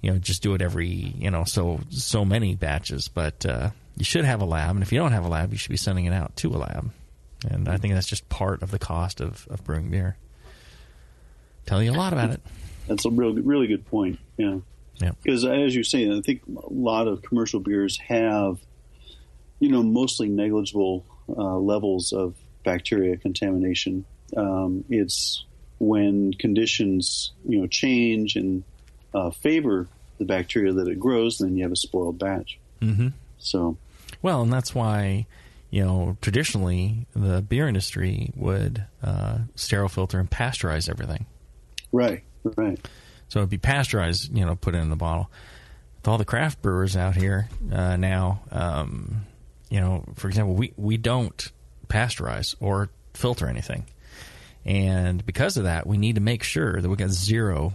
you 0.00 0.10
know 0.12 0.18
just 0.18 0.42
do 0.42 0.54
it 0.54 0.62
every 0.62 0.88
you 0.88 1.30
know 1.30 1.44
so 1.44 1.80
so 1.90 2.24
many 2.24 2.54
batches. 2.54 3.08
But 3.08 3.44
uh, 3.46 3.70
you 3.96 4.04
should 4.04 4.24
have 4.24 4.40
a 4.40 4.46
lab, 4.46 4.70
and 4.70 4.82
if 4.82 4.92
you 4.92 4.98
don't 4.98 5.12
have 5.12 5.24
a 5.24 5.28
lab, 5.28 5.52
you 5.52 5.58
should 5.58 5.70
be 5.70 5.76
sending 5.76 6.04
it 6.04 6.12
out 6.12 6.36
to 6.36 6.48
a 6.48 6.58
lab. 6.58 6.90
And 7.48 7.68
I 7.68 7.76
think 7.76 7.94
that's 7.94 8.06
just 8.06 8.28
part 8.28 8.62
of 8.62 8.70
the 8.70 8.78
cost 8.78 9.20
of, 9.20 9.46
of 9.48 9.62
brewing 9.64 9.90
beer. 9.90 10.16
Tell 11.66 11.82
you 11.82 11.92
a 11.92 11.94
lot 11.94 12.12
about 12.12 12.30
it. 12.30 12.40
That's 12.88 13.04
a 13.04 13.10
real, 13.10 13.34
really 13.34 13.66
good 13.66 13.86
point. 13.86 14.18
Yeah. 14.36 14.58
Yeah. 15.00 15.12
Because 15.22 15.44
as 15.44 15.74
you 15.74 15.84
say, 15.84 16.10
I 16.10 16.20
think 16.22 16.42
a 16.48 16.72
lot 16.72 17.06
of 17.06 17.22
commercial 17.22 17.60
beers 17.60 17.98
have, 17.98 18.58
you 19.60 19.70
know, 19.70 19.82
mostly 19.82 20.28
negligible 20.28 21.04
uh, 21.28 21.58
levels 21.58 22.12
of 22.12 22.34
bacteria 22.64 23.16
contamination. 23.16 24.04
Um, 24.36 24.84
it's 24.88 25.44
when 25.78 26.32
conditions, 26.32 27.32
you 27.46 27.60
know, 27.60 27.66
change 27.66 28.34
and 28.34 28.64
uh, 29.14 29.30
favor 29.30 29.88
the 30.18 30.24
bacteria 30.24 30.72
that 30.72 30.88
it 30.88 30.98
grows, 30.98 31.38
then 31.38 31.56
you 31.56 31.62
have 31.62 31.72
a 31.72 31.76
spoiled 31.76 32.18
batch. 32.18 32.58
Mm-hmm. 32.80 33.08
So, 33.38 33.76
Well, 34.22 34.42
and 34.42 34.52
that's 34.52 34.74
why, 34.74 35.26
you 35.70 35.84
know, 35.84 36.16
traditionally 36.20 37.06
the 37.14 37.40
beer 37.40 37.68
industry 37.68 38.32
would 38.34 38.84
uh, 39.02 39.38
sterile 39.54 39.88
filter 39.88 40.18
and 40.18 40.30
pasteurize 40.30 40.88
everything. 40.88 41.26
right, 41.92 42.22
right. 42.56 42.78
So 43.28 43.40
it'd 43.40 43.50
be 43.50 43.58
pasteurized, 43.58 44.34
you 44.36 44.44
know, 44.44 44.56
put 44.56 44.74
in 44.74 44.88
the 44.90 44.96
bottle. 44.96 45.30
With 45.96 46.08
all 46.08 46.18
the 46.18 46.24
craft 46.24 46.62
brewers 46.62 46.96
out 46.96 47.14
here 47.14 47.48
uh, 47.70 47.96
now, 47.96 48.40
um, 48.50 49.26
you 49.68 49.80
know, 49.80 50.04
for 50.14 50.28
example, 50.28 50.54
we, 50.54 50.72
we 50.76 50.96
don't 50.96 51.52
pasteurize 51.88 52.54
or 52.58 52.88
filter 53.12 53.46
anything. 53.46 53.84
And 54.64 55.24
because 55.26 55.56
of 55.56 55.64
that, 55.64 55.86
we 55.86 55.98
need 55.98 56.14
to 56.14 56.20
make 56.20 56.42
sure 56.42 56.80
that 56.80 56.88
we 56.88 56.96
got 56.96 57.10
zero 57.10 57.74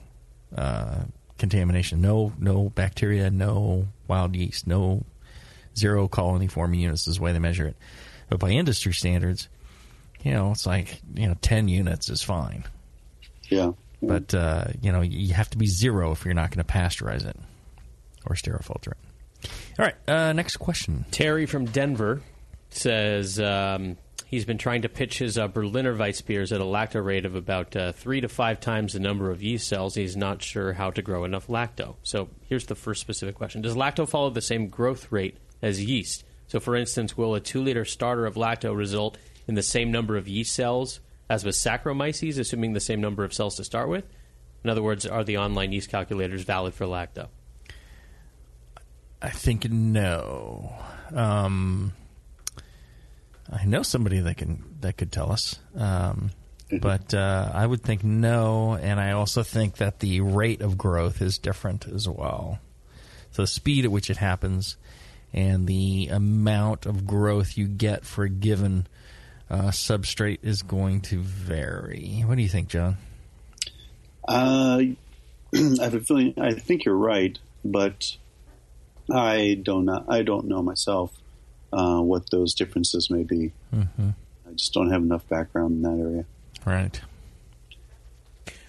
uh, 0.55 1.01
contamination, 1.43 1.99
no 1.99 2.31
no 2.39 2.69
bacteria, 2.69 3.29
no 3.29 3.85
wild 4.07 4.33
yeast, 4.33 4.65
no 4.65 5.03
zero 5.77 6.07
colony 6.07 6.47
forming 6.47 6.79
units 6.79 7.05
is 7.05 7.17
the 7.17 7.21
way 7.21 7.33
they 7.33 7.39
measure 7.39 7.67
it. 7.67 7.75
But 8.29 8.39
by 8.39 8.51
industry 8.51 8.93
standards, 8.93 9.49
you 10.23 10.31
know, 10.31 10.51
it's 10.51 10.65
like 10.65 11.01
you 11.13 11.27
know, 11.27 11.35
ten 11.41 11.67
units 11.67 12.09
is 12.09 12.23
fine. 12.23 12.63
Yeah. 13.49 13.73
But 14.01 14.33
uh, 14.33 14.67
you 14.81 14.93
know, 14.93 15.01
you 15.01 15.33
have 15.33 15.49
to 15.49 15.57
be 15.57 15.67
zero 15.67 16.13
if 16.13 16.23
you're 16.23 16.33
not 16.33 16.49
going 16.49 16.65
to 16.65 16.73
pasteurize 16.73 17.25
it 17.25 17.35
or 18.25 18.37
sterile 18.37 18.63
filter 18.63 18.91
it. 18.91 19.49
All 19.77 19.85
right, 19.85 19.95
uh, 20.07 20.31
next 20.31 20.57
question. 20.57 21.03
Terry 21.11 21.45
from 21.45 21.65
Denver 21.65 22.21
says 22.69 23.37
um, 23.37 23.97
he's 24.33 24.45
been 24.45 24.57
trying 24.57 24.81
to 24.81 24.89
pitch 24.89 25.19
his 25.19 25.37
uh, 25.37 25.47
Berliner 25.47 25.95
Weiss 25.95 26.21
beers 26.21 26.51
at 26.51 26.59
a 26.59 26.63
lacto 26.63 27.05
rate 27.05 27.23
of 27.23 27.35
about 27.35 27.75
uh, 27.75 27.91
three 27.91 28.19
to 28.19 28.27
five 28.27 28.59
times 28.59 28.93
the 28.93 28.99
number 28.99 29.29
of 29.29 29.43
yeast 29.43 29.67
cells. 29.67 29.93
He's 29.93 30.17
not 30.17 30.41
sure 30.41 30.73
how 30.73 30.89
to 30.89 31.03
grow 31.03 31.23
enough 31.23 31.45
lacto. 31.45 31.97
So 32.01 32.29
here's 32.49 32.65
the 32.65 32.73
first 32.73 32.99
specific 32.99 33.35
question: 33.35 33.61
Does 33.61 33.75
lacto 33.75 34.09
follow 34.09 34.31
the 34.31 34.41
same 34.41 34.69
growth 34.69 35.11
rate 35.11 35.37
as 35.61 35.83
yeast? 35.83 36.23
So, 36.47 36.59
for 36.59 36.75
instance, 36.75 37.15
will 37.15 37.35
a 37.35 37.39
two-liter 37.39 37.85
starter 37.85 38.25
of 38.25 38.33
lacto 38.33 38.75
result 38.75 39.19
in 39.47 39.53
the 39.53 39.61
same 39.61 39.91
number 39.91 40.17
of 40.17 40.27
yeast 40.27 40.55
cells 40.55 40.99
as 41.29 41.45
with 41.45 41.55
Saccharomyces, 41.55 42.39
assuming 42.39 42.73
the 42.73 42.79
same 42.79 43.01
number 43.01 43.23
of 43.23 43.35
cells 43.35 43.55
to 43.57 43.63
start 43.63 43.87
with? 43.87 44.05
In 44.63 44.69
other 44.71 44.81
words, 44.81 45.05
are 45.05 45.23
the 45.23 45.37
online 45.37 45.71
yeast 45.71 45.89
calculators 45.89 46.41
valid 46.41 46.73
for 46.73 46.85
lacto? 46.85 47.27
I 49.21 49.29
think 49.29 49.69
no. 49.69 50.73
Um, 51.13 51.93
I 53.51 53.65
know 53.65 53.83
somebody 53.83 54.19
that 54.19 54.37
can 54.37 54.63
that 54.81 54.97
could 54.97 55.11
tell 55.11 55.31
us, 55.31 55.59
um, 55.75 56.31
but 56.81 57.13
uh, 57.13 57.51
I 57.53 57.65
would 57.65 57.83
think 57.83 58.03
no. 58.03 58.73
And 58.75 58.99
I 58.99 59.11
also 59.11 59.43
think 59.43 59.77
that 59.77 59.99
the 59.99 60.21
rate 60.21 60.61
of 60.61 60.77
growth 60.77 61.21
is 61.21 61.37
different 61.37 61.87
as 61.87 62.07
well. 62.07 62.59
So 63.31 63.43
the 63.43 63.47
speed 63.47 63.85
at 63.85 63.91
which 63.91 64.09
it 64.09 64.17
happens 64.17 64.77
and 65.33 65.65
the 65.65 66.09
amount 66.11 66.85
of 66.85 67.07
growth 67.07 67.57
you 67.57 67.67
get 67.67 68.05
for 68.05 68.23
a 68.23 68.29
given 68.29 68.85
uh, 69.49 69.69
substrate 69.69 70.39
is 70.43 70.61
going 70.61 71.01
to 71.01 71.19
vary. 71.19 72.23
What 72.25 72.35
do 72.35 72.43
you 72.43 72.49
think, 72.49 72.69
John? 72.69 72.97
Uh, 74.27 74.81
I 75.55 75.83
have 75.83 75.95
a 75.95 76.01
feeling. 76.01 76.35
I 76.37 76.53
think 76.53 76.85
you're 76.85 76.95
right, 76.95 77.37
but 77.65 78.15
I 79.11 79.59
don't 79.61 79.85
know. 79.85 80.05
I 80.07 80.21
don't 80.21 80.45
know 80.47 80.61
myself 80.61 81.11
uh, 81.73 82.01
what 82.01 82.29
those 82.29 82.53
differences 82.53 83.09
may 83.09 83.23
be. 83.23 83.51
Mm-hmm. 83.73 84.09
I 84.47 84.51
just 84.53 84.73
don't 84.73 84.91
have 84.91 85.01
enough 85.01 85.27
background 85.27 85.73
in 85.73 85.81
that 85.81 86.03
area. 86.03 86.25
Right. 86.65 87.01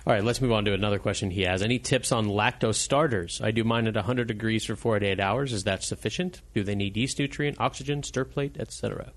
All 0.07 0.13
right, 0.13 0.25
let's 0.25 0.41
move 0.41 0.53
on 0.53 0.67
to 0.67 0.75
another 0.75 0.99
question 0.99 1.31
he 1.31 1.43
has. 1.43 1.63
Any 1.63 1.79
tips 1.79 2.13
on 2.13 2.27
lacto 2.27 2.75
starters? 2.75 3.41
I 3.43 3.53
do 3.53 3.65
mine 3.65 3.87
at 3.87 3.95
100 3.95 4.29
degrees 4.29 4.65
for 4.65 4.77
4 4.77 4.99
to 4.99 5.07
8 5.07 5.21
hours. 5.21 5.53
Is 5.53 5.65
that 5.65 5.83
sufficient? 5.83 6.43
Do 6.53 6.63
they 6.63 6.75
need 6.75 6.97
yeast 6.97 7.19
nutrient, 7.19 7.59
oxygen, 7.59 8.03
stir 8.03 8.25
plate, 8.25 8.57
etc.? 8.59 9.13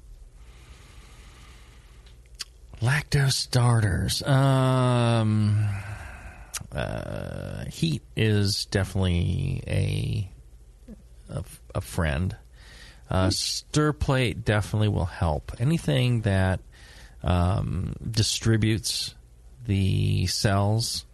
Lacto 2.82 3.30
starters. 3.32 4.24
Um, 4.24 5.68
uh, 6.72 7.66
heat 7.66 8.04
is 8.16 8.66
definitely 8.66 9.64
a 9.68 10.32
a, 11.30 11.44
a 11.76 11.82
friend. 11.82 12.36
Uh, 13.10 13.30
stir 13.30 13.94
plate 13.94 14.44
definitely 14.44 14.90
will 14.90 15.06
help. 15.06 15.54
Anything 15.60 16.22
that 16.22 16.60
um, 17.24 17.96
distributes 18.10 19.16
the 19.66 20.28
cells 20.28 21.06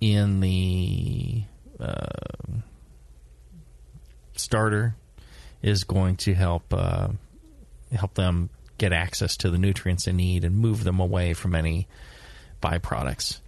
in 0.00 0.40
the 0.40 1.42
uh, 1.80 2.06
starter 4.36 4.94
is 5.62 5.84
going 5.84 6.16
to 6.16 6.34
help 6.34 6.72
uh, 6.72 7.08
help 7.92 8.14
them 8.14 8.50
get 8.78 8.92
access 8.92 9.36
to 9.38 9.50
the 9.50 9.58
nutrients 9.58 10.04
they 10.04 10.12
need 10.12 10.44
and 10.44 10.56
move 10.56 10.84
them 10.84 11.00
away 11.00 11.34
from 11.34 11.54
any 11.54 11.88
byproducts. 12.62 13.40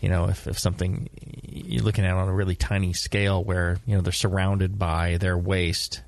You 0.00 0.10
know, 0.10 0.28
if, 0.28 0.46
if 0.46 0.58
something 0.58 1.08
you're 1.48 1.82
looking 1.82 2.04
at 2.04 2.12
on 2.12 2.28
a 2.28 2.32
really 2.32 2.54
tiny 2.56 2.92
scale 2.92 3.42
where, 3.42 3.78
you 3.86 3.96
know, 3.96 4.02
they're 4.02 4.12
surrounded 4.12 4.78
by 4.78 5.16
their 5.16 5.38
waste, 5.38 6.02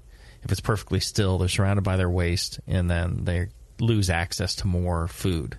if 0.48 0.52
it's 0.52 0.60
perfectly 0.62 0.98
still, 0.98 1.36
they're 1.36 1.46
surrounded 1.46 1.82
by 1.82 1.98
their 1.98 2.08
waste 2.08 2.58
and 2.66 2.90
then 2.90 3.24
they 3.24 3.48
lose 3.80 4.08
access 4.08 4.54
to 4.54 4.66
more 4.66 5.06
food. 5.06 5.58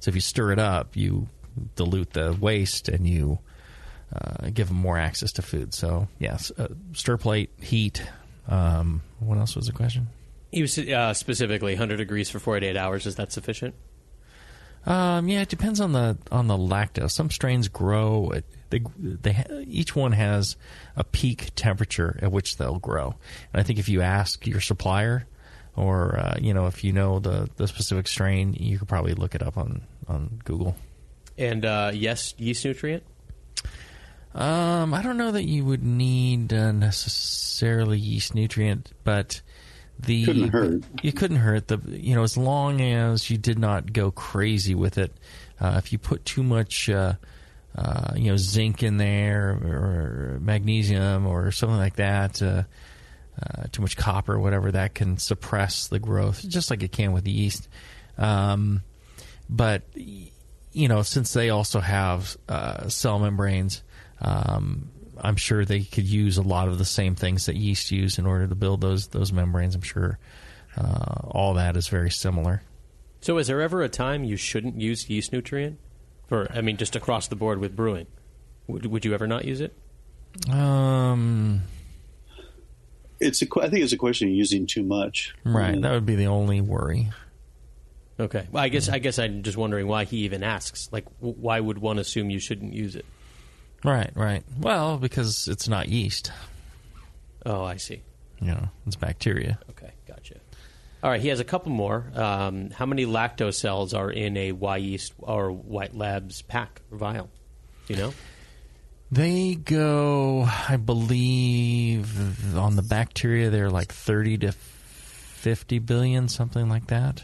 So 0.00 0.08
if 0.08 0.16
you 0.16 0.20
stir 0.20 0.50
it 0.50 0.58
up, 0.58 0.96
you 0.96 1.28
dilute 1.76 2.14
the 2.14 2.36
waste 2.40 2.88
and 2.88 3.06
you 3.06 3.38
uh, 4.12 4.50
give 4.52 4.66
them 4.66 4.76
more 4.76 4.98
access 4.98 5.30
to 5.34 5.42
food. 5.42 5.72
So, 5.72 6.08
yes, 6.18 6.50
uh, 6.58 6.66
stir 6.94 7.16
plate, 7.16 7.50
heat. 7.60 8.02
Um, 8.48 9.02
what 9.20 9.38
else 9.38 9.54
was 9.54 9.66
the 9.66 9.72
question? 9.72 10.08
He 10.50 10.62
was 10.62 10.76
uh, 10.76 11.14
specifically 11.14 11.74
100 11.74 11.98
degrees 11.98 12.28
for 12.28 12.40
48 12.40 12.76
hours. 12.76 13.06
Is 13.06 13.14
that 13.14 13.30
sufficient? 13.30 13.76
Um, 14.84 15.28
yeah, 15.28 15.42
it 15.42 15.48
depends 15.48 15.80
on 15.80 15.92
the 15.92 16.18
on 16.32 16.48
the 16.48 16.58
lacto. 16.58 17.08
Some 17.08 17.30
strains 17.30 17.68
grow. 17.68 18.32
At, 18.34 18.44
they 18.70 18.80
they 19.00 19.44
each 19.66 19.94
one 19.94 20.12
has 20.12 20.56
a 20.96 21.04
peak 21.04 21.50
temperature 21.54 22.18
at 22.22 22.32
which 22.32 22.56
they'll 22.56 22.78
grow. 22.78 23.14
And 23.52 23.60
I 23.60 23.62
think 23.62 23.78
if 23.78 23.88
you 23.88 24.02
ask 24.02 24.46
your 24.46 24.60
supplier, 24.60 25.26
or 25.76 26.18
uh, 26.18 26.36
you 26.40 26.54
know, 26.54 26.66
if 26.66 26.84
you 26.84 26.92
know 26.92 27.18
the 27.18 27.48
the 27.56 27.68
specific 27.68 28.06
strain, 28.06 28.54
you 28.54 28.78
could 28.78 28.88
probably 28.88 29.14
look 29.14 29.34
it 29.34 29.42
up 29.42 29.56
on 29.56 29.82
on 30.08 30.40
Google. 30.44 30.76
And 31.36 31.64
uh, 31.64 31.92
yes, 31.94 32.34
yeast 32.38 32.64
nutrient. 32.64 33.02
Um, 34.34 34.92
I 34.92 35.02
don't 35.02 35.16
know 35.16 35.30
that 35.30 35.44
you 35.44 35.64
would 35.64 35.84
need 35.84 36.52
uh, 36.52 36.72
necessarily 36.72 37.98
yeast 37.98 38.34
nutrient, 38.34 38.92
but 39.04 39.40
the 39.98 40.24
Couldn't 40.24 40.48
hurt. 40.48 40.82
You 41.02 41.12
couldn't 41.12 41.36
hurt 41.36 41.68
the 41.68 41.78
you 41.86 42.14
know 42.14 42.22
as 42.22 42.36
long 42.36 42.80
as 42.80 43.30
you 43.30 43.38
did 43.38 43.58
not 43.58 43.92
go 43.92 44.10
crazy 44.10 44.74
with 44.74 44.98
it. 44.98 45.12
Uh, 45.60 45.74
if 45.78 45.92
you 45.92 45.98
put 45.98 46.24
too 46.24 46.42
much, 46.42 46.90
uh, 46.90 47.14
uh, 47.74 48.12
you 48.16 48.30
know, 48.30 48.36
zinc 48.36 48.82
in 48.82 48.96
there 48.96 49.50
or 49.50 50.38
magnesium 50.40 51.26
or 51.26 51.50
something 51.50 51.78
like 51.78 51.96
that, 51.96 52.40
uh, 52.42 52.62
uh, 53.42 53.64
too 53.72 53.82
much 53.82 53.96
copper, 53.96 54.38
whatever, 54.38 54.72
that 54.72 54.94
can 54.94 55.18
suppress 55.18 55.88
the 55.88 55.98
growth, 55.98 56.48
just 56.48 56.70
like 56.70 56.82
it 56.82 56.92
can 56.92 57.12
with 57.12 57.26
yeast. 57.26 57.68
Um, 58.16 58.82
but 59.48 59.82
you 59.94 60.88
know, 60.88 61.02
since 61.02 61.32
they 61.32 61.50
also 61.50 61.80
have 61.80 62.36
uh, 62.48 62.88
cell 62.88 63.18
membranes, 63.18 63.82
Um, 64.20 64.90
I'm 65.20 65.36
sure 65.36 65.64
they 65.64 65.82
could 65.82 66.06
use 66.06 66.38
a 66.38 66.42
lot 66.42 66.68
of 66.68 66.78
the 66.78 66.84
same 66.84 67.14
things 67.14 67.46
that 67.46 67.56
yeast 67.56 67.90
use 67.90 68.18
in 68.18 68.26
order 68.26 68.46
to 68.48 68.54
build 68.54 68.80
those 68.80 69.08
those 69.08 69.32
membranes. 69.32 69.74
I'm 69.74 69.82
sure 69.82 70.18
uh, 70.76 71.28
all 71.30 71.54
that 71.54 71.76
is 71.76 71.88
very 71.88 72.10
similar. 72.10 72.62
So, 73.20 73.38
is 73.38 73.46
there 73.46 73.60
ever 73.60 73.82
a 73.82 73.88
time 73.88 74.24
you 74.24 74.36
shouldn't 74.36 74.80
use 74.80 75.08
yeast 75.08 75.32
nutrient? 75.32 75.78
For 76.28 76.50
I 76.52 76.60
mean, 76.60 76.76
just 76.76 76.96
across 76.96 77.28
the 77.28 77.36
board 77.36 77.58
with 77.58 77.76
brewing, 77.76 78.06
would, 78.66 78.86
would 78.86 79.04
you 79.04 79.14
ever 79.14 79.26
not 79.26 79.44
use 79.44 79.60
it? 79.60 79.74
Um, 80.50 81.62
It's 83.20 83.40
a, 83.42 83.46
que- 83.46 83.62
I 83.62 83.68
think 83.68 83.84
it's 83.84 83.92
a 83.92 83.96
question 83.96 84.28
of 84.28 84.34
using 84.34 84.66
too 84.66 84.82
much. 84.82 85.34
right, 85.44 85.80
that 85.80 85.92
would 85.92 86.06
be 86.06 86.16
the 86.16 86.26
only 86.26 86.60
worry. 86.60 87.10
Okay. 88.18 88.46
Well, 88.52 88.62
I 88.62 88.68
guess 88.68 88.88
I 88.88 88.98
guess 89.00 89.18
I'm 89.18 89.42
just 89.42 89.56
wondering 89.56 89.86
why 89.88 90.04
he 90.04 90.18
even 90.18 90.42
asks. 90.44 90.88
Like, 90.92 91.04
w- 91.20 91.34
why 91.38 91.58
would 91.58 91.78
one 91.78 91.98
assume 91.98 92.30
you 92.30 92.38
shouldn't 92.38 92.72
use 92.72 92.94
it? 92.96 93.04
Right, 93.84 94.10
right. 94.14 94.44
Well, 94.58 94.98
because 94.98 95.48
it's 95.48 95.68
not 95.68 95.88
yeast. 95.88 96.30
Oh, 97.44 97.64
I 97.64 97.76
see. 97.76 98.02
You 98.40 98.48
know, 98.48 98.68
it's 98.86 98.96
bacteria. 98.96 99.58
Okay, 99.70 99.90
gotcha. 100.06 100.36
All 101.04 101.10
right, 101.10 101.20
he 101.20 101.28
has 101.28 101.38
a 101.38 101.44
couple 101.44 101.70
more. 101.70 102.10
Um, 102.14 102.70
how 102.70 102.86
many 102.86 103.04
lacto 103.04 103.52
cells 103.52 103.92
are 103.92 104.10
in 104.10 104.38
a 104.38 104.52
Wyeast 104.52 105.12
or 105.18 105.52
White 105.52 105.94
Labs 105.94 106.40
pack 106.40 106.80
or 106.90 106.96
vial? 106.96 107.28
Do 107.86 107.92
you 107.92 108.00
know? 108.00 108.14
They 109.12 109.54
go, 109.54 110.48
I 110.48 110.78
believe, 110.78 112.56
on 112.56 112.76
the 112.76 112.82
bacteria, 112.82 113.50
they're 113.50 113.68
like 113.68 113.92
30 113.92 114.38
to 114.38 114.52
50 114.52 115.78
billion, 115.80 116.28
something 116.28 116.70
like 116.70 116.86
that. 116.86 117.22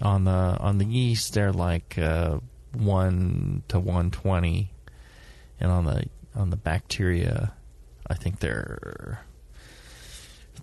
On 0.00 0.22
the 0.22 0.56
on 0.60 0.78
the 0.78 0.84
yeast, 0.84 1.34
they're 1.34 1.52
like 1.52 1.98
uh, 1.98 2.38
one 2.72 3.64
to 3.66 3.80
120, 3.80 4.70
and 5.58 5.72
on 5.72 5.84
the 5.84 6.04
on 6.36 6.50
the 6.50 6.56
bacteria, 6.56 7.54
I 8.08 8.14
think 8.14 8.38
they're 8.38 9.24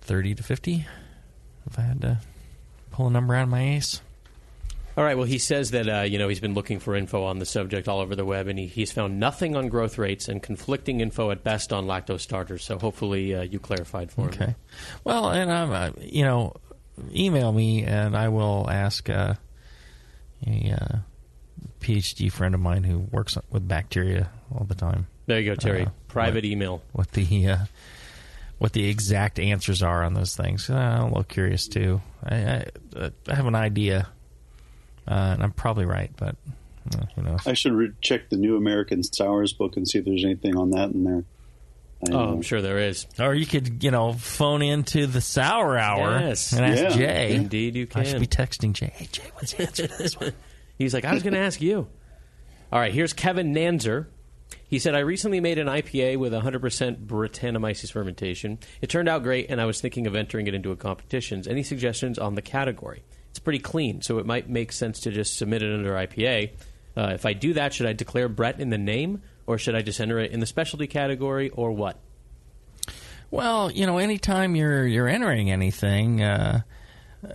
30 0.00 0.36
to 0.36 0.42
50. 0.42 0.86
If 1.66 1.78
I 1.78 1.82
had 1.82 2.00
to 2.02 2.20
pull 2.90 3.06
a 3.06 3.10
number 3.10 3.34
out 3.34 3.44
of 3.44 3.48
my 3.48 3.76
ace. 3.76 4.00
All 4.96 5.02
right. 5.02 5.16
Well, 5.16 5.26
he 5.26 5.38
says 5.38 5.72
that 5.72 5.88
uh, 5.88 6.02
you 6.02 6.18
know 6.18 6.28
he's 6.28 6.40
been 6.40 6.54
looking 6.54 6.78
for 6.78 6.94
info 6.94 7.24
on 7.24 7.40
the 7.40 7.46
subject 7.46 7.88
all 7.88 7.98
over 7.98 8.14
the 8.14 8.24
web, 8.24 8.46
and 8.46 8.58
he, 8.58 8.66
he's 8.66 8.92
found 8.92 9.18
nothing 9.18 9.56
on 9.56 9.68
growth 9.68 9.98
rates 9.98 10.28
and 10.28 10.40
conflicting 10.40 11.00
info 11.00 11.32
at 11.32 11.42
best 11.42 11.72
on 11.72 11.86
lacto 11.86 12.20
starters. 12.20 12.64
So 12.64 12.78
hopefully 12.78 13.34
uh, 13.34 13.42
you 13.42 13.58
clarified 13.58 14.12
for 14.12 14.22
him. 14.22 14.28
Okay. 14.28 14.54
Well, 15.02 15.30
and 15.30 15.50
I'm, 15.50 15.72
uh, 15.72 15.90
you 16.00 16.22
know, 16.22 16.54
email 17.12 17.50
me 17.50 17.82
and 17.82 18.16
I 18.16 18.28
will 18.28 18.70
ask 18.70 19.10
uh, 19.10 19.34
a 20.46 20.76
uh, 20.80 20.98
PhD 21.80 22.30
friend 22.30 22.54
of 22.54 22.60
mine 22.60 22.84
who 22.84 22.98
works 22.98 23.36
with 23.50 23.66
bacteria 23.66 24.30
all 24.54 24.64
the 24.64 24.76
time. 24.76 25.08
There 25.26 25.40
you 25.40 25.50
go, 25.50 25.56
Terry. 25.56 25.86
Uh, 25.86 25.90
Private 26.06 26.36
what- 26.36 26.44
email. 26.44 26.82
What 26.92 27.10
the 27.12 27.24
what 28.64 28.72
the 28.72 28.88
exact 28.88 29.38
answers 29.38 29.82
are 29.82 30.02
on 30.04 30.14
those 30.14 30.34
things? 30.34 30.70
Uh, 30.70 30.74
I'm 30.74 31.00
a 31.02 31.06
little 31.08 31.22
curious 31.24 31.68
too. 31.68 32.00
I 32.24 32.34
I, 32.36 32.64
uh, 32.96 33.10
I 33.28 33.34
have 33.34 33.44
an 33.44 33.54
idea, 33.54 34.08
uh, 35.06 35.10
and 35.34 35.42
I'm 35.42 35.52
probably 35.52 35.84
right, 35.84 36.10
but 36.16 36.34
uh, 36.96 37.04
who 37.14 37.20
knows? 37.22 37.46
I 37.46 37.52
should 37.52 37.74
re- 37.74 37.92
check 38.00 38.30
the 38.30 38.38
New 38.38 38.56
American 38.56 39.02
Sours 39.02 39.52
book 39.52 39.76
and 39.76 39.86
see 39.86 39.98
if 39.98 40.06
there's 40.06 40.24
anything 40.24 40.56
on 40.56 40.70
that 40.70 40.92
in 40.92 41.04
there. 41.04 41.24
I, 42.08 42.12
Oh, 42.12 42.32
I'm 42.32 42.40
sure 42.40 42.62
there 42.62 42.78
is. 42.78 43.06
Or 43.20 43.34
you 43.34 43.44
could, 43.44 43.84
you 43.84 43.90
know, 43.90 44.14
phone 44.14 44.62
into 44.62 45.06
the 45.06 45.20
Sour 45.20 45.76
Hour 45.76 46.20
Yes. 46.20 46.52
and 46.54 46.64
ask 46.64 46.82
Yeah. 46.82 46.88
Jay. 46.96 47.34
Indeed, 47.34 47.76
you 47.76 47.86
can. 47.86 48.00
I 48.00 48.04
should 48.04 48.20
be 48.20 48.26
texting 48.26 48.72
Jay. 48.72 48.92
Hey, 48.94 49.08
Jay, 49.12 49.30
what's 49.34 49.52
the 49.52 49.62
answer 49.66 49.86
to 49.88 49.98
this 49.98 50.18
one? 50.18 50.32
He's 50.78 50.94
like, 50.94 51.04
I 51.04 51.12
was 51.12 51.22
going 51.22 51.34
to 51.34 51.40
ask 51.40 51.60
you. 51.60 51.86
All 52.72 52.80
right, 52.80 52.92
here's 52.94 53.12
Kevin 53.12 53.54
Nanzer. 53.54 54.06
He 54.74 54.80
said, 54.80 54.96
I 54.96 54.98
recently 54.98 55.38
made 55.38 55.60
an 55.60 55.68
IPA 55.68 56.16
with 56.16 56.32
100% 56.32 57.06
Brettanomyces 57.06 57.92
fermentation. 57.92 58.58
It 58.80 58.88
turned 58.88 59.08
out 59.08 59.22
great, 59.22 59.48
and 59.48 59.60
I 59.60 59.66
was 59.66 59.80
thinking 59.80 60.08
of 60.08 60.16
entering 60.16 60.48
it 60.48 60.54
into 60.54 60.72
a 60.72 60.76
competition. 60.76 61.44
Any 61.48 61.62
suggestions 61.62 62.18
on 62.18 62.34
the 62.34 62.42
category? 62.42 63.04
It's 63.30 63.38
pretty 63.38 63.60
clean, 63.60 64.02
so 64.02 64.18
it 64.18 64.26
might 64.26 64.50
make 64.50 64.72
sense 64.72 64.98
to 65.02 65.12
just 65.12 65.38
submit 65.38 65.62
it 65.62 65.72
under 65.72 65.92
IPA. 65.92 66.54
Uh, 66.96 67.12
if 67.14 67.24
I 67.24 67.34
do 67.34 67.52
that, 67.52 67.72
should 67.72 67.86
I 67.86 67.92
declare 67.92 68.28
Brett 68.28 68.58
in 68.58 68.70
the 68.70 68.76
name, 68.76 69.22
or 69.46 69.58
should 69.58 69.76
I 69.76 69.82
just 69.82 70.00
enter 70.00 70.18
it 70.18 70.32
in 70.32 70.40
the 70.40 70.46
specialty 70.46 70.88
category, 70.88 71.50
or 71.50 71.70
what? 71.70 72.00
Well, 73.30 73.70
you 73.70 73.86
know, 73.86 73.98
anytime 73.98 74.56
you're 74.56 74.88
you're 74.88 75.06
entering 75.06 75.52
anything, 75.52 76.20
uh, 76.20 76.62
uh, 77.24 77.28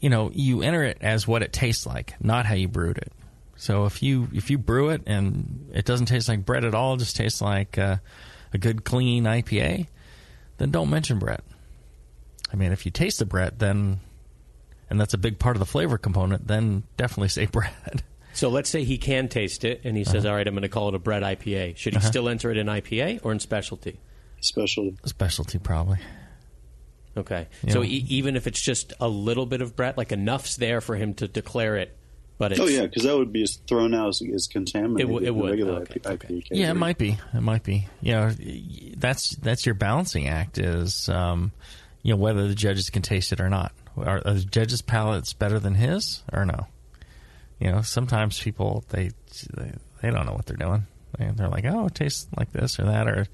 you 0.00 0.10
know, 0.10 0.32
you 0.34 0.62
enter 0.62 0.82
it 0.82 0.98
as 1.02 1.24
what 1.28 1.44
it 1.44 1.52
tastes 1.52 1.86
like, 1.86 2.14
not 2.20 2.46
how 2.46 2.54
you 2.54 2.66
brewed 2.66 2.98
it. 2.98 3.12
So 3.60 3.84
if 3.84 4.02
you 4.02 4.26
if 4.32 4.48
you 4.50 4.56
brew 4.56 4.88
it 4.88 5.02
and 5.06 5.68
it 5.74 5.84
doesn't 5.84 6.06
taste 6.06 6.28
like 6.30 6.46
Brett 6.46 6.64
at 6.64 6.74
all, 6.74 6.94
it 6.94 7.00
just 7.00 7.14
tastes 7.14 7.42
like 7.42 7.76
uh, 7.76 7.96
a 8.54 8.58
good 8.58 8.84
clean 8.84 9.24
IPA, 9.24 9.86
then 10.56 10.70
don't 10.70 10.88
mention 10.88 11.18
Brett. 11.18 11.44
I 12.50 12.56
mean, 12.56 12.72
if 12.72 12.86
you 12.86 12.90
taste 12.90 13.18
the 13.18 13.26
Brett, 13.26 13.58
then 13.58 14.00
and 14.88 14.98
that's 14.98 15.12
a 15.12 15.18
big 15.18 15.38
part 15.38 15.56
of 15.56 15.60
the 15.60 15.66
flavor 15.66 15.98
component, 15.98 16.46
then 16.46 16.84
definitely 16.96 17.28
say 17.28 17.44
Brett. 17.52 18.02
So 18.32 18.48
let's 18.48 18.70
say 18.70 18.84
he 18.84 18.96
can 18.96 19.28
taste 19.28 19.64
it, 19.66 19.82
and 19.84 19.94
he 19.94 20.04
says, 20.04 20.24
All 20.24 20.34
right, 20.34 20.46
I'm 20.46 20.54
going 20.54 20.62
to 20.62 20.68
call 20.70 20.88
it 20.88 20.94
a 20.94 20.98
Brett 20.98 21.22
IPA. 21.22 21.76
Should 21.76 21.92
he 21.92 21.98
Uh-huh. 21.98 22.08
still 22.08 22.28
enter 22.30 22.50
it 22.50 22.56
in 22.56 22.66
IPA 22.66 23.20
or 23.24 23.32
in 23.32 23.40
specialty? 23.40 24.00
Specialty. 24.40 24.96
Specialty, 25.04 25.58
probably. 25.58 25.98
Okay. 27.16 27.46
Yeah. 27.64 27.72
So 27.74 27.82
e- 27.84 28.06
even 28.08 28.36
if 28.36 28.46
it's 28.46 28.62
just 28.62 28.94
a 29.00 29.08
little 29.08 29.44
bit 29.46 29.60
of 29.60 29.76
Brett, 29.76 29.98
like 29.98 30.12
enough's 30.12 30.56
there 30.56 30.80
for 30.80 30.96
him 30.96 31.12
to 31.14 31.28
declare 31.28 31.76
it, 31.76 31.94
but 32.40 32.52
it's, 32.52 32.60
Oh 32.62 32.66
yeah, 32.66 32.86
because 32.86 33.02
that 33.02 33.14
would 33.14 33.34
be 33.34 33.46
thrown 33.66 33.92
out 33.92 34.08
as, 34.08 34.22
as 34.34 34.46
contaminated. 34.46 35.10
It 35.10 35.12
w- 35.12 35.26
it 35.26 35.34
would. 35.34 35.50
Regular 35.50 35.82
Okay, 35.82 35.96
IP, 35.96 36.04
IPA 36.04 36.46
Yeah, 36.50 36.70
it 36.70 36.74
might 36.74 36.96
be. 36.96 37.18
It 37.34 37.42
might 37.42 37.62
be. 37.62 37.86
You 38.00 38.12
know, 38.14 38.30
that's 38.96 39.36
that's 39.36 39.66
your 39.66 39.74
balancing 39.74 40.26
act. 40.26 40.56
Is 40.56 41.10
um, 41.10 41.52
you 42.02 42.14
know 42.14 42.16
whether 42.16 42.48
the 42.48 42.54
judges 42.54 42.88
can 42.88 43.02
taste 43.02 43.34
it 43.34 43.42
or 43.42 43.50
not. 43.50 43.72
Are, 43.94 44.22
are 44.24 44.32
the 44.32 44.44
judges' 44.44 44.80
palates 44.80 45.34
better 45.34 45.58
than 45.58 45.74
his 45.74 46.22
or 46.32 46.46
no? 46.46 46.66
You 47.58 47.72
know, 47.72 47.82
sometimes 47.82 48.40
people 48.42 48.84
they 48.88 49.10
they, 49.54 49.72
they 50.00 50.10
don't 50.10 50.24
know 50.24 50.32
what 50.32 50.46
they're 50.46 50.56
doing. 50.56 50.86
And 51.18 51.36
they're 51.36 51.48
like, 51.48 51.66
oh, 51.66 51.88
it 51.88 51.94
tastes 51.94 52.26
like 52.38 52.52
this 52.52 52.80
or 52.80 52.86
that, 52.86 53.06
or 53.06 53.26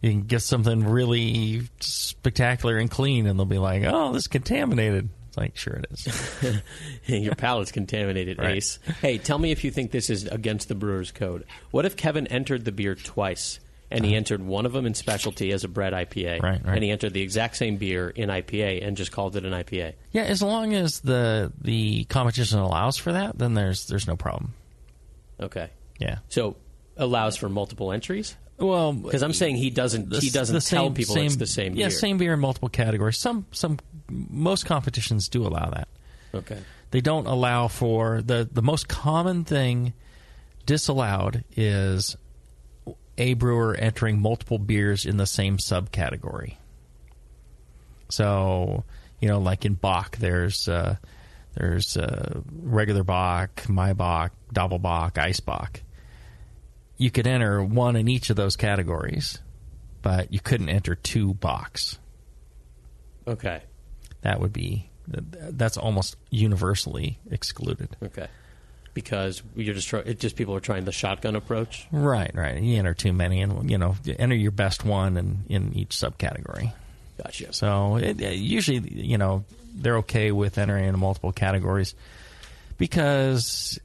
you 0.00 0.10
can 0.10 0.22
get 0.22 0.42
something 0.42 0.84
really 0.84 1.68
spectacular 1.78 2.78
and 2.78 2.90
clean, 2.90 3.28
and 3.28 3.38
they'll 3.38 3.46
be 3.46 3.58
like, 3.58 3.84
oh, 3.84 4.12
this 4.12 4.22
is 4.22 4.26
contaminated. 4.26 5.08
Like, 5.38 5.56
sure 5.56 5.74
it 5.74 5.86
is. 5.90 6.60
your 7.06 7.34
palate's 7.34 7.72
contaminated, 7.72 8.38
Right. 8.38 8.56
Ace. 8.56 8.78
Hey, 9.00 9.18
tell 9.18 9.38
me 9.38 9.50
if 9.52 9.64
you 9.64 9.70
think 9.70 9.90
this 9.92 10.10
is 10.10 10.24
against 10.26 10.68
the 10.68 10.74
brewer's 10.74 11.12
code. 11.12 11.44
What 11.70 11.86
if 11.86 11.96
Kevin 11.96 12.26
entered 12.26 12.64
the 12.64 12.72
beer 12.72 12.94
twice? 12.94 13.60
And 13.90 14.04
he 14.04 14.10
uh-huh. 14.10 14.16
entered 14.18 14.42
one 14.42 14.66
of 14.66 14.72
them 14.74 14.84
in 14.84 14.92
specialty 14.92 15.50
as 15.52 15.64
a 15.64 15.68
Brett 15.68 15.94
IPA. 15.94 16.42
Right, 16.42 16.62
right. 16.62 16.74
and 16.74 16.84
he 16.84 16.90
entered 16.90 17.14
the 17.14 17.22
exact 17.22 17.56
same 17.56 17.78
beer 17.78 18.10
in 18.10 18.28
IPA 18.28 18.86
and 18.86 18.98
just 18.98 19.12
called 19.12 19.34
it 19.36 19.46
an 19.46 19.52
IPA. 19.54 19.94
yeah, 20.12 20.24
as 20.24 20.42
long 20.42 20.74
as 20.74 21.00
the 21.00 21.50
the 21.58 22.04
competition 22.04 22.58
allows 22.58 22.98
for 22.98 23.12
that, 23.12 23.38
then 23.38 23.54
there's 23.54 23.86
there's 23.86 24.06
no 24.06 24.14
problem. 24.14 24.52
Okay, 25.40 25.70
Yeah. 25.98 26.18
so 26.28 26.56
allows 26.98 27.36
for 27.38 27.48
multiple 27.48 27.90
entries. 27.92 28.36
Well, 28.58 28.92
Because 28.92 29.22
I'm 29.22 29.32
saying 29.32 29.56
he 29.56 29.70
doesn't 29.70 30.10
the- 30.10 30.18
he 30.20 30.30
doesn't 30.30 30.54
the 30.54 30.60
tell 30.60 30.86
same- 30.86 30.94
people 30.94 31.14
same- 31.14 31.26
it's 31.26 31.36
the 31.36 31.46
same 31.46 31.72
beer. 31.74 31.80
yeah, 31.82 31.88
beer. 31.88 31.96
same 31.98 32.18
beer 32.18 32.34
in 32.34 32.40
multiple 32.40 32.68
categories. 32.68 33.16
Some 33.18 33.46
some 33.52 33.78
most 34.10 34.66
competitions 34.66 35.28
do 35.28 35.46
allow 35.46 35.70
that. 35.70 35.88
Okay. 36.34 36.58
They 36.90 37.00
don't 37.00 37.26
allow 37.26 37.68
for 37.68 38.20
the 38.22 38.48
the 38.50 38.62
most 38.62 38.88
common 38.88 39.44
thing 39.44 39.92
disallowed 40.66 41.44
is 41.56 42.16
a 43.16 43.34
brewer 43.34 43.74
entering 43.74 44.20
multiple 44.20 44.58
beers 44.58 45.04
in 45.06 45.16
the 45.18 45.26
same 45.26 45.58
subcategory. 45.58 46.54
So, 48.08 48.84
you 49.20 49.28
know, 49.28 49.38
like 49.38 49.64
in 49.64 49.74
Bock, 49.74 50.16
there's 50.18 50.68
uh, 50.68 50.96
there's 51.54 51.96
uh, 51.96 52.40
regular 52.62 53.02
Bock, 53.04 53.62
Maibock, 53.64 54.30
Doppelbock, 54.54 55.18
Ice 55.18 55.40
Bach. 55.40 55.80
You 56.98 57.10
could 57.10 57.26
enter 57.26 57.62
one 57.62 57.96
in 57.96 58.08
each 58.08 58.28
of 58.30 58.36
those 58.36 58.56
categories, 58.56 59.38
but 60.02 60.32
you 60.32 60.40
couldn't 60.40 60.68
enter 60.68 60.94
two 60.94 61.34
Bocks. 61.34 61.96
Okay. 63.26 63.62
That 64.22 64.40
would 64.40 64.52
be 64.52 64.90
that's 65.06 65.78
almost 65.78 66.16
universally 66.30 67.18
excluded. 67.30 67.96
Okay. 68.02 68.26
Because 68.92 69.42
you're 69.56 69.74
just 69.74 69.88
try- 69.88 70.00
it 70.00 70.18
just 70.18 70.34
people 70.36 70.54
are 70.54 70.60
trying 70.60 70.84
the 70.84 70.92
shotgun 70.92 71.36
approach. 71.36 71.86
Right, 71.92 72.30
right. 72.34 72.60
You 72.60 72.78
enter 72.78 72.94
too 72.94 73.12
many, 73.12 73.40
and 73.42 73.70
you 73.70 73.78
know, 73.78 73.94
enter 74.18 74.34
your 74.34 74.50
best 74.50 74.84
one 74.84 75.16
in, 75.16 75.44
in 75.48 75.72
each 75.74 75.90
subcategory. 75.90 76.72
Gotcha. 77.22 77.52
So 77.52 77.96
it, 77.96 78.20
it- 78.20 78.36
usually, 78.38 78.78
you 78.92 79.16
know, 79.16 79.44
they're 79.74 79.98
okay 79.98 80.32
with 80.32 80.58
entering 80.58 80.84
into 80.86 80.98
multiple 80.98 81.30
categories 81.32 81.94
because, 82.76 83.78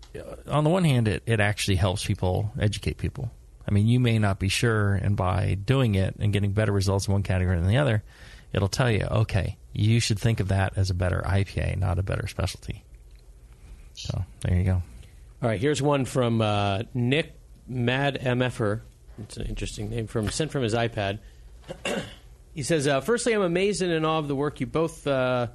on 0.48 0.64
the 0.64 0.70
one 0.70 0.84
hand, 0.84 1.08
it, 1.08 1.24
it 1.26 1.40
actually 1.40 1.76
helps 1.76 2.06
people 2.06 2.52
educate 2.60 2.98
people. 2.98 3.32
I 3.68 3.72
mean, 3.72 3.88
you 3.88 4.00
may 4.00 4.20
not 4.20 4.40
be 4.40 4.50
sure, 4.50 4.94
and 4.96 5.16
by 5.16 5.56
doing 5.56 5.96
it 5.96 6.16
and 6.20 6.34
getting 6.34 6.52
better 6.52 6.72
results 6.72 7.08
in 7.08 7.14
one 7.14 7.24
category 7.24 7.58
than 7.58 7.68
the 7.68 7.78
other, 7.78 8.04
it'll 8.52 8.68
tell 8.68 8.92
you, 8.92 9.08
okay, 9.10 9.58
you 9.72 10.00
should 10.00 10.20
think 10.20 10.40
of 10.40 10.50
that 10.50 10.74
as 10.76 10.90
a 10.90 10.94
better 10.94 11.24
IPA, 11.26 11.78
not 11.78 11.98
a 11.98 12.04
better 12.04 12.28
specialty. 12.28 12.84
So 13.94 14.24
there 14.42 14.56
you 14.56 14.64
go. 14.64 14.84
All 15.42 15.50
right, 15.50 15.60
here's 15.60 15.82
one 15.82 16.06
from 16.06 16.42
uh, 16.42 16.84
Nick 16.94 17.36
Mad. 17.68 18.18
It's 18.22 19.38
an 19.38 19.46
interesting 19.46 19.90
name 19.90 20.08
from 20.08 20.30
sent 20.30 20.52
from 20.52 20.64
his 20.64 20.74
iPad. 20.74 21.20
he 22.54 22.64
says, 22.64 22.88
uh, 22.88 23.02
"Firstly, 23.02 23.34
I'm 23.34 23.42
amazed 23.42 23.82
and 23.82 23.92
in 23.92 24.06
awe 24.06 24.20
of 24.20 24.28
the 24.28 24.36
work 24.36 24.60
you 24.60 24.66
both." 24.66 25.06
Uh, 25.06 25.48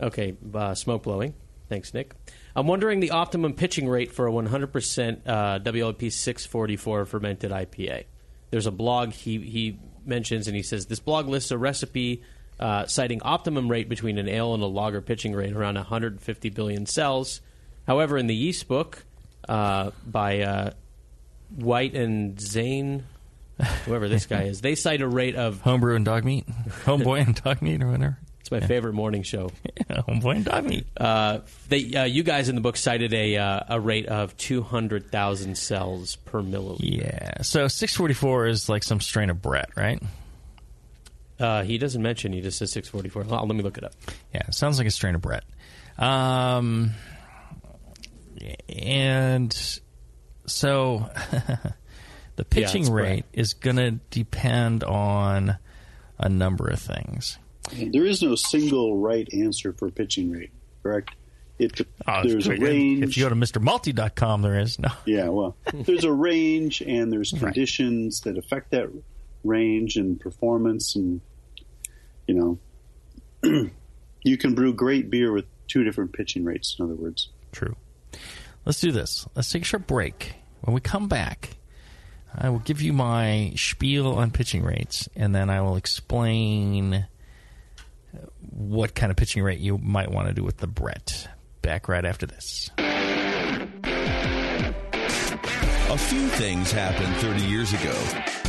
okay, 0.00 0.36
uh, 0.54 0.74
smoke 0.74 1.02
blowing. 1.02 1.34
Thanks, 1.68 1.92
Nick. 1.92 2.14
I'm 2.56 2.66
wondering 2.66 3.00
the 3.00 3.12
optimum 3.12 3.54
pitching 3.54 3.88
rate 3.88 4.12
for 4.12 4.26
a 4.26 4.32
100% 4.32 5.20
uh, 5.26 5.58
WLP 5.60 6.12
644 6.12 7.06
fermented 7.06 7.50
IPA. 7.50 8.04
There's 8.50 8.66
a 8.66 8.72
blog 8.72 9.12
he 9.12 9.38
he 9.38 9.78
mentions, 10.04 10.46
and 10.46 10.56
he 10.56 10.62
says 10.62 10.86
this 10.86 11.00
blog 11.00 11.28
lists 11.28 11.50
a 11.50 11.58
recipe 11.58 12.22
uh, 12.58 12.86
citing 12.86 13.22
optimum 13.22 13.70
rate 13.70 13.88
between 13.88 14.18
an 14.18 14.28
ale 14.28 14.54
and 14.54 14.62
a 14.62 14.66
lager 14.66 15.00
pitching 15.00 15.34
rate 15.34 15.52
around 15.52 15.76
150 15.76 16.50
billion 16.50 16.86
cells. 16.86 17.40
However, 17.86 18.18
in 18.18 18.26
the 18.26 18.34
yeast 18.34 18.68
book 18.68 19.04
uh, 19.48 19.90
by 20.06 20.40
uh, 20.40 20.70
White 21.54 21.94
and 21.94 22.40
Zane, 22.40 23.04
whoever 23.84 24.08
this 24.08 24.26
guy 24.26 24.44
is, 24.44 24.60
they 24.60 24.74
cite 24.74 25.00
a 25.00 25.08
rate 25.08 25.36
of 25.36 25.60
Homebrew 25.64 25.94
and 25.94 26.04
dog 26.04 26.24
meat, 26.24 26.46
homeboy 26.84 27.26
and 27.26 27.34
dog 27.42 27.62
meat, 27.62 27.82
or 27.82 27.90
whatever. 27.90 28.18
It's 28.50 28.62
my 28.62 28.66
favorite 28.66 28.94
morning 28.94 29.22
show. 29.22 29.50
Yeah, 29.90 30.02
homeboy 30.02 30.46
and 30.52 30.66
meat. 30.66 30.86
Uh, 30.98 31.40
they, 31.70 31.94
uh, 31.94 32.04
you 32.04 32.22
guys 32.22 32.50
in 32.50 32.56
the 32.56 32.60
book 32.60 32.76
cited 32.76 33.14
a 33.14 33.36
uh, 33.38 33.60
a 33.70 33.80
rate 33.80 34.06
of 34.06 34.36
200,000 34.36 35.56
cells 35.56 36.16
per 36.16 36.42
milliliter. 36.42 36.78
Yeah. 36.80 37.40
So 37.40 37.68
644 37.68 38.46
is 38.48 38.68
like 38.68 38.84
some 38.84 39.00
strain 39.00 39.30
of 39.30 39.40
Brett, 39.40 39.70
right? 39.76 40.02
Uh, 41.40 41.62
he 41.62 41.78
doesn't 41.78 42.02
mention. 42.02 42.34
He 42.34 42.42
just 42.42 42.58
says 42.58 42.70
644. 42.72 43.30
Well, 43.30 43.46
let 43.46 43.56
me 43.56 43.62
look 43.62 43.78
it 43.78 43.84
up. 43.84 43.92
Yeah, 44.34 44.50
sounds 44.50 44.76
like 44.76 44.86
a 44.86 44.90
strain 44.90 45.14
of 45.14 45.22
Brett. 45.22 45.44
Um, 45.96 46.90
and 48.68 49.80
so 50.44 51.08
the 52.36 52.44
pitching 52.44 52.82
it's 52.82 52.90
rate 52.90 53.24
is 53.32 53.54
going 53.54 53.76
to 53.76 53.92
depend 54.10 54.84
on 54.84 55.56
a 56.18 56.28
number 56.28 56.68
of 56.68 56.78
things. 56.78 57.38
There 57.72 58.06
is 58.06 58.22
no 58.22 58.34
single 58.34 58.96
right 58.96 59.28
answer 59.32 59.72
for 59.72 59.90
pitching 59.90 60.30
rate, 60.30 60.50
correct? 60.82 61.10
It, 61.58 61.80
Oh, 62.06 62.22
there's 62.22 62.46
a 62.46 62.54
range. 62.56 63.02
If 63.02 63.16
you 63.16 63.24
go 63.24 63.28
to 63.28 63.34
MrMalty.com, 63.34 64.42
there 64.42 64.58
is 64.58 64.78
no. 64.78 64.90
Yeah, 65.04 65.28
well, 65.28 65.56
there's 65.72 66.04
a 66.04 66.12
range 66.12 66.80
and 66.80 67.12
there's 67.12 67.32
conditions 67.32 68.20
that 68.20 68.38
affect 68.38 68.70
that 68.70 68.88
range 69.44 69.96
and 69.96 70.20
performance, 70.20 70.94
and 70.94 71.20
you 72.26 72.58
know, 73.42 73.70
you 74.22 74.38
can 74.38 74.54
brew 74.54 74.72
great 74.72 75.10
beer 75.10 75.32
with 75.32 75.46
two 75.66 75.82
different 75.84 76.12
pitching 76.12 76.44
rates. 76.44 76.76
In 76.78 76.84
other 76.84 76.94
words, 76.94 77.28
True. 77.52 77.76
Let's 78.64 78.80
do 78.80 78.92
this. 78.92 79.26
Let's 79.34 79.50
take 79.50 79.62
a 79.62 79.64
short 79.64 79.86
break. 79.86 80.34
When 80.62 80.74
we 80.74 80.80
come 80.80 81.08
back, 81.08 81.56
I 82.34 82.50
will 82.50 82.58
give 82.60 82.82
you 82.82 82.92
my 82.92 83.52
spiel 83.56 84.12
on 84.12 84.30
pitching 84.30 84.62
rates, 84.62 85.08
and 85.16 85.34
then 85.34 85.50
I 85.50 85.60
will 85.62 85.76
explain 85.76 87.06
what 88.58 88.94
kind 88.94 89.10
of 89.10 89.16
pitching 89.16 89.42
rate 89.44 89.60
you 89.60 89.78
might 89.78 90.10
want 90.10 90.26
to 90.26 90.34
do 90.34 90.42
with 90.42 90.56
the 90.56 90.66
Brett. 90.66 91.28
Back 91.62 91.88
right 91.88 92.04
after 92.04 92.26
this. 92.26 92.70
A 95.90 95.96
few 95.96 96.26
things 96.28 96.72
happened 96.72 97.14
30 97.16 97.44
years 97.44 97.72
ago. 97.72 97.94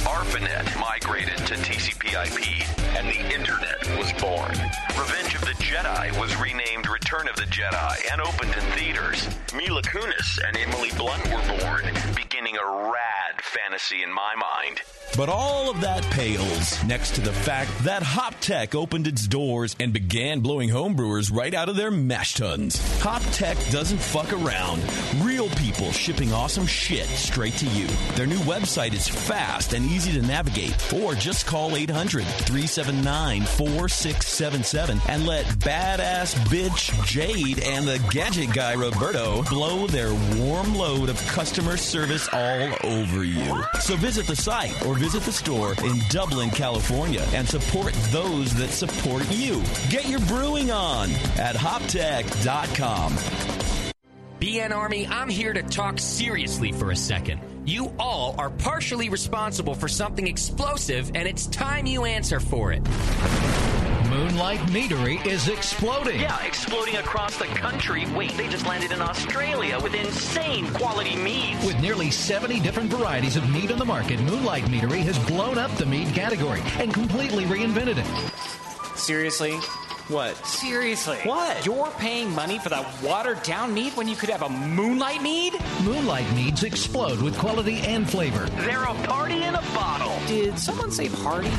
ARPANET 0.08 0.80
migrated 0.80 1.38
to 1.48 1.56
TCP/IP, 1.56 2.64
and 2.98 3.08
the 3.08 3.20
Internet 3.34 3.98
was 3.98 4.12
born. 4.14 4.52
Revenge 4.98 5.36
of 5.36 5.42
the 5.42 5.56
Jedi 5.60 6.18
was 6.20 6.36
renamed 6.38 6.88
Return 6.88 7.28
of 7.28 7.36
the 7.36 7.44
Jedi 7.44 8.12
and 8.12 8.22
opened 8.22 8.54
in 8.54 8.64
theaters. 8.78 9.28
Mila 9.54 9.82
Kunis 9.82 10.40
and 10.48 10.58
Emily 10.58 10.92
Blunt 10.98 11.26
were 11.26 11.58
born, 11.60 11.84
beginning 12.16 12.58
a 12.58 12.66
rad 12.92 13.42
fantasy 13.42 14.04
in 14.04 14.14
my 14.14 14.34
mind. 14.36 14.82
But 15.18 15.28
all 15.28 15.72
of 15.72 15.82
that 15.82 16.04
pales 16.12 16.82
next 16.84 17.16
to 17.16 17.22
the 17.22 17.34
fact 17.34 17.72
that 17.84 18.04
HopTech 18.04 18.76
opened 18.76 19.08
its 19.08 19.28
doors 19.28 19.76
and 19.80 19.92
began 19.92 20.40
blowing 20.42 20.70
homebrewers 20.70 21.36
right 21.36 21.54
out 21.54 21.68
of 21.68 21.76
their 21.76 21.90
mash 21.90 22.36
tuns. 22.36 22.78
HopTech 23.00 23.72
doesn't 23.72 23.98
fuck 23.98 24.32
around. 24.32 24.84
Real 25.18 25.50
people 25.50 25.92
shipping 25.92 26.32
awesome 26.32 26.68
shit 26.68 27.08
straight 27.08 27.56
to 27.56 27.66
you. 27.68 27.88
Their 28.16 28.28
new 28.28 28.38
website 28.40 28.94
is 28.94 29.08
fast 29.08 29.74
and 29.74 29.89
easy 29.90 30.12
to 30.20 30.26
navigate. 30.26 30.94
Or 30.94 31.16
just 31.16 31.46
call 31.46 31.76
800 31.76 32.24
379 32.24 33.42
4677 33.44 35.02
and 35.08 35.26
let 35.26 35.46
badass 35.46 36.36
bitch 36.46 37.06
Jade 37.06 37.60
and 37.60 37.88
the 37.88 38.00
gadget 38.12 38.54
guy 38.54 38.74
Roberto 38.74 39.44
blow 39.44 39.88
their 39.88 40.14
warm 40.38 40.76
load 40.76 41.10
of 41.10 41.18
customer 41.28 41.78
service 41.78 42.30
all 42.32 42.70
over 42.84 43.24
you. 43.24 43.64
So 43.82 43.96
visit 43.96 44.28
the 44.28 44.36
site 44.36 44.86
or 44.86 44.96
visit 44.96 45.24
the 45.24 45.32
store 45.32 45.74
in 45.84 46.00
Dublin, 46.10 46.50
California 46.50 47.26
and 47.34 47.48
support 47.48 47.94
those 48.12 48.54
that 48.56 48.70
support 48.70 49.30
you. 49.32 49.62
Get 49.90 50.08
your 50.08 50.20
brewing 50.22 50.72
on 50.72 51.12
at 51.38 51.56
hoptech.com. 51.56 53.14
BN 54.40 54.72
Army, 54.72 55.06
I'm 55.06 55.28
here 55.28 55.52
to 55.52 55.64
talk 55.64 56.00
seriously 56.00 56.72
for 56.72 56.92
a 56.92 56.96
second. 56.96 57.42
You 57.70 57.94
all 58.00 58.34
are 58.40 58.50
partially 58.50 59.10
responsible 59.10 59.76
for 59.76 59.88
something 59.88 60.26
explosive, 60.26 61.12
and 61.14 61.28
it's 61.28 61.46
time 61.46 61.86
you 61.86 62.06
answer 62.06 62.40
for 62.40 62.72
it. 62.72 62.82
Moonlight 64.10 64.60
Meadery 64.72 65.24
is 65.24 65.48
exploding. 65.50 66.20
Yeah, 66.20 66.44
exploding 66.44 66.96
across 66.96 67.38
the 67.38 67.46
country. 67.46 68.08
Wait, 68.16 68.36
they 68.38 68.48
just 68.48 68.66
landed 68.66 68.92
in 68.92 69.04
Australia 69.04 69.80
with 69.84 69.94
insane 69.94 70.66
quality 70.74 71.16
meads. 71.16 71.64
With 71.64 71.80
nearly 71.80 72.10
70 72.10 72.60
different 72.62 72.92
varieties 72.92 73.36
of 73.36 73.48
mead 73.52 73.72
on 73.72 73.78
the 73.78 73.86
market, 73.86 74.20
Moonlight 74.22 74.64
Meadery 74.64 75.02
has 75.02 75.20
blown 75.28 75.60
up 75.60 75.70
the 75.76 75.86
mead 75.86 76.12
category 76.16 76.64
and 76.80 76.92
completely 76.92 77.46
reinvented 77.46 78.00
it. 78.00 78.98
Seriously? 78.98 79.60
What? 80.10 80.36
Seriously. 80.44 81.18
What? 81.24 81.64
You're 81.68 81.92
paying 82.00 82.34
money 82.34 82.58
for 82.58 82.70
that 82.70 83.04
watered 83.04 83.44
down 83.44 83.76
mead 83.76 83.96
when 83.96 84.08
you 84.08 84.16
could 84.16 84.30
have 84.30 84.42
a 84.42 84.50
moonlight 84.50 85.22
mead? 85.22 85.54
Moonlight 85.84 86.34
meads 86.34 86.64
explode 86.64 87.22
with 87.22 87.38
quality 87.38 87.78
and 87.82 88.10
flavor. 88.10 88.48
They're 88.64 88.86
a 88.86 88.96
party 89.06 89.44
in 89.44 89.54
a 89.54 89.62
bottle. 89.76 90.18
Did 90.26 90.58
someone 90.58 90.90
say 90.90 91.10
party? 91.10 91.52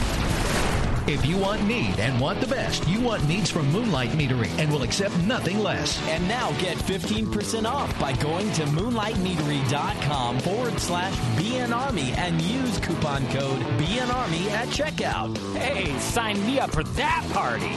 If 1.06 1.24
you 1.24 1.38
want 1.38 1.64
mead 1.64 1.98
and 2.00 2.20
want 2.20 2.40
the 2.40 2.48
best, 2.48 2.86
you 2.88 3.00
want 3.00 3.26
meads 3.28 3.50
from 3.50 3.70
Moonlight 3.70 4.10
Meadery 4.10 4.50
and 4.58 4.70
will 4.70 4.82
accept 4.82 5.16
nothing 5.18 5.60
less. 5.60 6.00
And 6.08 6.26
now 6.26 6.50
get 6.60 6.76
15% 6.76 7.66
off 7.66 7.98
by 8.00 8.12
going 8.14 8.52
to 8.54 8.62
moonlightmeadery.com 8.64 10.40
forward 10.40 10.78
slash 10.80 11.14
BNArmy 11.36 12.16
and 12.18 12.40
use 12.42 12.78
coupon 12.80 13.26
code 13.28 13.60
BNArmy 13.78 14.50
at 14.50 14.68
checkout. 14.68 15.36
Hey, 15.56 15.96
sign 16.00 16.44
me 16.46 16.58
up 16.58 16.72
for 16.72 16.82
that 16.82 17.24
party. 17.32 17.76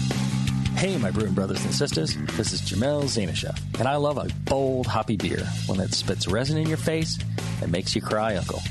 Hey, 0.81 0.97
my 0.97 1.11
brewing 1.11 1.35
brothers 1.35 1.63
and 1.63 1.71
sisters. 1.71 2.17
This 2.35 2.53
is 2.53 2.61
Jamil 2.63 3.03
Zainasheff, 3.03 3.55
and 3.77 3.87
I 3.87 3.97
love 3.97 4.17
a 4.17 4.27
bold, 4.49 4.87
hoppy 4.87 5.15
beer, 5.15 5.45
one 5.67 5.77
that 5.77 5.93
spits 5.93 6.27
resin 6.27 6.57
in 6.57 6.67
your 6.67 6.75
face 6.75 7.19
and 7.61 7.71
makes 7.71 7.95
you 7.95 8.01
cry, 8.01 8.35
Uncle. 8.35 8.63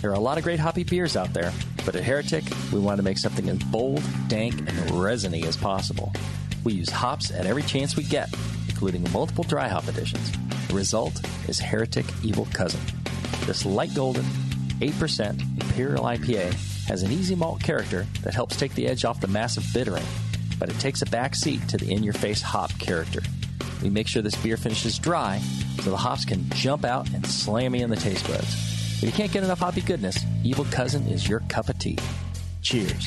There 0.00 0.12
are 0.12 0.14
a 0.14 0.20
lot 0.20 0.38
of 0.38 0.44
great 0.44 0.60
hoppy 0.60 0.84
beers 0.84 1.16
out 1.16 1.34
there, 1.34 1.52
but 1.84 1.96
at 1.96 2.04
Heretic, 2.04 2.44
we 2.72 2.78
want 2.78 2.98
to 2.98 3.02
make 3.02 3.18
something 3.18 3.48
as 3.48 3.58
bold, 3.58 4.04
dank, 4.28 4.56
and 4.56 4.90
resiny 4.92 5.42
as 5.48 5.56
possible. 5.56 6.12
We 6.62 6.74
use 6.74 6.90
hops 6.90 7.32
at 7.32 7.44
every 7.44 7.64
chance 7.64 7.96
we 7.96 8.04
get, 8.04 8.32
including 8.68 9.10
multiple 9.10 9.42
dry 9.42 9.66
hop 9.66 9.88
additions. 9.88 10.30
The 10.68 10.74
result 10.74 11.20
is 11.48 11.58
Heretic 11.58 12.06
Evil 12.22 12.46
Cousin. 12.52 12.80
This 13.46 13.66
light 13.66 13.92
golden, 13.96 14.22
8% 14.78 15.60
Imperial 15.60 16.04
IPA 16.04 16.52
has 16.86 17.02
an 17.02 17.10
easy 17.10 17.34
malt 17.34 17.60
character 17.60 18.06
that 18.22 18.34
helps 18.34 18.54
take 18.54 18.76
the 18.76 18.86
edge 18.86 19.04
off 19.04 19.20
the 19.20 19.26
massive 19.26 19.66
bittering, 19.74 20.04
but 20.58 20.68
it 20.68 20.78
takes 20.78 21.02
a 21.02 21.06
back 21.06 21.34
seat 21.34 21.66
to 21.68 21.76
the 21.76 21.90
in 21.92 22.02
your 22.02 22.14
face 22.14 22.42
hop 22.42 22.70
character. 22.78 23.20
We 23.82 23.90
make 23.90 24.08
sure 24.08 24.22
this 24.22 24.36
beer 24.36 24.56
finishes 24.56 24.98
dry 24.98 25.40
so 25.82 25.90
the 25.90 25.96
hops 25.96 26.24
can 26.24 26.48
jump 26.50 26.84
out 26.84 27.08
and 27.14 27.26
slam 27.26 27.74
you 27.74 27.84
in 27.84 27.90
the 27.90 27.96
taste 27.96 28.26
buds. 28.26 28.54
If 29.00 29.04
you 29.04 29.12
can't 29.12 29.30
get 29.30 29.44
enough 29.44 29.60
hoppy 29.60 29.80
goodness, 29.80 30.18
Evil 30.42 30.64
Cousin 30.66 31.06
is 31.06 31.28
your 31.28 31.40
cup 31.48 31.68
of 31.68 31.78
tea. 31.78 31.98
Cheers. 32.62 33.06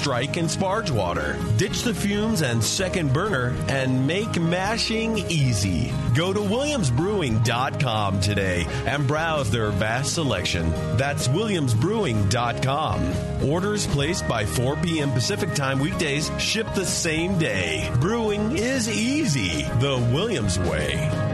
strike 0.01 0.37
and 0.37 0.49
sparge 0.49 0.89
water. 0.89 1.37
Ditch 1.57 1.83
the 1.83 1.93
fumes 1.93 2.41
and 2.41 2.63
second 2.63 3.13
burner 3.13 3.55
and 3.67 4.07
make 4.07 4.41
mashing 4.41 5.19
easy. 5.29 5.93
Go 6.15 6.33
to 6.33 6.39
williamsbrewing.com 6.39 8.19
today 8.19 8.65
and 8.87 9.07
browse 9.07 9.51
their 9.51 9.69
vast 9.69 10.15
selection. 10.15 10.71
That's 10.97 11.27
williamsbrewing.com. 11.27 13.47
Orders 13.47 13.85
placed 13.85 14.27
by 14.27 14.43
4 14.43 14.77
p.m. 14.77 15.11
Pacific 15.11 15.53
Time 15.53 15.77
weekdays 15.77 16.31
ship 16.39 16.65
the 16.73 16.87
same 16.87 17.37
day. 17.37 17.87
Brewing 17.99 18.57
is 18.57 18.89
easy 18.89 19.61
the 19.79 19.99
Williams 20.11 20.57
way. 20.57 21.30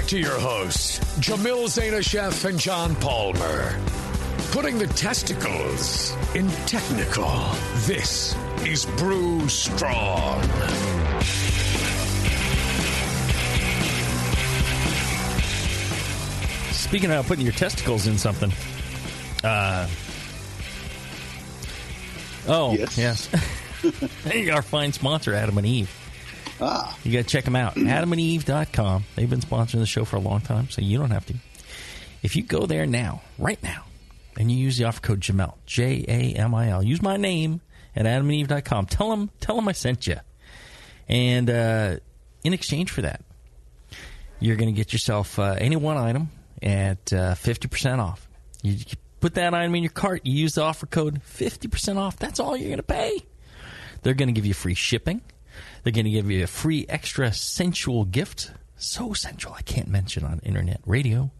Back 0.00 0.08
to 0.08 0.18
your 0.18 0.40
hosts, 0.40 0.98
Jamil 1.20 1.66
Zainasheff 1.66 2.46
and 2.46 2.58
John 2.58 2.94
Palmer. 2.96 3.78
Putting 4.50 4.78
the 4.78 4.86
testicles 4.86 6.16
in 6.34 6.48
technical. 6.64 7.28
This 7.86 8.34
is 8.64 8.86
Brew 8.96 9.46
Strong. 9.50 10.40
Speaking 16.72 17.10
about 17.10 17.26
putting 17.26 17.44
your 17.44 17.52
testicles 17.52 18.06
in 18.06 18.16
something. 18.16 18.50
Uh, 19.44 19.86
oh, 22.48 22.72
Yes. 22.72 22.96
yes. 22.96 23.26
hey, 24.24 24.48
our 24.48 24.62
fine 24.62 24.94
sponsor, 24.94 25.34
Adam 25.34 25.58
and 25.58 25.66
Eve. 25.66 25.99
Ah. 26.60 26.96
You 27.04 27.12
got 27.12 27.24
to 27.24 27.28
check 27.28 27.44
them 27.44 27.56
out. 27.56 27.74
AdamandEve.com. 27.74 29.04
They've 29.16 29.30
been 29.30 29.40
sponsoring 29.40 29.80
the 29.80 29.86
show 29.86 30.04
for 30.04 30.16
a 30.16 30.20
long 30.20 30.40
time, 30.40 30.68
so 30.70 30.82
you 30.82 30.98
don't 30.98 31.10
have 31.10 31.26
to. 31.26 31.34
If 32.22 32.36
you 32.36 32.42
go 32.42 32.66
there 32.66 32.86
now, 32.86 33.22
right 33.38 33.62
now, 33.62 33.84
and 34.36 34.50
you 34.50 34.58
use 34.58 34.76
the 34.78 34.84
offer 34.84 35.00
code 35.00 35.20
Jamil, 35.20 35.54
J 35.66 36.04
A 36.06 36.34
M 36.38 36.54
I 36.54 36.68
L, 36.68 36.82
use 36.82 37.02
my 37.02 37.16
name 37.16 37.60
at 37.96 38.06
AdamandEve.com. 38.06 38.86
Tell 38.86 39.10
them, 39.10 39.30
tell 39.40 39.56
them 39.56 39.68
I 39.68 39.72
sent 39.72 40.06
you. 40.06 40.16
And 41.08 41.50
uh, 41.50 41.96
in 42.44 42.52
exchange 42.52 42.90
for 42.90 43.02
that, 43.02 43.22
you're 44.38 44.56
going 44.56 44.72
to 44.72 44.76
get 44.76 44.92
yourself 44.92 45.38
uh, 45.38 45.56
any 45.58 45.76
one 45.76 45.96
item 45.96 46.30
at 46.62 47.12
uh, 47.12 47.34
50% 47.34 47.98
off. 47.98 48.28
You, 48.62 48.72
you 48.72 48.96
put 49.20 49.34
that 49.34 49.54
item 49.54 49.74
in 49.74 49.82
your 49.82 49.92
cart, 49.92 50.22
you 50.24 50.34
use 50.34 50.54
the 50.54 50.62
offer 50.62 50.86
code 50.86 51.20
50% 51.24 51.96
off. 51.96 52.16
That's 52.16 52.40
all 52.40 52.56
you're 52.56 52.68
going 52.68 52.76
to 52.78 52.82
pay. 52.82 53.20
They're 54.02 54.14
going 54.14 54.28
to 54.28 54.32
give 54.32 54.46
you 54.46 54.54
free 54.54 54.74
shipping. 54.74 55.20
They're 55.82 55.92
going 55.92 56.04
to 56.04 56.10
give 56.10 56.30
you 56.30 56.44
a 56.44 56.46
free 56.46 56.86
extra 56.88 57.32
sensual 57.32 58.04
gift. 58.04 58.52
So 58.76 59.12
sensual, 59.12 59.52
I 59.54 59.62
can't 59.62 59.88
mention 59.88 60.24
on 60.24 60.40
internet 60.42 60.80
radio. 60.86 61.30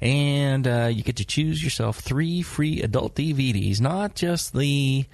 And 0.00 0.66
uh, 0.68 0.90
you 0.92 1.02
get 1.02 1.16
to 1.16 1.24
choose 1.24 1.62
yourself 1.64 1.98
three 2.00 2.42
free 2.42 2.82
adult 2.82 3.14
DVDs, 3.14 3.80
not 3.80 4.14
just 4.14 4.52
the, 4.52 5.06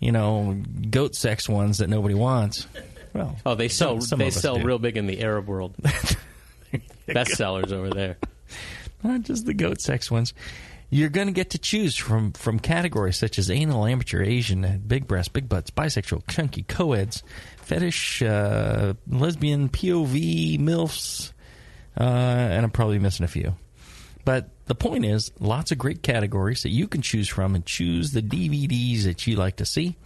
you 0.00 0.12
know, 0.12 0.62
goat 0.90 1.14
sex 1.14 1.48
ones 1.48 1.78
that 1.78 1.88
nobody 1.88 2.14
wants. 2.14 2.66
Well, 3.14 3.36
Oh, 3.46 3.54
they 3.54 3.68
sell 3.68 4.02
some 4.02 4.18
they 4.18 4.30
sell 4.30 4.58
do. 4.58 4.64
real 4.64 4.78
big 4.78 4.98
in 4.98 5.06
the 5.06 5.22
Arab 5.22 5.46
world. 5.48 5.74
Bestsellers 7.08 7.72
over 7.72 7.90
there. 7.90 8.16
not 9.02 9.22
just 9.22 9.46
the 9.46 9.54
goat 9.54 9.80
sex 9.80 10.10
ones. 10.10 10.34
You're 10.90 11.08
going 11.10 11.26
to 11.26 11.32
get 11.32 11.50
to 11.50 11.58
choose 11.58 11.96
from 11.96 12.32
from 12.32 12.58
categories 12.58 13.16
such 13.18 13.38
as 13.38 13.50
anal, 13.50 13.86
amateur, 13.86 14.22
Asian, 14.22 14.82
big 14.86 15.06
breasts, 15.06 15.28
big 15.28 15.48
butts, 15.48 15.70
bisexual, 15.70 16.22
chunky, 16.28 16.62
co-eds, 16.62 17.22
fetish, 17.68 18.22
uh, 18.22 18.94
lesbian, 19.06 19.68
POV, 19.68 20.58
milfs, 20.58 21.32
uh, 22.00 22.02
and 22.02 22.64
I'm 22.64 22.70
probably 22.70 22.98
missing 22.98 23.24
a 23.24 23.28
few. 23.28 23.54
But 24.24 24.48
the 24.66 24.74
point 24.74 25.04
is, 25.04 25.30
lots 25.38 25.70
of 25.70 25.78
great 25.78 26.02
categories 26.02 26.62
that 26.62 26.70
you 26.70 26.88
can 26.88 27.02
choose 27.02 27.28
from 27.28 27.54
and 27.54 27.64
choose 27.64 28.12
the 28.12 28.22
DVDs 28.22 29.04
that 29.04 29.26
you 29.26 29.36
like 29.36 29.56
to 29.56 29.66
see. 29.66 29.96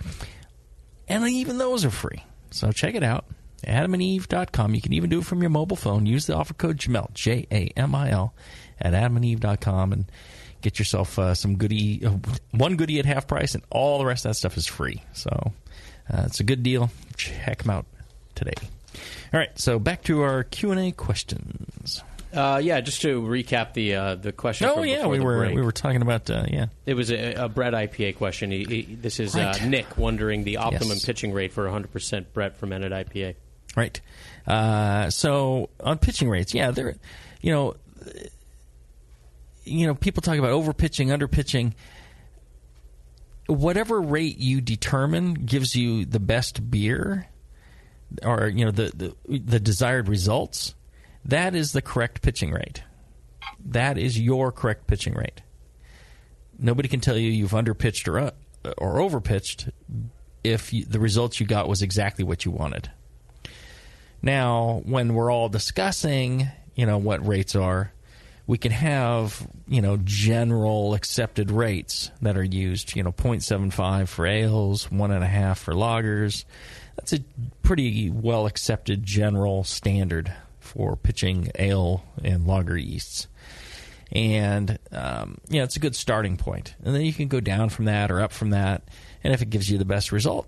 And 1.09 1.29
even 1.29 1.59
those 1.59 1.85
are 1.85 1.91
free. 1.91 2.25
So 2.51 2.73
check 2.73 2.95
it 2.95 3.03
out. 3.03 3.27
AdamandEve.com. 3.67 4.75
You 4.75 4.81
can 4.81 4.93
even 4.93 5.09
do 5.09 5.21
it 5.21 5.25
from 5.25 5.41
your 5.41 5.51
mobile 5.51 5.77
phone. 5.77 6.05
Use 6.05 6.27
the 6.27 6.35
offer 6.35 6.55
code 6.55 6.79
Jamil, 6.79 7.13
J 7.15 7.47
A 7.53 7.69
M 7.77 7.95
I 7.95 8.11
L, 8.11 8.35
at 8.81 8.93
AdamandEve.com 8.93 9.93
and 9.93 10.11
get 10.63 10.79
yourself 10.79 11.19
uh, 11.19 11.35
some 11.35 11.57
goodie, 11.57 12.05
uh, 12.05 12.17
one 12.51 12.77
goodie 12.77 12.99
at 12.99 13.07
half 13.07 13.29
price, 13.29 13.55
and 13.55 13.65
all 13.71 13.99
the 13.99 14.05
rest 14.07 14.25
of 14.25 14.31
that 14.31 14.35
stuff 14.35 14.57
is 14.57 14.67
free. 14.67 15.03
So 15.13 15.53
uh, 16.11 16.23
it's 16.27 16.41
a 16.41 16.45
good 16.45 16.63
deal. 16.63 16.91
Check 17.17 17.63
them 17.63 17.71
out 17.71 17.87
today. 18.35 18.55
All 19.33 19.41
right, 19.41 19.59
so 19.59 19.79
back 19.79 20.03
to 20.05 20.23
our 20.23 20.45
Q 20.45 20.71
and 20.73 20.81
A 20.81 20.93
questions. 20.93 22.03
Uh, 22.35 22.59
yeah, 22.63 22.81
just 22.81 23.03
to 23.03 23.21
recap 23.21 23.75
the 23.75 23.95
uh, 23.95 24.15
the 24.15 24.33
question. 24.33 24.67
Oh 24.71 24.83
yeah, 24.83 25.07
we 25.07 25.21
were 25.21 25.39
break. 25.39 25.55
we 25.55 25.61
were 25.63 25.73
talking 25.73 26.01
about 26.01 26.31
uh, 26.31 26.45
yeah. 26.49 26.67
It 26.87 26.95
was 26.95 27.11
a, 27.11 27.35
a 27.35 27.49
Brett 27.49 27.75
IPA 27.75 28.17
question. 28.17 28.51
He, 28.51 28.65
he, 28.65 28.83
this 28.95 29.21
is 29.21 29.37
uh, 29.37 29.53
Right. 29.55 29.65
Nick 29.69 29.99
wondering 29.99 30.45
the 30.45 30.57
optimum 30.59 30.89
Yes. 30.95 31.05
pitching 31.05 31.33
rate 31.33 31.53
for 31.53 31.67
100% 31.67 32.25
Brett 32.33 32.57
fermented 32.57 32.93
IPA. 32.93 33.35
Right. 33.77 34.01
Uh, 34.47 35.11
so 35.11 35.69
on 35.81 35.99
pitching 35.99 36.29
rates, 36.31 36.55
yeah, 36.55 36.71
there, 36.71 36.97
you 37.43 37.53
know, 37.53 37.75
you 39.65 39.87
know, 39.87 39.95
people 39.95 40.23
talk 40.23 40.39
about 40.39 40.51
over 40.51 40.73
pitching, 40.73 41.11
under 41.13 41.29
pitching. 41.29 41.75
Whatever 43.53 44.01
rate 44.01 44.39
you 44.39 44.61
determine 44.61 45.35
gives 45.35 45.75
you 45.75 46.05
the 46.05 46.21
best 46.21 46.71
beer, 46.71 47.29
or 48.23 48.49
you 48.49 48.65
know 48.65 48.71
the 48.71 49.15
the, 49.27 49.39
the 49.39 49.61
desired 49.61 50.09
results. 50.09 50.75
That 51.25 51.55
is 51.55 51.73
the 51.73 51.83
correct 51.83 52.23
pitching 52.23 52.51
rate. 52.53 52.83
That 53.65 53.97
is 53.99 54.19
your 54.19 54.51
correct 54.51 54.87
pitching 54.87 55.15
rate. 55.15 55.43
Nobody 56.59 56.89
can 56.89 57.01
tell 57.01 57.17
you 57.17 57.31
you've 57.31 57.53
underpitched 57.53 58.09
or 58.09 58.19
uh, 58.19 58.31
or 58.79 58.97
overpitched 58.97 59.71
if 60.45 60.73
you, 60.73 60.85
the 60.85 61.01
results 61.01 61.41
you 61.41 61.47
got 61.47 61.69
was 61.69 61.83
exactly 61.83 62.25
what 62.25 62.45
you 62.45 62.51
wanted. 62.51 62.91
Now, 64.21 64.83
when 64.85 65.15
we're 65.15 65.33
all 65.33 65.49
discussing, 65.49 66.49
you 66.75 66.87
know, 66.87 66.99
what 66.99 67.27
rates 67.27 67.57
are, 67.57 67.93
we 68.53 68.59
can 68.59 68.71
have, 68.71 69.49
you 69.67 69.81
know, 69.81 69.97
general 70.05 70.93
accepted 70.93 71.51
rates 71.51 72.11
that 72.21 72.37
are 72.37 72.45
used, 72.45 72.95
you 72.95 73.03
know, 73.03 73.11
0.75 73.11 74.09
for 74.09 74.27
ales, 74.27 74.91
one 74.91 75.11
and 75.11 75.25
a 75.25 75.27
half 75.27 75.59
for 75.59 75.73
lagers. 75.73 76.45
That's 76.97 77.15
a 77.15 77.21
pretty 77.63 78.11
well 78.11 78.45
accepted 78.45 79.05
general 79.05 79.65
standard 79.65 80.35
for 80.61 80.97
pitching 80.97 81.51
ale 81.59 82.05
and 82.23 82.47
lager 82.47 82.77
yeasts. 82.77 83.27
And, 84.11 84.79
um, 84.91 85.39
yeah, 85.49 85.63
it's 85.63 85.77
a 85.77 85.81
good 85.81 85.97
starting 85.97 86.37
point. 86.37 86.75
And 86.85 86.95
then 86.95 87.07
you 87.07 87.15
can 87.15 87.29
go 87.29 87.41
down 87.41 87.71
from 87.71 87.87
that 87.87 88.11
or 88.11 88.21
up 88.21 88.33
from 88.33 88.51
that. 88.51 88.83
And 89.25 89.33
if 89.33 89.41
it 89.41 89.49
gives 89.49 89.71
you 89.71 89.79
the 89.79 89.87
best 89.87 90.13
result, 90.13 90.47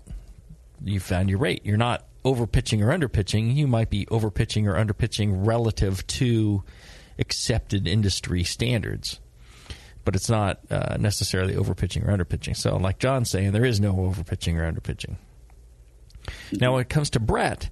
you 0.83 0.99
found 0.99 1.31
your 1.31 1.39
rate. 1.39 1.65
You're 1.65 1.77
not 1.77 2.05
over 2.23 2.45
pitching 2.45 2.83
or 2.83 2.91
under 2.91 3.09
pitching. 3.09 3.49
You 3.57 3.65
might 3.65 3.89
be 3.89 4.07
over 4.09 4.29
pitching 4.29 4.67
or 4.67 4.77
under 4.77 4.93
pitching 4.93 5.43
relative 5.43 6.05
to 6.05 6.63
accepted 7.19 7.87
industry 7.87 8.43
standards, 8.43 9.19
but 10.03 10.15
it's 10.15 10.29
not 10.29 10.59
uh, 10.69 10.97
necessarily 10.99 11.55
over 11.55 11.73
pitching 11.73 12.03
or 12.03 12.11
under 12.11 12.25
pitching. 12.25 12.53
So, 12.53 12.77
like 12.77 12.99
John's 12.99 13.29
saying, 13.29 13.51
there 13.51 13.65
is 13.65 13.79
no 13.79 13.99
over 13.99 14.23
pitching 14.23 14.57
or 14.57 14.65
under 14.65 14.81
pitching. 14.81 15.17
Now, 16.51 16.73
when 16.73 16.81
it 16.81 16.89
comes 16.89 17.11
to 17.11 17.19
Brett, 17.19 17.69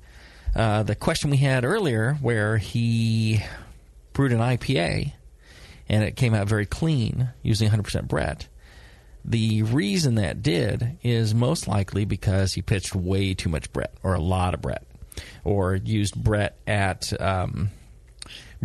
uh, 0.55 0.83
the 0.83 0.95
question 0.95 1.31
we 1.31 1.37
had 1.37 1.65
earlier, 1.65 2.13
where 2.21 2.57
he 2.57 3.41
brewed 4.13 4.31
an 4.31 4.39
IPA 4.39 5.13
and 5.89 6.03
it 6.03 6.15
came 6.15 6.33
out 6.33 6.47
very 6.47 6.65
clean 6.65 7.29
using 7.41 7.69
100% 7.69 8.07
Brett. 8.07 8.47
The 9.25 9.63
reason 9.63 10.15
that 10.15 10.41
did 10.41 10.97
is 11.01 11.33
most 11.33 11.67
likely 11.67 12.05
because 12.05 12.53
he 12.53 12.61
pitched 12.61 12.93
way 12.93 13.33
too 13.33 13.49
much 13.49 13.71
Brett 13.71 13.93
or 14.03 14.13
a 14.13 14.19
lot 14.19 14.53
of 14.53 14.61
Brett 14.61 14.85
or 15.43 15.75
used 15.75 16.15
Brett 16.15 16.57
at 16.67 17.19
um, 17.21 17.71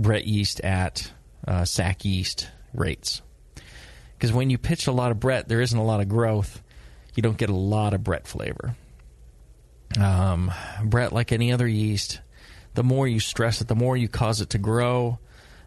Brett 0.03 0.27
yeast 0.27 0.61
at 0.61 1.13
uh, 1.47 1.65
sack 1.65 2.05
yeast 2.05 2.49
rates. 2.75 3.23
Because 4.17 4.33
when 4.33 4.51
you 4.51 4.59
pitch 4.59 4.87
a 4.87 4.93
lot 4.93 5.11
of 5.11 5.21
Brett, 5.21 5.49
there 5.49 5.61
isn't 5.61 5.79
a 5.79 5.85
lot 5.85 6.01
of 6.01 6.09
growth. 6.09 6.63
You 7.15 7.23
don't 7.23 7.37
get 7.37 7.51
a 7.51 7.55
lot 7.55 7.95
of 7.95 8.03
Brett 8.03 8.27
flavor. 8.27 8.77
Um, 9.99 10.53
Brett, 10.85 11.13
like 11.13 11.33
any 11.33 11.53
other 11.53 11.67
yeast, 11.67 12.21
the 12.75 12.83
more 12.83 13.07
you 13.07 13.21
stress 13.21 13.61
it, 13.61 13.69
the 13.69 13.75
more 13.75 13.97
you 13.97 14.09
cause 14.09 14.41
it 14.41 14.51
to 14.51 14.59
grow, 14.59 15.19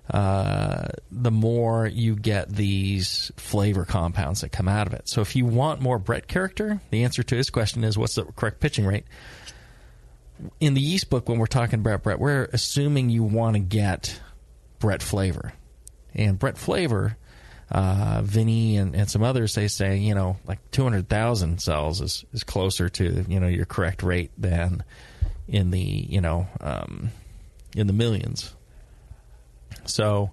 uh, 0.10 0.90
the 1.12 1.32
more 1.32 1.88
you 1.88 2.16
get 2.16 2.50
these 2.50 3.32
flavor 3.38 3.86
compounds 3.86 4.42
that 4.42 4.50
come 4.50 4.68
out 4.68 4.88
of 4.88 4.94
it. 4.94 5.08
So 5.08 5.22
if 5.22 5.36
you 5.36 5.46
want 5.46 5.82
more 5.82 5.98
Brett 5.98 6.28
character, 6.28 6.82
the 6.90 7.04
answer 7.04 7.24
to 7.24 7.36
his 7.36 7.50
question 7.50 7.84
is 7.84 7.98
what's 7.98 8.16
the 8.16 8.24
correct 8.24 8.60
pitching 8.60 8.86
rate? 8.86 9.06
In 10.60 10.74
the 10.74 10.82
yeast 10.82 11.10
book, 11.10 11.30
when 11.30 11.40
we're 11.40 11.46
talking 11.48 11.80
about 11.80 12.04
Brett, 12.04 12.20
we're 12.20 12.50
assuming 12.54 13.10
you 13.10 13.24
want 13.24 13.56
to 13.56 13.60
get 13.60 14.20
Brett 14.80 15.02
flavor. 15.02 15.54
And 16.14 16.38
Brett 16.38 16.58
flavor, 16.58 17.18
uh, 17.70 18.22
Vinny 18.24 18.78
and, 18.78 18.96
and 18.96 19.10
some 19.10 19.24
others, 19.24 19.56
they 19.56 19.68
say, 19.68 19.98
you 19.98 20.14
know, 20.14 20.38
like 20.46 20.60
200,000 20.72 21.62
cells 21.62 22.02
is, 22.02 22.26
is 22.34 22.44
closer 22.44 22.90
to, 22.90 23.26
you 23.28 23.40
know, 23.40 23.48
your 23.48 23.66
correct 23.66 24.04
rate 24.04 24.32
than 24.38 24.84
in 25.48 25.72
the, 25.72 25.80
you 25.80 26.22
know, 26.22 26.48
um, 26.60 27.12
in 27.76 27.88
the 27.88 27.94
millions. 27.94 28.54
So 29.86 30.32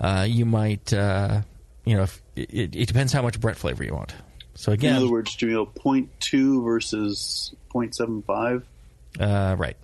uh, 0.00 0.26
you 0.28 0.46
might, 0.46 0.92
uh, 0.92 1.42
you 1.84 1.96
know, 1.96 2.04
if, 2.04 2.22
it, 2.36 2.74
it 2.74 2.86
depends 2.86 3.12
how 3.12 3.22
much 3.22 3.40
Brett 3.40 3.56
flavor 3.56 3.84
you 3.84 3.94
want. 3.94 4.14
So 4.54 4.72
again, 4.72 4.92
in 4.92 4.96
other 4.96 5.10
words, 5.10 5.36
Jamil, 5.36 5.72
0.2 5.74 6.64
versus 6.64 7.54
0.75. 7.74 8.62
Uh, 9.18 9.54
right. 9.58 9.76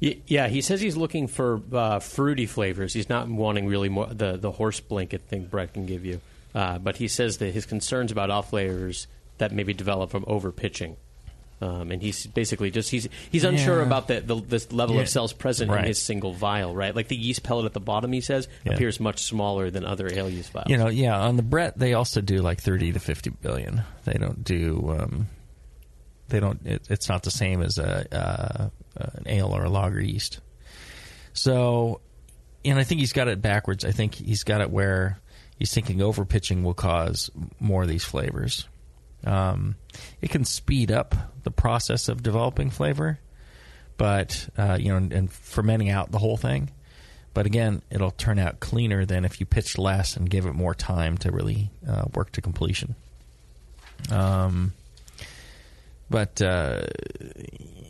Yeah, 0.00 0.46
he 0.46 0.60
says 0.60 0.80
he's 0.80 0.96
looking 0.96 1.26
for 1.26 1.60
uh, 1.72 1.98
fruity 1.98 2.46
flavors. 2.46 2.92
He's 2.94 3.08
not 3.08 3.28
wanting 3.28 3.66
really 3.66 3.88
more 3.88 4.06
the 4.06 4.36
the 4.36 4.52
horse 4.52 4.78
blanket 4.78 5.22
thing 5.22 5.46
Brett 5.46 5.74
can 5.74 5.86
give 5.86 6.04
you. 6.04 6.20
Uh, 6.54 6.78
but 6.78 6.96
he 6.96 7.08
says 7.08 7.38
that 7.38 7.52
his 7.52 7.66
concerns 7.66 8.12
about 8.12 8.30
off 8.30 8.50
flavors 8.50 9.08
that 9.38 9.50
maybe 9.52 9.72
develop 9.72 10.10
from 10.10 10.24
over 10.28 10.52
pitching. 10.52 10.96
Um, 11.62 11.90
and 11.90 12.00
he's 12.00 12.24
basically 12.26 12.70
just 12.70 12.88
he's 12.90 13.08
he's 13.32 13.42
unsure 13.44 13.80
Yeah. 13.80 13.86
about 13.86 14.06
the, 14.08 14.20
the 14.20 14.36
this 14.36 14.72
level 14.72 14.94
Yeah. 14.96 15.02
of 15.02 15.08
cells 15.08 15.32
present 15.32 15.70
Right. 15.70 15.80
in 15.80 15.86
his 15.88 15.98
single 16.00 16.32
vial, 16.32 16.72
right? 16.74 16.94
Like 16.94 17.08
the 17.08 17.16
yeast 17.16 17.42
pellet 17.42 17.66
at 17.66 17.72
the 17.74 17.80
bottom, 17.80 18.12
he 18.12 18.20
says 18.20 18.46
Yeah. 18.64 18.74
appears 18.74 18.98
much 19.00 19.20
smaller 19.24 19.70
than 19.70 19.84
other 19.84 20.08
ale 20.10 20.30
yeast 20.30 20.52
vials. 20.52 20.70
You 20.70 20.78
know, 20.78 20.86
yeah, 20.88 21.18
on 21.20 21.36
the 21.36 21.42
Brett, 21.42 21.76
they 21.78 21.94
also 21.94 22.20
do 22.20 22.38
like 22.38 22.60
30 22.62 22.92
to 22.92 23.00
50 23.00 23.30
billion. 23.42 23.82
They 24.04 24.14
don't 24.14 24.42
do, 24.44 24.96
um, 24.98 25.26
they 26.30 26.40
don't, 26.40 26.64
it, 26.66 26.82
it's 26.88 27.08
not 27.08 27.22
the 27.22 27.30
same 27.30 27.62
as 27.62 27.78
a, 27.78 28.06
uh, 28.14 28.68
an 28.96 29.24
ale 29.26 29.54
or 29.54 29.64
a 29.64 29.70
lager 29.70 30.00
yeast. 30.00 30.40
So, 31.32 32.00
and 32.64 32.78
I 32.78 32.84
think 32.84 33.00
he's 33.00 33.12
got 33.12 33.28
it 33.28 33.40
backwards. 33.40 33.84
I 33.84 33.92
think 33.92 34.14
he's 34.14 34.44
got 34.44 34.60
it 34.60 34.70
where 34.70 35.18
he's 35.58 35.72
thinking 35.72 36.02
over 36.02 36.24
pitching 36.24 36.64
will 36.64 36.74
cause 36.74 37.30
more 37.58 37.82
of 37.82 37.88
these 37.88 38.04
flavors. 38.04 38.68
Um, 39.24 39.76
it 40.20 40.30
can 40.30 40.44
speed 40.44 40.90
up 40.90 41.14
the 41.42 41.50
process 41.50 42.08
of 42.08 42.22
developing 42.22 42.70
flavor, 42.70 43.18
but 43.96 44.48
uh, 44.56 44.78
you 44.80 44.88
know, 44.88 44.96
and, 44.96 45.12
and 45.12 45.32
fermenting 45.32 45.90
out 45.90 46.10
the 46.10 46.18
whole 46.18 46.36
thing. 46.36 46.70
But 47.32 47.46
again, 47.46 47.82
it'll 47.90 48.10
turn 48.10 48.38
out 48.38 48.60
cleaner 48.60 49.04
than 49.04 49.24
if 49.24 49.38
you 49.38 49.46
pitch 49.46 49.78
less 49.78 50.16
and 50.16 50.28
give 50.28 50.46
it 50.46 50.52
more 50.52 50.74
time 50.74 51.16
to 51.18 51.30
really 51.30 51.70
uh, 51.88 52.04
work 52.14 52.32
to 52.32 52.40
completion. 52.40 52.96
Um, 54.10 54.72
but 56.10 56.42
uh, 56.42 56.82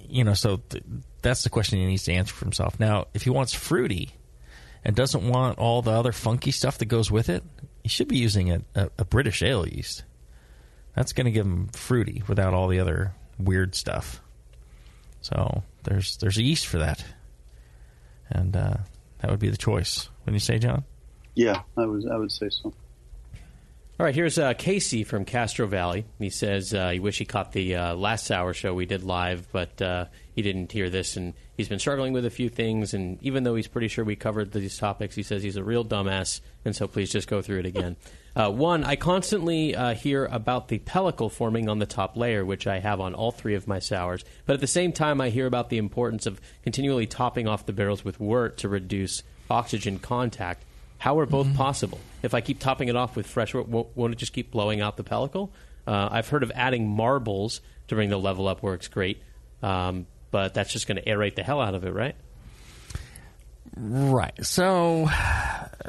you 0.08 0.22
know, 0.22 0.34
so 0.34 0.58
th- 0.68 0.84
that's 1.22 1.42
the 1.42 1.50
question 1.50 1.78
he 1.78 1.86
needs 1.86 2.04
to 2.04 2.12
answer 2.12 2.34
for 2.34 2.44
himself. 2.44 2.78
Now, 2.78 3.06
if 3.14 3.22
he 3.22 3.30
wants 3.30 3.54
fruity 3.54 4.10
and 4.84 4.94
doesn't 4.94 5.26
want 5.26 5.58
all 5.58 5.82
the 5.82 5.90
other 5.90 6.12
funky 6.12 6.50
stuff 6.50 6.78
that 6.78 6.86
goes 6.86 7.10
with 7.10 7.28
it, 7.28 7.42
he 7.82 7.88
should 7.88 8.08
be 8.08 8.18
using 8.18 8.52
a, 8.52 8.62
a, 8.74 8.90
a 8.98 9.04
British 9.04 9.42
ale 9.42 9.66
yeast. 9.66 10.04
That's 10.94 11.12
going 11.12 11.24
to 11.24 11.30
give 11.30 11.46
him 11.46 11.68
fruity 11.68 12.22
without 12.28 12.52
all 12.52 12.68
the 12.68 12.80
other 12.80 13.14
weird 13.38 13.74
stuff. 13.74 14.20
So 15.22 15.62
there's 15.84 16.16
there's 16.18 16.38
a 16.38 16.42
yeast 16.42 16.66
for 16.66 16.78
that, 16.78 17.04
and 18.28 18.54
uh, 18.56 18.76
that 19.20 19.30
would 19.30 19.40
be 19.40 19.50
the 19.50 19.56
choice. 19.56 20.08
Wouldn't 20.20 20.34
you 20.34 20.40
say, 20.40 20.58
John? 20.58 20.84
Yeah, 21.34 21.62
I 21.76 21.86
would 21.86 22.10
I 22.10 22.16
would 22.16 22.32
say 22.32 22.48
so. 22.50 22.72
All 24.00 24.04
right, 24.04 24.14
here's 24.14 24.38
uh, 24.38 24.54
Casey 24.54 25.04
from 25.04 25.26
Castro 25.26 25.66
Valley. 25.66 26.06
He 26.18 26.30
says 26.30 26.72
uh, 26.72 26.88
he 26.88 27.00
wish 27.00 27.18
he 27.18 27.26
caught 27.26 27.52
the 27.52 27.76
uh, 27.76 27.94
last 27.94 28.30
hour 28.30 28.54
show 28.54 28.72
we 28.72 28.86
did 28.86 29.02
live, 29.02 29.46
but 29.52 29.82
uh, 29.82 30.06
he 30.34 30.40
didn't 30.40 30.72
hear 30.72 30.88
this, 30.88 31.18
and 31.18 31.34
he's 31.54 31.68
been 31.68 31.78
struggling 31.78 32.14
with 32.14 32.24
a 32.24 32.30
few 32.30 32.48
things. 32.48 32.94
And 32.94 33.22
even 33.22 33.42
though 33.42 33.54
he's 33.54 33.66
pretty 33.66 33.88
sure 33.88 34.02
we 34.02 34.16
covered 34.16 34.52
these 34.52 34.78
topics, 34.78 35.14
he 35.14 35.22
says 35.22 35.42
he's 35.42 35.58
a 35.58 35.62
real 35.62 35.84
dumbass, 35.84 36.40
and 36.64 36.74
so 36.74 36.88
please 36.88 37.12
just 37.12 37.28
go 37.28 37.42
through 37.42 37.58
it 37.58 37.66
again. 37.66 37.96
Uh, 38.36 38.48
one, 38.48 38.84
I 38.84 38.94
constantly 38.94 39.74
uh, 39.74 39.92
hear 39.92 40.24
about 40.26 40.68
the 40.68 40.78
pellicle 40.78 41.32
forming 41.32 41.68
on 41.68 41.80
the 41.80 41.84
top 41.84 42.16
layer, 42.16 42.44
which 42.44 42.64
I 42.64 42.78
have 42.78 43.00
on 43.00 43.12
all 43.12 43.32
three 43.32 43.56
of 43.56 43.66
my 43.66 43.80
sours. 43.80 44.24
But 44.46 44.54
at 44.54 44.60
the 44.60 44.68
same 44.68 44.92
time, 44.92 45.20
I 45.20 45.30
hear 45.30 45.46
about 45.46 45.68
the 45.68 45.78
importance 45.78 46.26
of 46.26 46.40
continually 46.62 47.08
topping 47.08 47.48
off 47.48 47.66
the 47.66 47.72
barrels 47.72 48.04
with 48.04 48.20
wort 48.20 48.58
to 48.58 48.68
reduce 48.68 49.24
oxygen 49.50 49.98
contact. 49.98 50.64
How 51.00 51.18
are 51.18 51.24
both 51.24 51.56
possible? 51.56 51.98
If 52.22 52.34
I 52.34 52.42
keep 52.42 52.60
topping 52.60 52.88
it 52.88 52.94
off 52.94 53.16
with 53.16 53.26
fresh 53.26 53.54
won't, 53.54 53.96
won't 53.96 54.12
it 54.12 54.16
just 54.16 54.34
keep 54.34 54.50
blowing 54.50 54.82
out 54.82 54.98
the 54.98 55.02
pellicle? 55.02 55.48
Uh, 55.86 56.10
I've 56.12 56.28
heard 56.28 56.42
of 56.42 56.52
adding 56.54 56.86
marbles 56.86 57.62
to 57.88 57.94
bring 57.94 58.10
the 58.10 58.18
level 58.18 58.46
up 58.46 58.62
works 58.62 58.86
great, 58.86 59.22
um, 59.62 60.06
but 60.30 60.52
that's 60.52 60.70
just 60.70 60.86
going 60.86 60.98
to 60.98 61.04
aerate 61.04 61.36
the 61.36 61.42
hell 61.42 61.62
out 61.62 61.74
of 61.74 61.84
it, 61.84 61.94
right? 61.94 62.14
Right. 63.74 64.44
So 64.44 65.08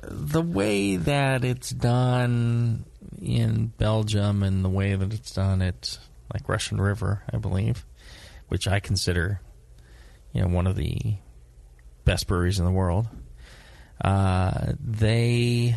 the 0.03 0.41
way 0.41 0.95
that 0.95 1.43
it's 1.43 1.71
done 1.71 2.85
in 3.21 3.73
Belgium 3.77 4.43
and 4.43 4.63
the 4.63 4.69
way 4.69 4.95
that 4.95 5.13
it's 5.13 5.31
done 5.31 5.61
at 5.61 5.99
like 6.33 6.47
Russian 6.47 6.79
River, 6.79 7.23
I 7.33 7.37
believe, 7.37 7.85
which 8.47 8.65
I 8.65 8.79
consider 8.79 9.41
you 10.31 10.41
know 10.41 10.47
one 10.47 10.67
of 10.67 10.77
the 10.77 11.15
best 12.05 12.27
breweries 12.27 12.59
in 12.59 12.65
the 12.65 12.71
world. 12.71 13.07
Uh, 14.03 14.73
they 14.79 15.75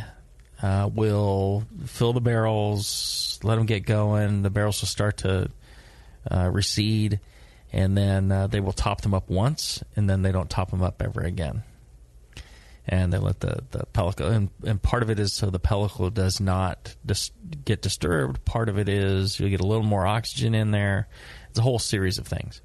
uh, 0.63 0.89
will 0.93 1.65
fill 1.87 2.15
the 2.15 2.21
barrels, 2.21 3.39
let 3.43 3.57
them 3.57 3.67
get 3.67 3.85
going. 3.85 4.43
The 4.43 4.51
barrels 4.51 4.81
will 4.81 4.89
start 4.89 5.19
to 5.19 5.51
uh, 6.31 6.49
recede, 6.51 7.21
and 7.73 7.97
then 7.97 8.33
uh, 8.33 8.47
they 8.47 8.61
will 8.61 8.73
top 8.73 9.03
them 9.03 9.13
up 9.13 9.29
once, 9.29 9.83
and 9.95 10.09
then 10.09 10.23
they 10.23 10.33
don't 10.33 10.49
top 10.49 10.71
them 10.71 10.83
up 10.83 11.03
ever 11.03 11.21
again. 11.21 11.63
And 12.87 13.13
they 13.13 13.19
let 13.19 13.41
the 13.41 13.63
the 13.71 13.87
pellicle, 13.93 14.31
and, 14.31 14.51
and 14.65 14.81
part 14.81 15.03
of 15.03 15.11
it 15.11 15.19
is 15.19 15.33
so 15.35 15.51
the 15.51 15.61
pellicle 15.61 16.13
does 16.13 16.41
not 16.41 16.95
dis- 17.05 17.31
get 17.65 17.83
disturbed. 17.83 18.45
Part 18.45 18.69
of 18.69 18.79
it 18.79 18.89
is 18.89 19.41
you 19.41 19.49
get 19.49 19.61
a 19.61 19.67
little 19.67 19.85
more 19.85 20.07
oxygen 20.07 20.55
in 20.55 20.71
there. 20.71 21.09
It's 21.51 21.59
a 21.59 21.63
whole 21.63 21.79
series 21.79 22.19
of 22.19 22.27
things. 22.27 22.61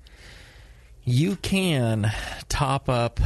You 1.06 1.38
can 1.38 2.12
top 2.50 2.90
up 2.90 3.22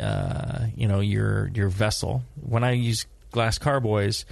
uh, 0.00 0.66
you 0.74 0.88
know 0.88 1.00
your 1.00 1.50
your 1.54 1.68
vessel. 1.68 2.22
When 2.40 2.64
I 2.64 2.72
use 2.72 3.06
glass 3.30 3.58
carboys, 3.58 4.24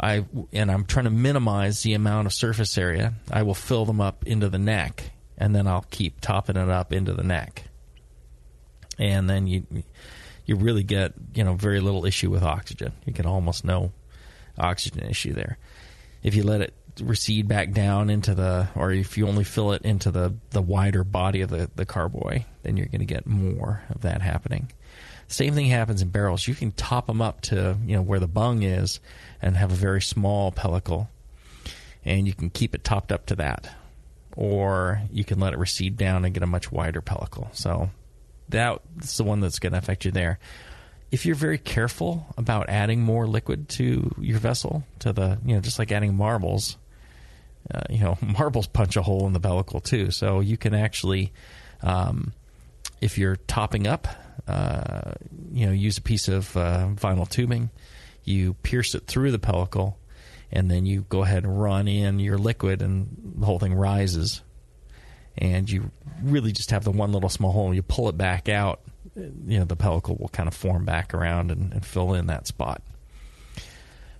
I 0.00 0.24
and 0.52 0.70
I'm 0.70 0.84
trying 0.84 1.04
to 1.04 1.10
minimize 1.10 1.82
the 1.82 1.94
amount 1.94 2.26
of 2.26 2.32
surface 2.32 2.76
area. 2.78 3.14
I 3.30 3.42
will 3.42 3.54
fill 3.54 3.84
them 3.84 4.00
up 4.00 4.26
into 4.26 4.48
the 4.48 4.58
neck, 4.58 5.10
and 5.38 5.54
then 5.54 5.66
I'll 5.66 5.86
keep 5.90 6.20
topping 6.20 6.56
it 6.56 6.68
up 6.68 6.92
into 6.92 7.12
the 7.12 7.24
neck, 7.24 7.64
and 8.98 9.28
then 9.28 9.46
you 9.46 9.66
you 10.46 10.56
really 10.56 10.82
get 10.82 11.14
you 11.34 11.44
know 11.44 11.54
very 11.54 11.80
little 11.80 12.04
issue 12.04 12.30
with 12.30 12.42
oxygen. 12.42 12.92
You 13.04 13.12
get 13.12 13.26
almost 13.26 13.64
no 13.64 13.92
oxygen 14.58 15.04
issue 15.08 15.32
there. 15.32 15.58
If 16.22 16.34
you 16.34 16.42
let 16.42 16.60
it 16.60 16.74
recede 17.00 17.48
back 17.48 17.72
down 17.72 18.10
into 18.10 18.34
the, 18.34 18.68
or 18.74 18.92
if 18.92 19.18
you 19.18 19.26
only 19.26 19.44
fill 19.44 19.72
it 19.72 19.82
into 19.82 20.10
the 20.10 20.34
the 20.50 20.62
wider 20.62 21.04
body 21.04 21.40
of 21.40 21.50
the 21.50 21.70
the 21.74 21.86
carboy, 21.86 22.44
then 22.62 22.76
you're 22.76 22.86
going 22.86 23.00
to 23.00 23.06
get 23.06 23.26
more 23.26 23.82
of 23.90 24.02
that 24.02 24.22
happening. 24.22 24.70
Same 25.26 25.54
thing 25.54 25.66
happens 25.66 26.02
in 26.02 26.10
barrels. 26.10 26.46
You 26.46 26.54
can 26.54 26.72
top 26.72 27.06
them 27.06 27.22
up 27.22 27.40
to 27.42 27.76
you 27.84 27.96
know 27.96 28.02
where 28.02 28.20
the 28.20 28.28
bung 28.28 28.62
is, 28.62 29.00
and 29.40 29.56
have 29.56 29.72
a 29.72 29.76
very 29.76 30.02
small 30.02 30.52
pellicle, 30.52 31.08
and 32.04 32.26
you 32.26 32.34
can 32.34 32.50
keep 32.50 32.74
it 32.74 32.84
topped 32.84 33.10
up 33.10 33.26
to 33.26 33.36
that, 33.36 33.68
or 34.36 35.02
you 35.10 35.24
can 35.24 35.40
let 35.40 35.52
it 35.52 35.58
recede 35.58 35.96
down 35.96 36.24
and 36.24 36.34
get 36.34 36.42
a 36.42 36.46
much 36.46 36.70
wider 36.70 37.00
pellicle. 37.00 37.54
So 37.56 37.90
that's 38.48 39.16
the 39.16 39.24
one 39.24 39.40
that's 39.40 39.58
going 39.58 39.72
to 39.72 39.78
affect 39.78 40.04
you 40.04 40.10
there. 40.10 40.38
If 41.10 41.26
you're 41.26 41.36
very 41.36 41.58
careful 41.58 42.26
about 42.36 42.68
adding 42.68 43.00
more 43.00 43.26
liquid 43.26 43.68
to 43.70 44.14
your 44.18 44.38
vessel, 44.38 44.84
to 45.00 45.12
the 45.12 45.38
you 45.44 45.54
know 45.54 45.60
just 45.60 45.78
like 45.78 45.92
adding 45.92 46.14
marbles, 46.14 46.76
uh, 47.72 47.82
you 47.90 48.00
know 48.00 48.18
marbles 48.38 48.66
punch 48.66 48.96
a 48.96 49.02
hole 49.02 49.26
in 49.26 49.32
the 49.32 49.40
pellicle 49.40 49.82
too. 49.82 50.10
So 50.10 50.40
you 50.40 50.56
can 50.56 50.74
actually, 50.74 51.32
um, 51.82 52.32
if 53.00 53.18
you're 53.18 53.36
topping 53.36 53.86
up, 53.86 54.08
uh, 54.46 55.12
you 55.52 55.66
know 55.66 55.72
use 55.72 55.98
a 55.98 56.02
piece 56.02 56.28
of 56.28 56.56
uh, 56.56 56.88
vinyl 56.94 57.28
tubing, 57.28 57.70
you 58.24 58.54
pierce 58.54 58.94
it 58.94 59.06
through 59.06 59.30
the 59.30 59.38
pellicle, 59.38 59.94
and 60.52 60.70
then 60.70 60.86
you 60.86 61.06
go 61.08 61.22
ahead 61.22 61.44
and 61.44 61.60
run 61.60 61.88
in 61.88 62.18
your 62.20 62.38
liquid, 62.38 62.82
and 62.82 63.34
the 63.36 63.46
whole 63.46 63.58
thing 63.58 63.74
rises. 63.74 64.42
And 65.36 65.68
you 65.68 65.90
really 66.22 66.52
just 66.52 66.70
have 66.70 66.84
the 66.84 66.92
one 66.92 67.12
little 67.12 67.28
small 67.28 67.50
hole. 67.50 67.74
You 67.74 67.82
pull 67.82 68.08
it 68.08 68.16
back 68.16 68.48
out, 68.48 68.80
you 69.16 69.58
know, 69.58 69.64
the 69.64 69.76
pellicle 69.76 70.18
will 70.20 70.28
kind 70.28 70.46
of 70.46 70.54
form 70.54 70.84
back 70.84 71.12
around 71.12 71.50
and, 71.50 71.72
and 71.72 71.84
fill 71.84 72.14
in 72.14 72.26
that 72.28 72.46
spot. 72.46 72.82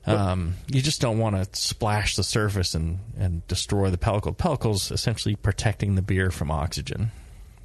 Um, 0.07 0.55
you 0.68 0.82
just 0.82 1.00
don't 1.00 1.18
want 1.18 1.36
to 1.36 1.61
splash 1.61 2.16
the 2.16 2.24
surface 2.24 2.74
and, 2.74 2.98
and 3.18 3.46
destroy 3.48 3.90
the 3.90 3.96
pellicle. 3.96 4.36
Pellicle's 4.36 4.90
essentially 4.90 5.34
protecting 5.36 5.94
the 5.94 6.02
beer 6.02 6.30
from 6.30 6.50
oxygen. 6.50 7.11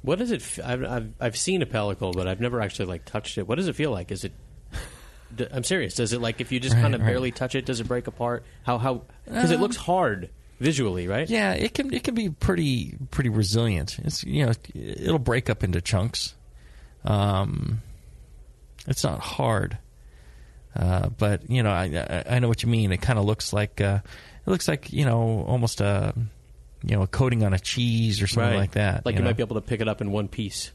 What 0.02 0.18
does 0.18 0.30
it? 0.30 0.40
F- 0.40 0.60
I've, 0.64 0.82
I've 0.84 1.12
I've 1.20 1.36
seen 1.36 1.60
a 1.60 1.66
pellicle, 1.66 2.14
but 2.14 2.26
I've 2.26 2.40
never 2.40 2.62
actually 2.62 2.86
like 2.86 3.04
touched 3.04 3.36
it. 3.36 3.46
What 3.46 3.56
does 3.56 3.68
it 3.68 3.74
feel 3.76 3.90
like? 3.90 4.10
Is 4.10 4.24
it? 4.24 4.32
D- 5.36 5.46
I'm 5.52 5.64
serious. 5.64 5.94
Does 5.94 6.14
it 6.14 6.20
like 6.22 6.40
if 6.40 6.50
you 6.50 6.58
just 6.60 6.74
Right, 6.76 6.80
kind 6.82 6.94
of 6.94 7.02
right. 7.02 7.08
barely 7.08 7.30
touch 7.30 7.54
it, 7.54 7.66
does 7.66 7.80
it 7.80 7.88
break 7.88 8.06
apart? 8.06 8.44
How 8.62 8.78
how? 8.78 9.02
Because 9.26 9.50
it 9.50 9.56
Um, 9.56 9.60
looks 9.60 9.76
hard 9.76 10.30
visually, 10.58 11.06
right? 11.08 11.28
Yeah, 11.28 11.52
it 11.52 11.74
can 11.74 11.92
it 11.92 12.02
can 12.04 12.14
be 12.14 12.30
pretty 12.30 12.96
pretty 13.10 13.28
resilient. 13.28 13.98
It's 13.98 14.24
you 14.24 14.46
know 14.46 14.52
it'll 14.74 15.18
break 15.18 15.50
up 15.50 15.62
into 15.62 15.82
chunks. 15.82 16.34
Um, 17.04 17.82
it's 18.86 19.04
not 19.04 19.20
hard, 19.20 19.76
uh, 20.76 21.08
but 21.08 21.48
you 21.50 21.62
know 21.62 21.70
I 21.70 22.24
I 22.28 22.38
know 22.38 22.48
what 22.48 22.62
you 22.62 22.68
mean. 22.68 22.92
It 22.92 23.02
kind 23.02 23.18
of 23.18 23.24
looks 23.24 23.52
like 23.52 23.80
uh, 23.80 24.00
it 24.46 24.50
looks 24.50 24.68
like 24.68 24.92
you 24.92 25.04
know 25.04 25.44
almost 25.46 25.80
a 25.80 26.14
you 26.84 26.96
know 26.96 27.02
a 27.02 27.06
coating 27.06 27.42
on 27.44 27.52
a 27.52 27.58
cheese 27.58 28.22
or 28.22 28.26
something 28.26 28.52
Right. 28.52 28.58
like 28.58 28.72
that. 28.72 29.04
Like 29.04 29.14
you, 29.16 29.20
know? 29.20 29.26
might 29.26 29.36
be 29.36 29.42
able 29.42 29.56
to 29.56 29.60
pick 29.62 29.80
it 29.80 29.88
up 29.88 30.00
in 30.00 30.10
one 30.12 30.28
piece. 30.28 30.72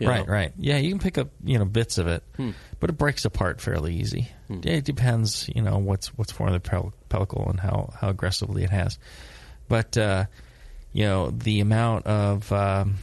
right, 0.00 0.26
know? 0.26 0.32
right. 0.32 0.52
Yeah, 0.58 0.78
you 0.78 0.90
can 0.90 0.98
pick 0.98 1.18
up 1.18 1.28
you 1.44 1.58
know 1.58 1.64
bits 1.64 1.98
of 1.98 2.06
it, 2.06 2.22
Hmm. 2.36 2.50
but 2.80 2.90
it 2.90 2.98
breaks 2.98 3.24
apart 3.24 3.60
fairly 3.60 3.94
easy. 3.94 4.28
Hmm. 4.48 4.60
It 4.64 4.84
depends, 4.84 5.48
you 5.54 5.62
know, 5.62 5.78
what's 5.78 6.08
what's 6.16 6.32
forming 6.32 6.54
the 6.54 6.60
pel- 6.60 6.92
pellicle 7.10 7.48
and 7.50 7.60
how 7.60 7.92
how 8.00 8.08
aggressively 8.08 8.64
it 8.64 8.70
has. 8.70 8.98
But 9.68 9.96
uh, 9.98 10.24
you 10.92 11.04
know, 11.04 11.30
the 11.30 11.60
amount 11.60 12.06
of 12.06 12.50
um, 12.52 12.96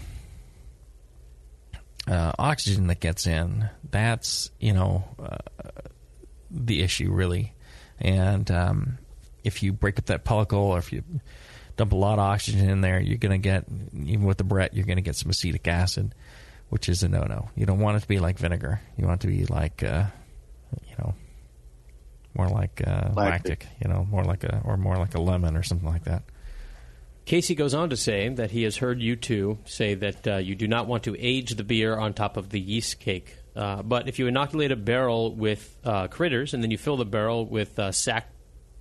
uh, 2.07 2.31
oxygen 2.37 2.87
that 2.87 2.99
gets 2.99 3.25
in, 3.27 3.69
that's 3.89 4.51
you 4.59 4.73
know 4.73 5.03
uh, 5.19 5.37
the 6.55 6.81
issue 6.81 7.11
really. 7.11 7.53
And 7.99 8.49
um, 8.51 8.97
if 9.43 9.63
you 9.63 9.73
break 9.73 9.99
up 9.99 10.05
that 10.05 10.25
pellicle, 10.25 10.53
or 10.53 10.77
if 10.77 10.91
you 10.91 11.03
dump 11.77 11.91
a 11.91 11.95
lot 11.95 12.13
of 12.13 12.19
oxygen 12.19 12.69
in 12.69 12.81
there, 12.81 12.99
you're 12.99 13.17
going 13.17 13.31
to 13.31 13.37
get 13.37 13.65
even 13.93 14.23
with 14.23 14.37
the 14.37 14.43
Brett, 14.43 14.73
you're 14.73 14.85
going 14.85 14.97
to 14.97 15.01
get 15.01 15.15
some 15.15 15.29
acetic 15.29 15.67
acid, 15.67 16.13
which 16.69 16.89
is 16.89 17.03
a 17.03 17.09
no-no. 17.09 17.49
You 17.55 17.65
don't 17.65 17.79
want 17.79 17.97
it 17.97 18.01
to 18.01 18.07
be 18.07 18.19
like 18.19 18.37
vinegar. 18.37 18.81
You 18.97 19.07
want 19.07 19.23
it 19.23 19.27
to 19.27 19.33
be 19.33 19.45
like, 19.45 19.83
uh, 19.83 20.05
you 20.87 20.95
know, 20.99 21.13
more 22.33 22.49
like 22.49 22.81
uh, 22.85 23.11
Lactic. 23.13 23.15
lactic. 23.15 23.67
You 23.81 23.89
know, 23.89 24.05
more 24.09 24.23
like 24.23 24.43
a 24.43 24.61
or 24.65 24.77
more 24.77 24.97
like 24.97 25.15
a 25.15 25.21
lemon 25.21 25.55
or 25.55 25.63
something 25.63 25.87
like 25.87 26.03
that. 26.05 26.23
Casey 27.25 27.55
goes 27.55 27.73
on 27.73 27.89
to 27.89 27.97
say 27.97 28.29
that 28.29 28.51
he 28.51 28.63
has 28.63 28.77
heard 28.77 29.01
you 29.01 29.15
two 29.15 29.57
say 29.65 29.95
that 29.95 30.27
uh, 30.27 30.37
you 30.37 30.53
do 30.53 30.67
not 30.67 30.85
want 30.85 31.03
to 31.03 31.15
age 31.19 31.55
the 31.55 31.63
beer 31.63 31.97
on 31.97 32.13
top 32.13 32.37
of 32.37 32.49
the 32.49 32.59
yeast 32.59 32.99
cake. 32.99 33.37
Uh, 33.55 33.81
but 33.81 34.07
if 34.07 34.19
you 34.19 34.27
inoculate 34.27 34.71
a 34.71 34.75
barrel 34.75 35.33
with 35.33 35.77
uh, 35.85 36.07
critters 36.07 36.53
and 36.53 36.61
then 36.61 36.71
you 36.71 36.77
fill 36.77 36.97
the 36.97 37.05
barrel 37.05 37.45
with 37.45 37.77
uh, 37.79 37.91
sack, 37.91 38.29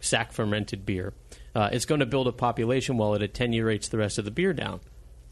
sack 0.00 0.32
fermented 0.32 0.84
beer, 0.84 1.14
uh, 1.54 1.68
it's 1.72 1.84
going 1.84 2.00
to 2.00 2.06
build 2.06 2.26
a 2.26 2.32
population 2.32 2.96
while 2.96 3.14
it 3.14 3.22
attenuates 3.22 3.88
the 3.88 3.98
rest 3.98 4.18
of 4.18 4.24
the 4.24 4.30
beer 4.30 4.52
down. 4.52 4.80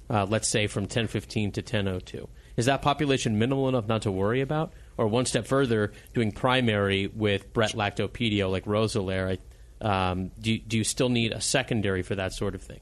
Uh, 0.09 0.27
let's 0.29 0.49
say 0.49 0.67
from 0.67 0.83
1015 0.83 1.53
to 1.53 1.61
1002. 1.61 2.29
Is 2.57 2.67
that 2.67 2.83
population 2.83 3.39
minimal 3.39 3.69
enough 3.69 3.89
not 3.89 4.03
to 4.03 4.13
worry 4.13 4.43
about? 4.43 4.73
Or 4.99 5.07
one 5.07 5.25
step 5.25 5.47
further, 5.47 5.93
doing 6.13 6.33
primary 6.33 7.07
with 7.07 7.53
Brett 7.53 7.73
Lacto 7.73 8.09
Pedio 8.09 8.51
like 8.51 8.67
Roeselare, 8.67 9.39
um, 9.81 10.31
do, 10.39 10.59
do 10.59 10.77
you 10.77 10.85
still 10.85 11.09
need 11.09 11.33
a 11.33 11.41
secondary 11.41 12.03
for 12.03 12.15
that 12.15 12.33
sort 12.33 12.55
of 12.55 12.63
thing? 12.63 12.81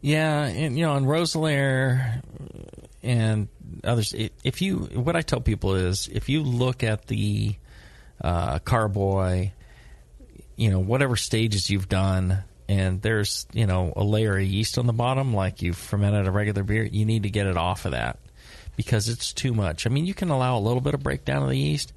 Yeah, 0.00 0.44
and 0.44 0.78
you 0.78 0.84
know, 0.84 0.92
on 0.92 1.04
Roeselare 1.04 2.22
and 3.06 3.48
others, 3.84 4.12
if 4.42 4.60
you 4.60 4.78
what 4.94 5.14
I 5.14 5.22
tell 5.22 5.40
people 5.40 5.76
is 5.76 6.08
if 6.08 6.28
you 6.28 6.42
look 6.42 6.82
at 6.82 7.06
the 7.06 7.54
uh, 8.20 8.58
carboy, 8.58 9.52
you 10.56 10.70
know, 10.70 10.80
whatever 10.80 11.14
stages 11.14 11.70
you've 11.70 11.88
done, 11.88 12.42
and 12.68 13.00
there's 13.00 13.46
you 13.52 13.66
know 13.66 13.92
a 13.94 14.02
layer 14.02 14.36
of 14.36 14.42
yeast 14.42 14.76
on 14.76 14.86
the 14.86 14.92
bottom, 14.92 15.32
like 15.32 15.62
you've 15.62 15.76
fermented 15.76 16.26
a 16.26 16.32
regular 16.32 16.64
beer, 16.64 16.82
you 16.82 17.04
need 17.04 17.22
to 17.22 17.30
get 17.30 17.46
it 17.46 17.56
off 17.56 17.84
of 17.84 17.92
that 17.92 18.18
because 18.74 19.08
it's 19.08 19.32
too 19.32 19.54
much. 19.54 19.86
I 19.86 19.90
mean, 19.90 20.04
you 20.04 20.14
can 20.14 20.30
allow 20.30 20.58
a 20.58 20.60
little 20.60 20.80
bit 20.80 20.94
of 20.94 21.02
breakdown 21.02 21.42
of 21.44 21.48
the 21.48 21.58
yeast. 21.58 21.92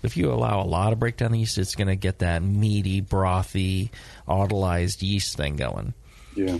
But 0.00 0.10
if 0.10 0.16
you 0.16 0.32
allow 0.32 0.62
a 0.62 0.64
lot 0.66 0.92
of 0.92 0.98
breakdown 0.98 1.26
of 1.26 1.32
the 1.32 1.38
yeast, 1.40 1.58
it's 1.58 1.74
going 1.76 1.88
to 1.88 1.96
get 1.96 2.20
that 2.20 2.42
meaty, 2.42 3.02
brothy, 3.02 3.90
autolyzed 4.26 5.02
yeast 5.02 5.36
thing 5.36 5.56
going. 5.56 5.94
Yeah. 6.34 6.58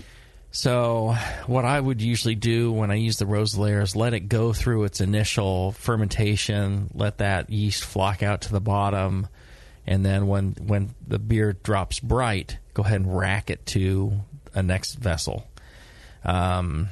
So, 0.55 1.13
what 1.47 1.65
I 1.65 1.77
would 1.77 2.01
usually 2.01 2.35
do 2.35 2.71
when 2.71 2.89
I 2.89 2.95
use 2.95 3.17
the 3.17 3.25
Roeselare 3.25 3.83
is 3.83 3.93
let 3.93 4.13
it 4.13 4.29
go 4.29 4.53
through 4.53 4.85
its 4.85 5.01
initial 5.01 5.73
fermentation, 5.73 6.89
let 6.93 7.17
that 7.17 7.49
yeast 7.49 7.83
flock 7.83 8.23
out 8.23 8.43
to 8.43 8.53
the 8.53 8.61
bottom, 8.61 9.27
and 9.85 10.05
then 10.05 10.27
when 10.27 10.55
when 10.65 10.95
the 11.05 11.19
beer 11.19 11.51
drops 11.51 11.99
bright, 11.99 12.57
go 12.73 12.83
ahead 12.83 13.01
and 13.01 13.17
rack 13.17 13.49
it 13.49 13.65
to 13.65 14.13
a 14.53 14.63
next 14.63 14.93
vessel. 14.93 15.45
Um, 16.23 16.87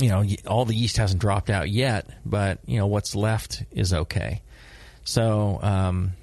you 0.00 0.08
know, 0.08 0.26
all 0.44 0.64
the 0.64 0.74
yeast 0.74 0.96
hasn't 0.96 1.20
dropped 1.20 1.48
out 1.48 1.70
yet, 1.70 2.08
but 2.26 2.58
you 2.66 2.76
know 2.76 2.88
what's 2.88 3.14
left 3.14 3.62
is 3.70 3.94
okay. 3.94 4.42
So, 5.04 5.60
um, 5.62 6.14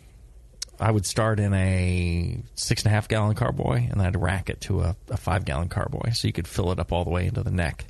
I 0.80 0.92
would 0.92 1.06
start 1.06 1.40
in 1.40 1.54
a 1.54 2.42
six 2.56 2.84
and 2.84 2.92
a 2.92 2.94
half 2.94 3.08
gallon 3.08 3.36
carboy, 3.36 3.90
and 3.92 4.02
I'd 4.02 4.20
rack 4.20 4.50
it 4.50 4.62
to 4.62 4.82
a, 4.82 4.96
a 5.10 5.18
five 5.18 5.46
gallon 5.46 5.68
carboy, 5.68 6.14
so 6.14 6.28
you 6.28 6.34
could 6.34 6.48
fill 6.48 6.72
it 6.72 6.80
up 6.80 6.92
all 6.94 7.04
the 7.04 7.10
way 7.10 7.28
into 7.28 7.44
the 7.44 7.52
neck, 7.52 7.86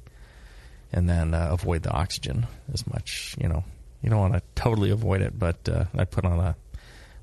and 0.91 1.07
then 1.07 1.33
uh, 1.33 1.49
avoid 1.51 1.83
the 1.83 1.91
oxygen 1.91 2.47
as 2.73 2.87
much. 2.87 3.35
You 3.39 3.47
know, 3.47 3.63
you 4.01 4.09
don't 4.09 4.19
want 4.19 4.33
to 4.33 4.41
totally 4.55 4.89
avoid 4.89 5.21
it, 5.21 5.37
but 5.37 5.69
uh, 5.69 5.85
I 5.95 6.05
put 6.05 6.25
on 6.25 6.39
a 6.39 6.55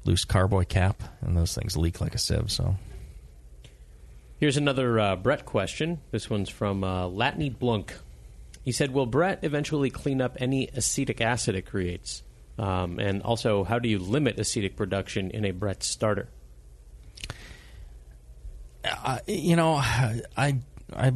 loose 0.05 0.25
carboy 0.25 0.65
cap, 0.65 1.03
and 1.21 1.37
those 1.37 1.55
things 1.55 1.77
leak 1.77 2.01
like 2.01 2.15
a 2.15 2.19
sieve. 2.19 2.51
So, 2.51 2.77
Here's 4.39 4.59
another 4.59 5.01
uh, 5.01 5.17
Brett 5.17 5.47
question. 5.47 6.01
This 6.11 6.29
one's 6.29 6.51
from 6.51 6.85
uh, 6.85 7.09
Latney 7.09 7.57
Blunk. 7.57 7.95
He 8.65 8.73
said, 8.73 8.93
Will 8.93 9.07
Brett 9.07 9.41
eventually 9.43 9.91
clean 9.91 10.21
up 10.21 10.37
any 10.39 10.69
acetic 10.69 11.21
acid 11.21 11.55
it 11.55 11.67
creates? 11.67 12.23
Um, 12.59 12.99
and 12.99 13.23
also, 13.23 13.65
how 13.65 13.79
do 13.79 13.89
you 13.89 13.99
limit 13.99 14.39
acetic 14.39 14.77
production 14.77 15.31
in 15.31 15.45
a 15.45 15.51
Brett 15.51 15.83
starter? 15.83 16.29
uh, 18.87 19.19
you 19.27 19.57
know, 19.57 19.75
I 19.75 20.61
I 20.95 21.15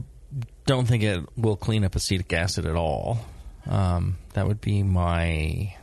don't 0.66 0.86
think 0.86 1.02
it 1.02 1.24
will 1.36 1.56
clean 1.56 1.84
up 1.84 1.94
acetic 1.94 2.32
acid 2.32 2.66
at 2.66 2.76
all. 2.76 3.18
Um, 3.66 4.16
that 4.34 4.46
would 4.46 4.60
be 4.60 4.82
my 4.82 5.76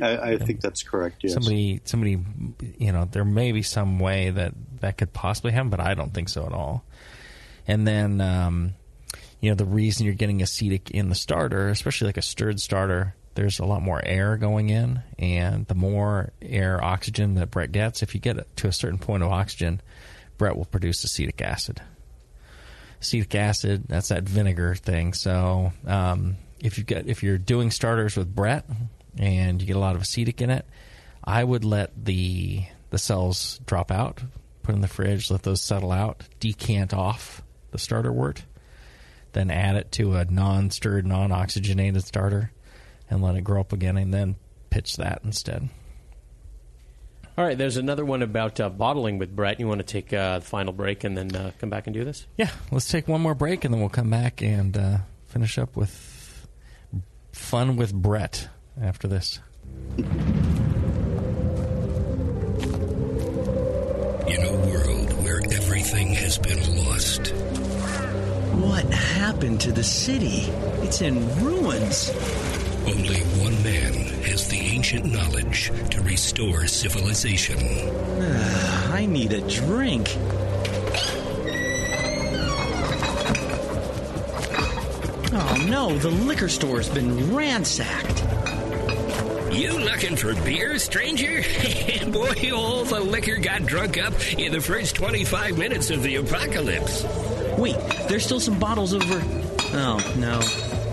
I, 0.00 0.16
I 0.16 0.38
think 0.38 0.60
that's 0.60 0.82
correct. 0.82 1.18
Yes. 1.22 1.34
somebody 1.34 1.80
somebody 1.84 2.18
you 2.78 2.92
know 2.92 3.06
there 3.10 3.24
may 3.24 3.52
be 3.52 3.62
some 3.62 3.98
way 3.98 4.30
that 4.30 4.54
that 4.80 4.96
could 4.96 5.12
possibly 5.12 5.52
happen 5.52 5.68
but 5.68 5.80
i 5.80 5.92
don't 5.92 6.14
think 6.14 6.30
so 6.30 6.46
at 6.46 6.52
all 6.52 6.84
and 7.66 7.86
then 7.86 8.20
um, 8.20 8.74
you 9.40 9.50
know 9.50 9.54
the 9.56 9.66
reason 9.66 10.06
you're 10.06 10.14
getting 10.14 10.40
acetic 10.40 10.90
in 10.90 11.10
the 11.10 11.14
starter 11.14 11.68
especially 11.68 12.06
like 12.06 12.16
a 12.16 12.22
stirred 12.22 12.60
starter 12.60 13.14
there's 13.34 13.58
a 13.58 13.64
lot 13.64 13.82
more 13.82 14.00
air 14.04 14.36
going 14.36 14.70
in 14.70 15.02
and 15.18 15.66
the 15.66 15.74
more 15.74 16.32
air 16.42 16.82
oxygen 16.82 17.34
that 17.34 17.50
brett 17.50 17.72
gets 17.72 18.02
if 18.02 18.14
you 18.14 18.20
get 18.20 18.36
it 18.36 18.48
to 18.56 18.66
a 18.66 18.72
certain 18.72 18.98
point 18.98 19.22
of 19.22 19.30
oxygen 19.30 19.80
brett 20.38 20.56
will 20.56 20.64
produce 20.64 21.04
acetic 21.04 21.40
acid. 21.42 21.80
Acetic 23.00 23.34
acid 23.34 23.84
that's 23.88 24.08
that 24.08 24.24
vinegar 24.24 24.74
thing. 24.74 25.12
So 25.14 25.72
um, 25.86 26.36
if 26.62 26.78
you 26.78 26.84
get 26.84 27.08
if 27.08 27.22
you're 27.22 27.38
doing 27.38 27.70
starters 27.70 28.16
with 28.16 28.34
brett 28.34 28.64
and 29.18 29.60
you 29.60 29.66
get 29.66 29.76
a 29.76 29.80
lot 29.80 29.96
of 29.96 30.02
acetic 30.02 30.40
in 30.40 30.50
it 30.50 30.64
i 31.24 31.42
would 31.42 31.64
let 31.64 31.90
the 32.04 32.62
the 32.90 32.98
cells 32.98 33.60
drop 33.66 33.90
out 33.90 34.22
put 34.62 34.74
in 34.74 34.80
the 34.80 34.88
fridge 34.88 35.30
let 35.30 35.42
those 35.42 35.60
settle 35.60 35.92
out 35.92 36.22
decant 36.38 36.92
off 36.92 37.42
the 37.70 37.78
starter 37.78 38.12
wort 38.12 38.44
then 39.32 39.50
add 39.50 39.76
it 39.76 39.90
to 39.92 40.14
a 40.14 40.24
non-stirred 40.24 41.06
non-oxygenated 41.06 42.04
starter 42.04 42.52
and 43.10 43.22
let 43.22 43.34
it 43.36 43.42
grow 43.42 43.60
up 43.60 43.72
again 43.72 43.96
and 43.98 44.14
then 44.14 44.36
pitch 44.70 44.96
that 44.96 45.20
instead 45.24 45.68
All 47.38 47.44
right, 47.44 47.56
there's 47.58 47.76
another 47.76 48.04
one 48.04 48.22
about 48.22 48.60
uh, 48.60 48.68
bottling 48.68 49.18
with 49.18 49.34
Brett. 49.34 49.58
You 49.60 49.66
want 49.68 49.78
to 49.80 49.84
take 49.86 50.12
uh, 50.12 50.40
the 50.40 50.44
final 50.44 50.72
break 50.72 51.04
and 51.04 51.16
then 51.16 51.34
uh, 51.34 51.52
come 51.58 51.70
back 51.70 51.86
and 51.86 51.94
do 51.94 52.04
this? 52.04 52.26
yeah 52.36 52.50
let's 52.70 52.88
take 52.88 53.08
one 53.08 53.20
more 53.20 53.34
break 53.34 53.64
and 53.64 53.72
then 53.74 53.80
we'll 53.80 53.88
come 53.90 54.10
back 54.10 54.42
and 54.42 54.76
uh, 54.76 54.98
finish 55.26 55.58
up 55.58 55.76
with 55.76 56.46
fun 57.32 57.76
with 57.76 57.92
brett 57.94 58.48
after 58.80 59.08
this 59.08 59.40
In 64.28 64.44
a 64.44 64.52
world 64.68 65.24
where 65.24 65.40
everything 65.52 66.08
has 66.14 66.38
been 66.38 66.60
lost, 66.86 67.28
What 68.54 68.84
happened 68.92 69.60
to 69.62 69.72
the 69.72 69.82
city? 69.82 70.42
It's 70.84 71.00
in 71.02 71.16
ruins. 71.42 72.10
Only 72.90 73.20
one 73.40 73.62
man 73.62 73.92
has 74.24 74.48
the 74.48 74.58
ancient 74.58 75.04
knowledge 75.04 75.70
to 75.90 76.02
restore 76.02 76.66
civilization. 76.66 77.56
I 78.92 79.06
need 79.06 79.32
a 79.32 79.40
drink. 79.48 80.08
Oh 85.32 85.66
no, 85.68 85.96
the 85.98 86.10
liquor 86.10 86.48
store's 86.48 86.88
been 86.88 87.32
ransacked. 87.34 88.24
You 89.54 89.78
looking 89.78 90.16
for 90.16 90.34
beer, 90.42 90.78
stranger? 90.78 91.42
Boy, 92.10 92.50
all 92.52 92.84
the 92.84 93.00
liquor 93.00 93.36
got 93.36 93.66
drunk 93.66 93.98
up 93.98 94.14
in 94.36 94.50
the 94.50 94.60
first 94.60 94.96
25 94.96 95.56
minutes 95.56 95.90
of 95.90 96.02
the 96.02 96.16
apocalypse. 96.16 97.04
Wait, 97.56 97.76
there's 98.08 98.24
still 98.24 98.40
some 98.40 98.58
bottles 98.58 98.94
over. 98.94 99.22
Oh 99.74 100.14
no, 100.18 100.40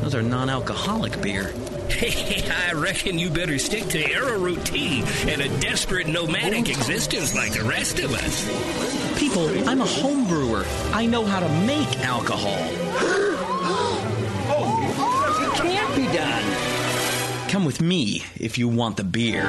those 0.01 0.13
are 0.13 0.21
non 0.21 0.49
alcoholic 0.49 1.19
beer. 1.23 1.53
I 2.69 2.73
reckon 2.73 3.17
you 3.17 3.29
better 3.29 3.57
stick 3.57 3.85
to 3.89 4.11
arrowroot 4.11 4.65
tea 4.65 5.03
and 5.27 5.41
a 5.41 5.59
desperate 5.59 6.07
nomadic 6.07 6.69
existence 6.69 7.33
like 7.33 7.53
the 7.53 7.63
rest 7.63 7.99
of 7.99 8.13
us. 8.13 9.17
People, 9.17 9.47
I'm 9.67 9.81
a 9.81 9.85
home 9.85 10.27
brewer. 10.27 10.65
I 10.91 11.05
know 11.05 11.25
how 11.25 11.39
to 11.39 11.49
make 11.65 11.99
alcohol. 12.01 12.57
Oh, 14.49 15.53
it 15.53 15.61
can't 15.61 15.95
be 15.95 16.05
done. 16.15 17.49
Come 17.49 17.65
with 17.65 17.81
me 17.81 18.23
if 18.39 18.57
you 18.57 18.67
want 18.67 18.97
the 18.97 19.03
beer. 19.03 19.43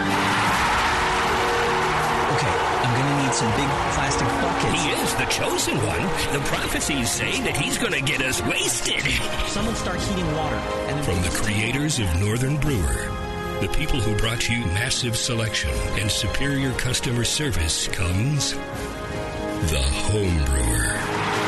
Okay, 3.29 3.35
I'm 3.35 3.35
gonna 3.35 3.35
need 3.35 3.35
some 3.35 3.51
big 3.57 3.69
plastic 3.95 4.29
buckets. 4.29 4.83
He 4.83 4.91
is 4.91 5.15
the 5.15 5.27
chosen 5.27 5.77
one. 5.87 6.03
The 6.33 6.41
prophecies 6.49 7.11
say 7.11 7.41
that 7.43 7.57
he's 7.57 7.79
going 7.79 7.93
to 7.93 8.01
get 8.01 8.23
us 8.23 8.43
wasted. 8.43 9.03
Someone 9.49 9.75
start 9.75 10.01
heating 10.01 10.27
water. 10.35 10.57
And 10.57 11.05
From 11.05 11.21
the 11.23 11.31
creators 11.31 11.99
of 11.99 12.21
Northern 12.21 12.57
Brewer, 12.57 13.11
the 13.61 13.69
people 13.69 14.01
who 14.01 14.17
brought 14.17 14.49
you 14.49 14.59
massive 14.67 15.17
selection 15.17 15.71
and 15.99 16.11
superior 16.11 16.73
customer 16.73 17.25
service 17.25 17.89
comes 17.89 18.53
the 18.53 19.83
home 19.83 20.45
brewer. 20.45 21.48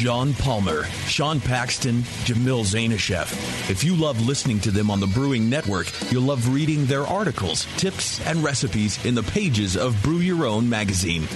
John 0.00 0.32
Palmer, 0.32 0.84
Sean 1.04 1.40
Paxton, 1.40 2.00
Jamil 2.24 2.64
Zainasheff. 2.64 3.68
If 3.68 3.84
you 3.84 3.94
love 3.94 4.26
listening 4.26 4.58
to 4.60 4.70
them 4.70 4.90
on 4.90 4.98
the 4.98 5.06
Brewing 5.06 5.50
Network, 5.50 5.92
you'll 6.10 6.22
love 6.22 6.54
reading 6.54 6.86
their 6.86 7.06
articles, 7.06 7.66
tips, 7.76 8.18
and 8.26 8.42
recipes 8.42 9.04
in 9.04 9.14
the 9.14 9.22
pages 9.22 9.76
of 9.76 10.02
Brew 10.02 10.20
Your 10.20 10.46
Own 10.46 10.70
magazine. 10.70 11.28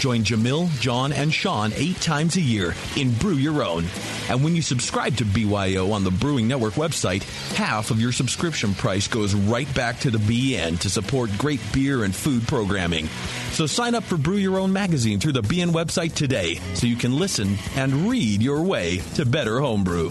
Join 0.00 0.24
Jamil, 0.24 0.70
John, 0.80 1.12
and 1.12 1.32
Sean 1.32 1.72
eight 1.76 2.00
times 2.00 2.36
a 2.36 2.40
year 2.40 2.74
in 2.96 3.12
Brew 3.12 3.34
Your 3.34 3.62
Own. 3.62 3.84
And 4.30 4.42
when 4.42 4.56
you 4.56 4.62
subscribe 4.62 5.14
to 5.18 5.26
BYO 5.26 5.92
on 5.92 6.04
the 6.04 6.10
Brewing 6.10 6.48
Network 6.48 6.72
website, 6.74 7.22
half 7.54 7.90
of 7.90 8.00
your 8.00 8.10
subscription 8.10 8.72
price 8.72 9.08
goes 9.08 9.34
right 9.34 9.72
back 9.74 10.00
to 10.00 10.10
the 10.10 10.16
BN 10.16 10.78
to 10.80 10.88
support 10.88 11.30
great 11.36 11.60
beer 11.74 12.04
and 12.04 12.16
food 12.16 12.48
programming. 12.48 13.08
So 13.50 13.66
sign 13.66 13.94
up 13.94 14.04
for 14.04 14.16
Brew 14.16 14.36
Your 14.36 14.58
Own 14.58 14.72
magazine 14.72 15.20
through 15.20 15.32
the 15.32 15.42
BN 15.42 15.70
website 15.70 16.14
today 16.14 16.54
so 16.72 16.86
you 16.86 16.96
can 16.96 17.18
listen 17.18 17.58
and 17.76 18.08
read 18.08 18.40
your 18.40 18.62
way 18.62 19.02
to 19.16 19.26
better 19.26 19.60
homebrew. 19.60 20.10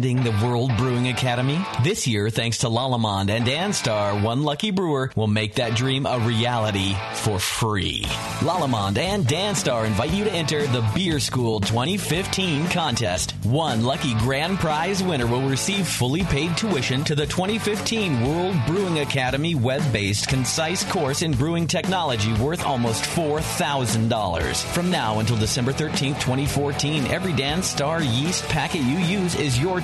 the 0.01 0.35
World 0.43 0.75
Brewing 0.77 1.09
Academy? 1.09 1.63
This 1.83 2.07
year, 2.07 2.31
thanks 2.31 2.59
to 2.59 2.67
Lallemand 2.67 3.29
and 3.29 3.45
Danstar, 3.45 4.23
one 4.23 4.41
lucky 4.41 4.71
brewer 4.71 5.11
will 5.15 5.27
make 5.27 5.55
that 5.55 5.75
dream 5.75 6.07
a 6.07 6.17
reality 6.17 6.95
for 7.13 7.37
free. 7.37 8.01
Lallemand 8.39 8.97
and 8.97 9.25
Danstar 9.25 9.85
invite 9.85 10.09
you 10.09 10.23
to 10.23 10.31
enter 10.31 10.65
the 10.65 10.81
Beer 10.95 11.19
School 11.19 11.59
2015 11.59 12.69
contest. 12.69 13.35
One 13.43 13.83
lucky 13.83 14.15
grand 14.15 14.57
prize 14.57 15.03
winner 15.03 15.27
will 15.27 15.47
receive 15.47 15.87
fully 15.87 16.23
paid 16.23 16.57
tuition 16.57 17.03
to 17.03 17.13
the 17.13 17.27
2015 17.27 18.25
World 18.25 18.55
Brewing 18.65 18.99
Academy 18.99 19.53
web-based 19.53 20.27
concise 20.27 20.83
course 20.83 21.21
in 21.21 21.33
brewing 21.33 21.67
technology 21.67 22.33
worth 22.33 22.65
almost 22.65 23.03
$4,000. 23.03 24.63
From 24.73 24.89
now 24.89 25.19
until 25.19 25.37
December 25.37 25.71
13, 25.71 26.15
2014, 26.15 27.05
every 27.05 27.33
Danstar 27.33 28.01
yeast 28.01 28.43
packet 28.45 28.81
you 28.81 28.97
use 28.97 29.35
is 29.35 29.59
your 29.59 29.79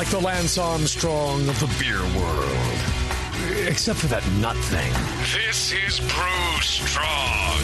Like 0.00 0.08
the 0.08 0.18
Lance 0.18 0.56
Armstrong 0.56 1.46
of 1.46 1.60
the 1.60 1.66
beer 1.78 2.00
world. 2.18 3.68
Except 3.68 3.98
for 3.98 4.06
that 4.06 4.26
nut 4.40 4.56
thing. 4.56 4.90
This 5.34 5.72
is 5.72 6.00
Brew 6.00 6.60
Strong. 6.62 7.60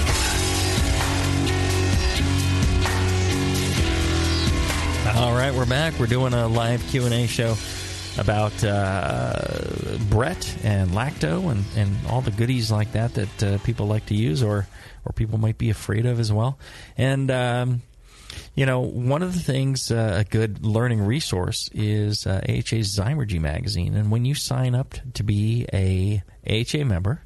All 5.16 5.34
right, 5.34 5.54
we're 5.54 5.64
back. 5.64 5.98
We're 5.98 6.08
doing 6.08 6.34
a 6.34 6.46
live 6.46 6.86
Q 6.88 7.06
and 7.06 7.14
A 7.14 7.26
show 7.26 7.56
about 8.18 8.62
uh, 8.62 9.96
Brett 10.10 10.58
and 10.62 10.90
Lacto 10.90 11.50
and, 11.50 11.64
and 11.74 11.96
all 12.06 12.20
the 12.20 12.32
goodies 12.32 12.70
like 12.70 12.92
that 12.92 13.14
that 13.14 13.42
uh, 13.42 13.58
people 13.64 13.86
like 13.86 14.04
to 14.06 14.14
use 14.14 14.42
or 14.42 14.66
or 15.06 15.12
people 15.12 15.38
might 15.38 15.56
be 15.56 15.70
afraid 15.70 16.04
of 16.04 16.20
as 16.20 16.30
well. 16.30 16.58
And 16.98 17.30
um, 17.30 17.80
you 18.56 18.64
know, 18.64 18.80
one 18.80 19.22
of 19.22 19.34
the 19.34 19.40
things 19.40 19.90
uh, 19.90 20.16
a 20.20 20.24
good 20.24 20.64
learning 20.64 21.02
resource 21.02 21.68
is 21.74 22.26
uh, 22.26 22.40
AHA's 22.48 22.96
Zymurgy 22.96 23.38
magazine. 23.38 23.94
And 23.94 24.10
when 24.10 24.24
you 24.24 24.34
sign 24.34 24.74
up 24.74 24.94
to 25.14 25.22
be 25.22 25.66
a 25.74 26.22
AHA 26.48 26.84
member, 26.84 27.20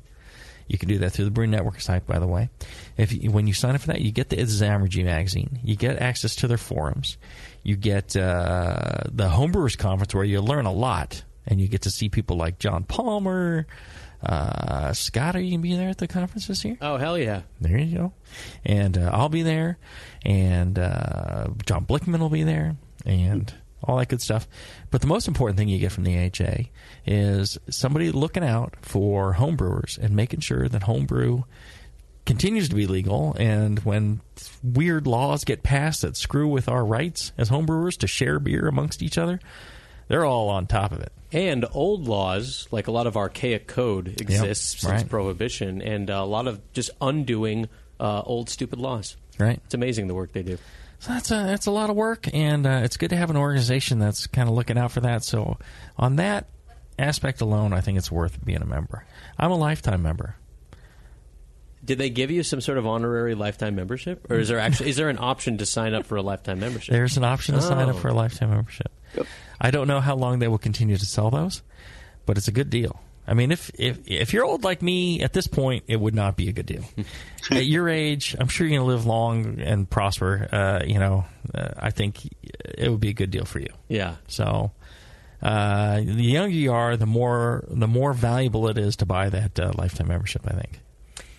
you 0.66 0.76
can 0.76 0.88
do 0.88 0.98
that 0.98 1.10
through 1.10 1.26
the 1.26 1.30
Brew 1.30 1.46
Network 1.46 1.80
site, 1.80 2.04
by 2.04 2.18
the 2.18 2.26
way. 2.26 2.50
If 2.96 3.12
you, 3.12 3.30
when 3.30 3.46
you 3.46 3.54
sign 3.54 3.76
up 3.76 3.80
for 3.80 3.88
that, 3.88 4.00
you 4.00 4.10
get 4.10 4.28
the 4.28 4.36
Zymurgy 4.36 5.04
magazine. 5.04 5.60
You 5.62 5.76
get 5.76 6.02
access 6.02 6.34
to 6.36 6.48
their 6.48 6.58
forums. 6.58 7.16
You 7.62 7.76
get 7.76 8.16
uh, 8.16 9.04
the 9.06 9.28
Homebrewers 9.28 9.78
Conference 9.78 10.12
where 10.12 10.24
you 10.24 10.40
learn 10.40 10.66
a 10.66 10.72
lot, 10.72 11.22
and 11.46 11.60
you 11.60 11.68
get 11.68 11.82
to 11.82 11.90
see 11.90 12.08
people 12.08 12.36
like 12.36 12.58
John 12.58 12.82
Palmer. 12.82 13.66
Uh, 14.22 14.92
Scott, 14.92 15.34
are 15.36 15.40
you 15.40 15.52
gonna 15.52 15.62
be 15.62 15.76
there 15.76 15.88
at 15.88 15.98
the 15.98 16.08
conference 16.08 16.46
this 16.46 16.64
year? 16.64 16.76
Oh 16.80 16.96
hell 16.96 17.16
yeah! 17.16 17.42
There 17.60 17.78
you 17.78 17.96
go. 17.96 18.12
And 18.64 18.98
uh, 18.98 19.10
I'll 19.12 19.28
be 19.30 19.42
there, 19.42 19.78
and 20.24 20.78
uh, 20.78 21.48
John 21.64 21.86
Blichmann 21.86 22.20
will 22.20 22.28
be 22.28 22.42
there, 22.42 22.76
and 23.06 23.52
all 23.82 23.96
that 23.96 24.08
good 24.08 24.20
stuff. 24.20 24.46
But 24.90 25.00
the 25.00 25.06
most 25.06 25.28
important 25.28 25.58
thing 25.58 25.68
you 25.68 25.78
get 25.78 25.92
from 25.92 26.04
the 26.04 26.18
AHA 26.18 26.64
is 27.06 27.58
somebody 27.68 28.10
looking 28.10 28.44
out 28.44 28.74
for 28.82 29.34
homebrewers 29.34 29.98
and 29.98 30.14
making 30.14 30.40
sure 30.40 30.68
that 30.68 30.82
homebrew 30.82 31.42
continues 32.26 32.68
to 32.68 32.74
be 32.74 32.86
legal. 32.86 33.34
And 33.38 33.78
when 33.80 34.20
weird 34.62 35.06
laws 35.06 35.44
get 35.44 35.62
passed 35.62 36.02
that 36.02 36.16
screw 36.16 36.48
with 36.48 36.68
our 36.68 36.84
rights 36.84 37.32
as 37.38 37.50
homebrewers 37.50 37.96
to 37.98 38.06
share 38.06 38.38
beer 38.38 38.68
amongst 38.68 39.02
each 39.02 39.18
other, 39.18 39.40
they're 40.10 40.24
all 40.24 40.48
on 40.48 40.66
top 40.66 40.90
of 40.90 40.98
it. 41.00 41.12
And 41.32 41.64
old 41.72 42.08
laws, 42.08 42.66
like 42.72 42.88
a 42.88 42.90
lot 42.90 43.06
of 43.06 43.16
archaic 43.16 43.68
code 43.68 44.20
exists 44.20 44.80
since 44.80 44.92
right. 44.92 45.08
Prohibition, 45.08 45.80
and 45.80 46.10
a 46.10 46.24
lot 46.24 46.48
of 46.48 46.60
just 46.72 46.90
undoing 47.00 47.68
uh, 48.00 48.20
old 48.26 48.50
stupid 48.50 48.80
laws. 48.80 49.16
Right. 49.38 49.60
It's 49.64 49.74
amazing 49.74 50.08
the 50.08 50.14
work 50.14 50.32
they 50.32 50.42
do. 50.42 50.58
So 50.98 51.12
that's 51.12 51.30
a 51.30 51.34
that's 51.34 51.66
a 51.66 51.70
lot 51.70 51.90
of 51.90 51.96
work, 51.96 52.28
and 52.34 52.66
uh, 52.66 52.80
it's 52.82 52.96
good 52.96 53.10
to 53.10 53.16
have 53.16 53.30
an 53.30 53.36
organization 53.36 54.00
that's 54.00 54.26
kind 54.26 54.48
of 54.48 54.54
looking 54.56 54.76
out 54.76 54.90
for 54.90 55.00
that. 55.02 55.22
So 55.22 55.58
on 55.96 56.16
that 56.16 56.48
aspect 56.98 57.40
alone, 57.40 57.72
I 57.72 57.80
think 57.80 57.96
it's 57.96 58.10
worth 58.10 58.44
being 58.44 58.62
a 58.62 58.66
member. 58.66 59.04
I'm 59.38 59.52
a 59.52 59.56
lifetime 59.56 60.02
member. 60.02 60.34
Did 61.84 61.98
they 61.98 62.10
give 62.10 62.30
you 62.30 62.42
some 62.42 62.60
sort 62.60 62.76
of 62.78 62.86
honorary 62.86 63.34
lifetime 63.34 63.74
membership, 63.74 64.30
or 64.30 64.36
is 64.38 64.48
there 64.48 64.58
actually 64.58 64.90
is 64.90 64.96
there 64.96 65.08
an 65.08 65.18
option 65.18 65.58
to 65.58 65.66
sign 65.66 65.94
up 65.94 66.04
for 66.06 66.16
a 66.16 66.22
lifetime 66.22 66.60
membership? 66.60 66.92
There's 66.92 67.16
an 67.16 67.24
option 67.24 67.54
to 67.54 67.62
sign 67.62 67.88
up 67.88 67.96
Oh. 67.96 67.98
for 67.98 68.08
a 68.08 68.14
lifetime 68.14 68.50
membership. 68.50 68.92
I 69.60 69.70
don't 69.70 69.88
know 69.88 70.00
how 70.00 70.14
long 70.16 70.38
they 70.40 70.48
will 70.48 70.58
continue 70.58 70.96
to 70.96 71.06
sell 71.06 71.30
those, 71.30 71.62
but 72.26 72.36
it's 72.36 72.48
a 72.48 72.52
good 72.52 72.70
deal. 72.70 73.00
I 73.26 73.34
mean, 73.34 73.50
if 73.52 73.70
if 73.78 73.98
if 74.06 74.32
you're 74.32 74.44
old 74.44 74.62
like 74.64 74.82
me 74.82 75.22
at 75.22 75.32
this 75.32 75.46
point, 75.46 75.84
it 75.86 75.98
would 76.00 76.14
not 76.14 76.36
be 76.36 76.48
a 76.48 76.52
good 76.52 76.66
deal. 76.66 76.84
at 77.50 77.64
your 77.66 77.88
age, 77.88 78.36
I'm 78.38 78.48
sure 78.48 78.66
you're 78.66 78.76
going 78.78 78.86
to 78.88 78.92
live 78.94 79.06
long 79.06 79.60
and 79.60 79.88
prosper. 79.88 80.48
Uh, 80.52 80.84
you 80.86 80.98
know, 80.98 81.24
uh, 81.54 81.68
I 81.78 81.90
think 81.90 82.18
it 82.76 82.90
would 82.90 83.00
be 83.00 83.08
a 83.10 83.14
good 83.14 83.30
deal 83.30 83.44
for 83.44 83.58
you. 83.60 83.68
Yeah. 83.88 84.16
So, 84.28 84.72
uh, 85.42 85.96
the 86.00 86.22
younger 86.22 86.54
you 86.54 86.72
are, 86.72 86.96
the 86.96 87.06
more 87.06 87.64
the 87.70 87.86
more 87.88 88.12
valuable 88.12 88.68
it 88.68 88.76
is 88.78 88.96
to 88.96 89.06
buy 89.06 89.28
that 89.30 89.58
uh, 89.60 89.72
lifetime 89.76 90.08
membership. 90.08 90.42
I 90.46 90.52
think. 90.54 90.80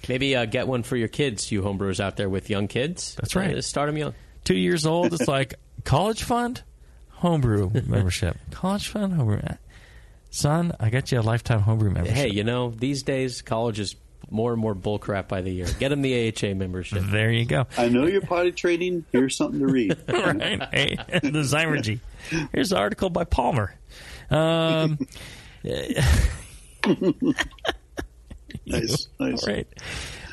Maybe 0.07 0.35
uh, 0.35 0.45
get 0.45 0.67
one 0.67 0.83
for 0.83 0.95
your 0.95 1.07
kids, 1.07 1.51
you 1.51 1.61
homebrewers 1.61 1.99
out 1.99 2.17
there 2.17 2.29
with 2.29 2.49
young 2.49 2.67
kids. 2.67 3.15
That's 3.15 3.35
right. 3.35 3.55
Uh, 3.55 3.61
start 3.61 3.87
them 3.87 3.97
young. 3.97 4.13
Two 4.43 4.57
years 4.57 4.85
old, 4.85 5.13
it's 5.13 5.27
like 5.27 5.55
college 5.83 6.23
fund, 6.23 6.63
homebrew 7.09 7.69
membership. 7.85 8.37
College 8.51 8.87
fund, 8.87 9.13
homebrew. 9.13 9.41
Son, 10.31 10.73
I 10.79 10.89
got 10.89 11.11
you 11.11 11.19
a 11.19 11.21
lifetime 11.21 11.59
homebrew 11.59 11.91
membership. 11.91 12.15
Hey, 12.15 12.29
you 12.29 12.43
know 12.43 12.71
these 12.71 13.03
days 13.03 13.41
college 13.41 13.79
is 13.79 13.95
more 14.31 14.53
and 14.53 14.61
more 14.61 14.73
bullcrap 14.73 15.27
by 15.27 15.41
the 15.41 15.51
year. 15.51 15.67
Get 15.79 15.89
them 15.89 16.01
the 16.01 16.29
AHA 16.29 16.53
membership. 16.55 17.03
There 17.03 17.31
you 17.31 17.45
go. 17.45 17.67
I 17.77 17.89
know 17.89 18.05
you're 18.05 18.21
potty 18.21 18.51
training. 18.51 19.05
Here's 19.11 19.35
something 19.35 19.59
to 19.59 19.67
read. 19.67 19.97
right. 20.07 20.63
Hey, 20.73 20.95
the 21.21 21.43
Zymurgy. 21.43 21.99
Here's 22.53 22.71
an 22.71 22.77
article 22.77 23.09
by 23.09 23.25
Palmer. 23.25 23.75
Um, 24.29 24.97
nice, 28.65 29.07
nice. 29.19 29.43
All 29.43 29.53
right. 29.53 29.67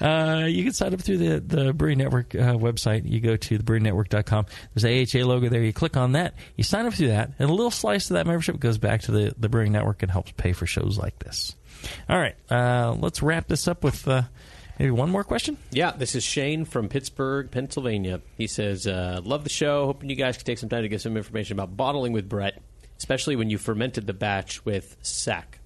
Uh, 0.01 0.47
you 0.47 0.63
can 0.65 0.73
sign 0.73 0.95
up 0.95 1.01
through 1.01 1.19
the, 1.19 1.41
the 1.41 1.73
Brewing 1.73 1.99
Network 1.99 2.35
uh, 2.35 2.55
website. 2.55 3.09
You 3.09 3.21
go 3.21 3.37
to 3.37 3.59
thebrewingnetwork.com. 3.59 4.47
There's 4.75 4.85
a 4.85 5.21
AHA 5.21 5.27
logo 5.27 5.49
there. 5.49 5.63
You 5.63 5.73
click 5.73 5.97
on 5.97 6.13
that. 6.13 6.35
You 6.57 6.65
sign 6.65 6.87
up 6.87 6.95
through 6.95 7.09
that, 7.09 7.33
and 7.39 7.51
a 7.51 7.53
little 7.53 7.71
slice 7.71 8.11
of 8.11 8.15
that 8.15 8.27
membership 8.27 8.61
goes 8.61 8.79
back 8.79 9.03
to 9.03 9.13
the, 9.13 9.35
the 9.39 9.49
Brewing 9.49 9.73
Network 9.73 10.03
and 10.03 10.11
helps 10.11 10.33
pay 10.33 10.53
for 10.53 10.67
shows 10.67 10.99
like 10.99 11.19
this. 11.19 11.57
All 12.09 12.19
right. 12.19 12.37
Uh, 12.51 12.97
let's 12.99 13.23
wrap 13.23 13.49
this 13.49 13.69
up 13.69 13.85
with 13.85 14.07
uh, 14.07 14.23
maybe 14.79 14.91
one 14.91 15.11
more 15.11 15.25
question. 15.25 15.57
Yeah, 15.71 15.93
this 15.93 16.15
is 16.15 16.25
Shane 16.25 16.65
from 16.65 16.89
Pittsburgh, 16.89 17.51
Pennsylvania. 17.51 18.21
He 18.37 18.47
says, 18.47 18.87
uh, 18.87 19.21
"Love 19.25 19.45
the 19.45 19.51
show. 19.51 19.87
Hoping 19.87 20.11
you 20.11 20.17
guys 20.17 20.37
can 20.37 20.47
take 20.47 20.59
some 20.59 20.69
time 20.69 20.83
to 20.83 20.89
get 20.89 21.01
some 21.01 21.17
information 21.17 21.55
about 21.55 21.77
bottling 21.77 22.13
with 22.13 22.29
Brett, 22.29 22.61
especially 22.99 23.37
when 23.37 23.51
you 23.51 23.59
fermented 23.59 24.07
the 24.07 24.13
batch 24.13 24.65
with 24.65 24.97
sack. 25.03 25.58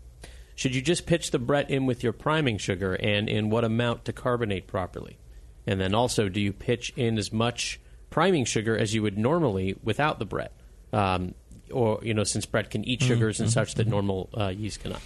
Should 0.62 0.76
you 0.76 0.80
just 0.80 1.06
pitch 1.06 1.32
the 1.32 1.40
Brett 1.40 1.72
in 1.72 1.86
with 1.86 2.04
your 2.04 2.12
priming 2.12 2.56
sugar, 2.56 2.94
and 2.94 3.28
in 3.28 3.50
what 3.50 3.64
amount 3.64 4.04
to 4.04 4.12
carbonate 4.12 4.68
properly? 4.68 5.18
And 5.66 5.80
then 5.80 5.92
also, 5.92 6.28
do 6.28 6.40
you 6.40 6.52
pitch 6.52 6.92
in 6.94 7.18
as 7.18 7.32
much 7.32 7.80
priming 8.10 8.44
sugar 8.44 8.78
as 8.78 8.94
you 8.94 9.02
would 9.02 9.18
normally 9.18 9.74
without 9.82 10.20
the 10.20 10.24
Brett, 10.24 10.52
um, 10.92 11.34
or 11.72 11.98
you 12.04 12.14
know, 12.14 12.22
since 12.22 12.46
Brett 12.46 12.70
can 12.70 12.84
eat 12.84 13.00
Mhm, 13.00 13.08
sugars 13.08 13.40
and 13.40 13.48
mhm, 13.48 13.52
such 13.52 13.74
that 13.74 13.88
normal 13.88 14.30
uh, 14.38 14.50
yeast 14.50 14.84
cannot." 14.84 15.00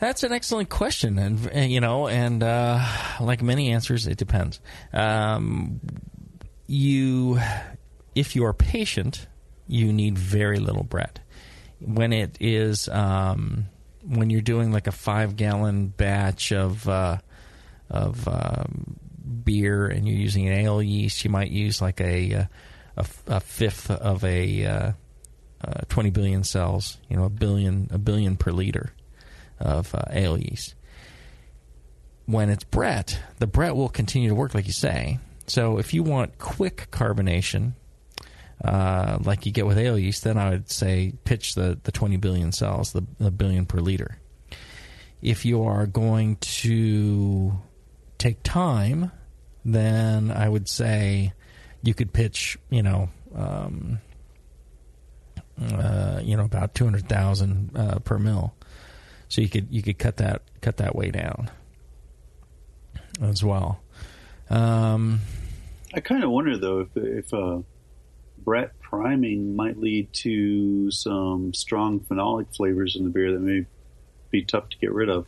That's 0.00 0.24
an 0.24 0.32
excellent 0.32 0.68
question, 0.68 1.16
and, 1.20 1.46
and, 1.52 1.70
you 1.70 1.80
know, 1.80 2.08
and 2.08 2.42
uh, 2.42 2.84
like 3.20 3.42
many 3.42 3.70
answers, 3.70 4.08
it 4.08 4.18
depends. 4.18 4.58
Um, 4.92 5.78
you, 6.66 7.38
if 8.16 8.34
you 8.34 8.44
are 8.46 8.52
patient, 8.52 9.28
you 9.68 9.92
need 9.92 10.18
very 10.18 10.58
little 10.58 10.82
Brett. 10.82 11.20
When 11.78 12.12
it 12.12 12.36
is, 12.40 12.88
um, 12.88 13.66
when 14.10 14.28
you're 14.28 14.40
doing 14.40 14.72
like 14.72 14.88
a 14.88 14.92
five 14.92 15.36
gallon 15.36 15.86
batch 15.88 16.52
of 16.52 16.88
uh, 16.88 17.18
of 17.88 18.26
um, 18.26 18.96
beer 19.44 19.86
and 19.86 20.06
you're 20.06 20.18
using 20.18 20.48
an 20.48 20.54
ale 20.54 20.82
yeast, 20.82 21.24
you 21.24 21.30
might 21.30 21.50
use 21.50 21.80
like 21.80 22.00
a 22.00 22.34
uh, 22.34 22.44
a, 22.96 23.06
a 23.28 23.40
fifth 23.40 23.90
of 23.90 24.24
a 24.24 24.64
uh, 24.64 24.92
uh, 25.62 25.80
20 25.88 26.10
billion 26.10 26.42
cells, 26.42 26.98
you 27.08 27.16
know, 27.16 27.24
a 27.24 27.30
billion 27.30 27.88
a 27.92 27.98
billion 27.98 28.36
per 28.36 28.50
liter 28.50 28.92
of 29.60 29.94
uh, 29.94 30.02
ale 30.10 30.38
yeast. 30.38 30.74
When 32.26 32.50
it's 32.50 32.64
Brett, 32.64 33.18
the 33.38 33.46
Brett 33.46 33.76
will 33.76 33.88
continue 33.88 34.28
to 34.28 34.34
work 34.34 34.54
like 34.54 34.66
you 34.66 34.72
say. 34.72 35.18
So 35.46 35.78
if 35.78 35.94
you 35.94 36.02
want 36.02 36.38
quick 36.38 36.88
carbonation, 36.90 37.74
uh, 38.64 39.18
like 39.22 39.46
you 39.46 39.52
get 39.52 39.66
with 39.66 39.78
ale 39.78 39.98
yeast, 39.98 40.24
then 40.24 40.36
I 40.36 40.50
would 40.50 40.70
say 40.70 41.14
pitch 41.24 41.54
the, 41.54 41.78
the 41.82 41.92
20 41.92 42.16
billion 42.18 42.52
cells, 42.52 42.92
the, 42.92 43.04
the 43.18 43.30
billion 43.30 43.66
per 43.66 43.78
liter. 43.78 44.18
If 45.22 45.44
you 45.44 45.64
are 45.64 45.86
going 45.86 46.36
to 46.36 47.52
take 48.18 48.42
time, 48.42 49.10
then 49.64 50.30
I 50.30 50.48
would 50.48 50.68
say 50.68 51.32
you 51.82 51.94
could 51.94 52.12
pitch, 52.12 52.58
you 52.70 52.82
know, 52.82 53.08
um, 53.34 54.00
uh, 55.60 56.20
you 56.22 56.36
know, 56.36 56.44
about 56.44 56.74
200,000 56.74 57.76
uh, 57.76 57.98
per 58.00 58.18
mil. 58.18 58.54
So 59.28 59.40
you 59.40 59.48
could 59.48 59.68
you 59.70 59.80
could 59.80 59.96
cut 59.96 60.16
that 60.16 60.42
cut 60.60 60.78
that 60.78 60.96
way 60.96 61.12
down 61.12 61.50
as 63.22 63.44
well. 63.44 63.80
Um, 64.50 65.20
I 65.94 66.00
kind 66.00 66.24
of 66.24 66.30
wonder 66.30 66.58
though 66.58 66.80
if 66.80 66.96
if 66.96 67.32
uh, 67.32 67.60
Brett 68.44 68.78
priming 68.80 69.54
might 69.56 69.78
lead 69.78 70.12
to 70.14 70.90
some 70.90 71.54
strong 71.54 72.00
phenolic 72.00 72.54
flavors 72.56 72.96
in 72.96 73.04
the 73.04 73.10
beer 73.10 73.32
that 73.32 73.40
may 73.40 73.66
be 74.30 74.44
tough 74.44 74.68
to 74.70 74.78
get 74.78 74.92
rid 74.92 75.08
of. 75.08 75.26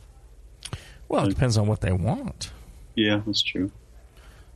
Well, 1.09 1.27
it 1.27 1.31
depends 1.31 1.57
on 1.59 1.67
what 1.67 1.81
they 1.81 1.93
want. 1.93 2.51
Yeah, 2.95 3.21
that's 3.27 3.43
true. 3.43 3.71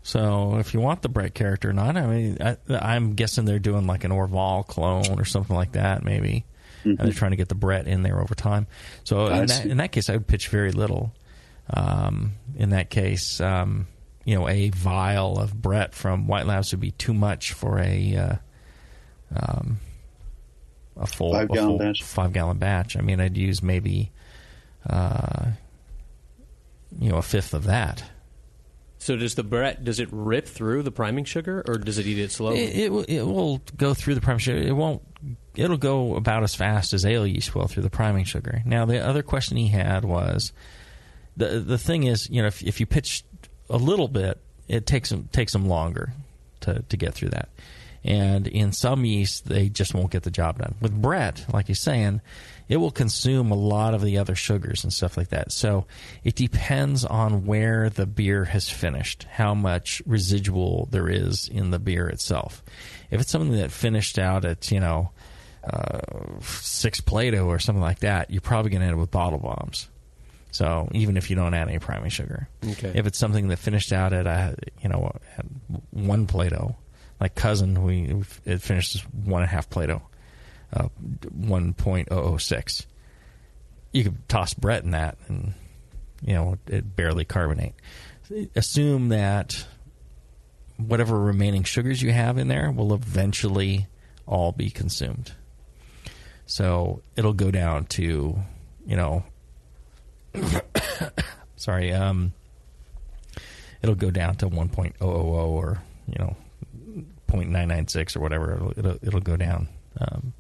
So 0.02 0.58
if 0.58 0.72
you 0.72 0.80
want 0.80 1.02
the 1.02 1.08
Brett 1.08 1.34
character 1.34 1.70
or 1.70 1.72
not, 1.72 1.96
I 1.96 2.06
mean, 2.06 2.38
I, 2.40 2.56
I'm 2.70 3.14
guessing 3.14 3.44
they're 3.44 3.58
doing 3.58 3.86
like 3.86 4.04
an 4.04 4.12
Orval 4.12 4.66
clone 4.66 5.18
or 5.18 5.24
something 5.24 5.56
like 5.56 5.72
that, 5.72 6.04
maybe. 6.04 6.44
And 6.84 6.98
they're 6.98 7.12
trying 7.12 7.32
to 7.32 7.36
get 7.36 7.48
the 7.48 7.56
Brett 7.56 7.88
in 7.88 8.04
there 8.04 8.20
over 8.20 8.36
time. 8.36 8.68
So 9.02 9.26
in 9.26 9.46
that, 9.46 9.66
in 9.66 9.76
that 9.78 9.90
case, 9.90 10.08
I 10.08 10.12
would 10.12 10.28
pitch 10.28 10.46
very 10.48 10.70
little. 10.70 11.12
Um, 11.68 12.34
in 12.54 12.70
that 12.70 12.90
case, 12.90 13.40
um, 13.40 13.88
you 14.24 14.36
know, 14.38 14.48
a 14.48 14.70
vial 14.70 15.36
of 15.40 15.60
Brett 15.60 15.94
from 15.94 16.28
White 16.28 16.46
Labs 16.46 16.70
would 16.70 16.80
be 16.80 16.92
too 16.92 17.12
much 17.12 17.54
for 17.54 17.80
a 17.80 18.16
uh, 18.16 18.36
um, 19.34 19.78
a 20.96 21.06
full 21.06 21.32
Five 21.32 21.48
gallon 21.48 21.68
full 21.70 21.78
batch. 21.78 22.02
five 22.02 22.32
gallon 22.32 22.58
batch. 22.58 22.96
I 22.96 23.00
mean, 23.00 23.20
I'd 23.20 23.36
use 23.36 23.62
maybe 23.62 24.10
uh, 24.88 25.46
you 26.98 27.10
know 27.10 27.16
a 27.16 27.22
fifth 27.22 27.54
of 27.54 27.64
that. 27.64 28.04
So 28.98 29.14
does 29.16 29.34
the 29.34 29.44
Brett 29.44 29.84
does 29.84 30.00
it 30.00 30.08
rip 30.10 30.46
through 30.48 30.82
the 30.82 30.90
priming 30.90 31.24
sugar 31.24 31.62
or 31.68 31.76
does 31.78 31.98
it 31.98 32.06
eat 32.06 32.18
it 32.18 32.32
slowly? 32.32 32.60
It, 32.64 32.76
it, 32.86 32.92
will- 32.92 33.04
it 33.04 33.22
will 33.22 33.60
go 33.76 33.94
through 33.94 34.14
the 34.14 34.20
priming 34.20 34.38
sugar. 34.40 34.58
It 34.58 34.72
won't. 34.72 35.02
It'll 35.54 35.76
go 35.76 36.16
about 36.16 36.42
as 36.42 36.54
fast 36.54 36.92
as 36.92 37.04
ale 37.06 37.26
yeast 37.26 37.54
will 37.54 37.66
through 37.66 37.82
the 37.82 37.90
priming 37.90 38.24
sugar. 38.24 38.62
Now, 38.66 38.84
the 38.84 38.98
other 39.06 39.22
question 39.22 39.56
he 39.56 39.68
had 39.68 40.04
was 40.04 40.52
the 41.36 41.60
the 41.60 41.78
thing 41.78 42.04
is, 42.04 42.28
you 42.30 42.40
know, 42.42 42.48
if, 42.48 42.62
if 42.62 42.80
you 42.80 42.86
pitch 42.86 43.22
a 43.70 43.76
little 43.76 44.08
bit, 44.08 44.40
it 44.68 44.86
takes 44.86 45.10
them 45.10 45.28
takes 45.32 45.52
them 45.52 45.66
longer 45.66 46.12
to 46.60 46.82
to 46.88 46.96
get 46.96 47.14
through 47.14 47.30
that. 47.30 47.48
And 48.06 48.46
in 48.46 48.70
some 48.72 49.04
yeast, 49.04 49.46
they 49.46 49.68
just 49.68 49.92
won't 49.92 50.12
get 50.12 50.22
the 50.22 50.30
job 50.30 50.58
done. 50.60 50.76
With 50.80 50.94
Brett, 51.02 51.44
like 51.52 51.66
he's 51.66 51.80
saying, 51.80 52.20
it 52.68 52.76
will 52.76 52.92
consume 52.92 53.50
a 53.50 53.56
lot 53.56 53.94
of 53.94 54.00
the 54.02 54.18
other 54.18 54.36
sugars 54.36 54.84
and 54.84 54.92
stuff 54.92 55.16
like 55.16 55.28
that. 55.30 55.50
So 55.50 55.86
it 56.22 56.36
depends 56.36 57.04
on 57.04 57.46
where 57.46 57.90
the 57.90 58.06
beer 58.06 58.44
has 58.44 58.68
finished, 58.70 59.24
how 59.28 59.54
much 59.54 60.00
residual 60.06 60.88
there 60.92 61.08
is 61.08 61.48
in 61.48 61.70
the 61.72 61.80
beer 61.80 62.08
itself. 62.08 62.62
If 63.10 63.20
it's 63.20 63.30
something 63.30 63.58
that 63.58 63.72
finished 63.72 64.20
out 64.20 64.44
at, 64.44 64.70
you 64.70 64.78
know, 64.78 65.10
uh, 65.64 65.98
six 66.42 67.00
Plato 67.00 67.46
or 67.46 67.58
something 67.58 67.82
like 67.82 67.98
that, 68.00 68.30
you're 68.30 68.40
probably 68.40 68.70
going 68.70 68.82
to 68.82 68.86
end 68.86 68.94
up 68.94 69.00
with 69.00 69.10
bottle 69.10 69.40
bombs. 69.40 69.88
So 70.52 70.88
even 70.92 71.16
if 71.16 71.28
you 71.28 71.34
don't 71.34 71.54
add 71.54 71.68
any 71.68 71.80
priming 71.80 72.10
sugar, 72.10 72.48
Okay. 72.64 72.92
if 72.94 73.06
it's 73.06 73.18
something 73.18 73.48
that 73.48 73.58
finished 73.58 73.92
out 73.92 74.12
at 74.12 74.26
a 74.28 74.54
you 74.80 74.88
know 74.88 75.12
at 75.36 75.44
one 75.90 76.26
Plato, 76.26 76.76
like 77.20 77.34
cousin, 77.34 77.82
we 77.82 78.14
it 78.44 78.62
finished 78.62 79.04
one 79.12 79.42
and 79.42 79.50
a 79.50 79.52
half 79.52 79.70
Plato, 79.70 80.02
uh, 80.72 80.88
one 81.32 81.74
point 81.74 82.08
oh 82.10 82.22
oh 82.22 82.36
six. 82.36 82.86
You 83.92 84.04
could 84.04 84.28
toss 84.28 84.52
Brett 84.54 84.84
in 84.84 84.90
that, 84.90 85.16
and 85.28 85.54
you 86.22 86.34
know 86.34 86.58
it 86.66 86.96
barely 86.96 87.24
carbonate. 87.24 87.74
Assume 88.54 89.08
that 89.08 89.66
whatever 90.76 91.18
remaining 91.18 91.64
sugars 91.64 92.02
you 92.02 92.12
have 92.12 92.38
in 92.38 92.48
there 92.48 92.70
will 92.70 92.92
eventually 92.92 93.86
all 94.26 94.52
be 94.52 94.70
consumed. 94.70 95.32
So 96.46 97.02
it'll 97.16 97.32
go 97.32 97.50
down 97.50 97.86
to, 97.86 98.38
you 98.86 98.96
know, 98.96 99.24
sorry, 101.56 101.92
um, 101.92 102.32
it'll 103.82 103.94
go 103.94 104.10
down 104.10 104.36
to 104.36 104.48
1.000 104.48 104.92
or, 105.00 105.82
you 106.06 106.18
know, 106.18 106.36
0.996 107.28 108.16
or 108.16 108.20
whatever. 108.20 108.54
It'll, 108.54 108.72
it'll, 108.78 108.98
it'll 109.08 109.20
go 109.20 109.36
down. 109.36 109.68
Um, 110.00 110.32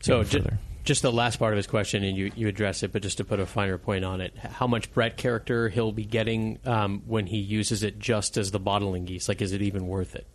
So 0.00 0.20
even 0.20 0.30
ju- 0.30 0.38
further. 0.38 0.58
just 0.84 1.02
the 1.02 1.12
last 1.12 1.38
part 1.38 1.52
of 1.52 1.56
his 1.56 1.66
question, 1.66 2.02
and 2.04 2.16
you, 2.16 2.32
you 2.36 2.48
address 2.48 2.82
it, 2.82 2.92
but 2.92 3.02
just 3.02 3.18
to 3.18 3.24
put 3.24 3.40
a 3.40 3.46
finer 3.46 3.78
point 3.78 4.04
on 4.04 4.20
it, 4.20 4.36
how 4.36 4.66
much 4.66 4.92
Brett 4.92 5.16
character 5.16 5.68
he'll 5.68 5.92
be 5.92 6.04
getting 6.04 6.58
um, 6.64 7.02
when 7.06 7.26
he 7.26 7.38
uses 7.38 7.82
it 7.82 7.98
just 7.98 8.36
as 8.36 8.50
the 8.50 8.58
bottling 8.60 9.06
yeast? 9.06 9.28
Like, 9.28 9.40
is 9.42 9.52
it 9.52 9.62
even 9.62 9.86
worth 9.86 10.14
it? 10.14 10.26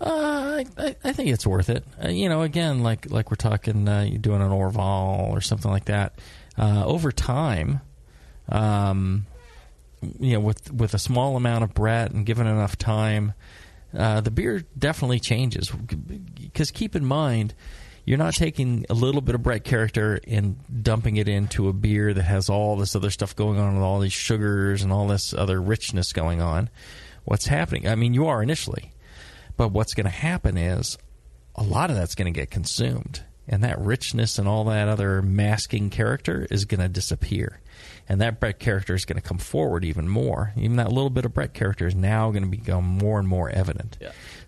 Uh, 0.00 0.62
I, 0.62 0.66
I- 0.76 0.96
I 1.04 1.12
think 1.12 1.30
it's 1.30 1.46
worth 1.46 1.70
it. 1.70 1.84
Uh, 2.02 2.08
you 2.08 2.28
know, 2.28 2.42
again, 2.42 2.82
like 2.82 3.10
like 3.10 3.30
we're 3.30 3.36
talking, 3.36 3.88
uh, 3.88 4.02
you're 4.02 4.18
doing 4.18 4.42
an 4.42 4.50
Orval 4.50 5.30
or 5.30 5.40
something 5.40 5.70
like 5.70 5.84
that. 5.86 6.18
Uh, 6.58 6.84
over 6.84 7.12
time, 7.12 7.80
um, 8.48 9.26
you 10.18 10.32
know, 10.34 10.40
with 10.40 10.72
with 10.72 10.94
a 10.94 10.98
small 10.98 11.36
amount 11.36 11.64
of 11.64 11.74
Brett 11.74 12.10
and 12.10 12.26
given 12.26 12.46
enough 12.46 12.76
time, 12.76 13.34
uh, 13.96 14.20
the 14.20 14.30
beer 14.30 14.62
definitely 14.78 15.20
changes. 15.20 15.70
Because 15.70 16.70
keep 16.70 16.96
in 16.96 17.04
mind, 17.04 17.54
you're 18.04 18.18
not 18.18 18.34
taking 18.34 18.84
a 18.90 18.94
little 18.94 19.20
bit 19.20 19.34
of 19.34 19.42
Brett 19.42 19.64
character 19.64 20.20
and 20.26 20.56
dumping 20.82 21.16
it 21.16 21.28
into 21.28 21.68
a 21.68 21.72
beer 21.72 22.12
that 22.12 22.22
has 22.22 22.48
all 22.48 22.76
this 22.76 22.94
other 22.94 23.10
stuff 23.10 23.34
going 23.34 23.58
on 23.58 23.74
with 23.74 23.82
all 23.82 24.00
these 24.00 24.12
sugars 24.12 24.82
and 24.82 24.92
all 24.92 25.06
this 25.06 25.32
other 25.32 25.60
richness 25.60 26.12
going 26.12 26.40
on. 26.40 26.68
What's 27.24 27.46
happening? 27.46 27.88
I 27.88 27.94
mean, 27.94 28.12
you 28.12 28.26
are 28.26 28.42
initially, 28.42 28.92
but 29.56 29.68
what's 29.68 29.94
going 29.94 30.04
to 30.04 30.10
happen 30.10 30.58
is 30.58 30.98
a 31.54 31.62
lot 31.62 31.90
of 31.90 31.96
that's 31.96 32.14
going 32.14 32.32
to 32.32 32.38
get 32.38 32.50
consumed. 32.50 33.22
And 33.46 33.62
that 33.62 33.78
richness 33.78 34.38
and 34.38 34.48
all 34.48 34.64
that 34.64 34.88
other 34.88 35.22
masking 35.22 35.90
character 35.90 36.46
is 36.50 36.64
going 36.64 36.80
to 36.80 36.88
disappear. 36.88 37.60
And 38.08 38.20
that 38.20 38.38
Brett 38.38 38.58
character 38.58 38.94
is 38.94 39.04
going 39.04 39.20
to 39.20 39.26
come 39.26 39.38
forward 39.38 39.84
even 39.84 40.08
more. 40.08 40.52
Even 40.56 40.76
that 40.76 40.92
little 40.92 41.10
bit 41.10 41.24
of 41.24 41.32
Brett 41.32 41.54
character 41.54 41.86
is 41.86 41.94
now 41.94 42.30
going 42.30 42.42
to 42.42 42.48
become 42.50 42.84
more 42.84 43.18
and 43.18 43.26
more 43.26 43.48
evident. 43.48 43.96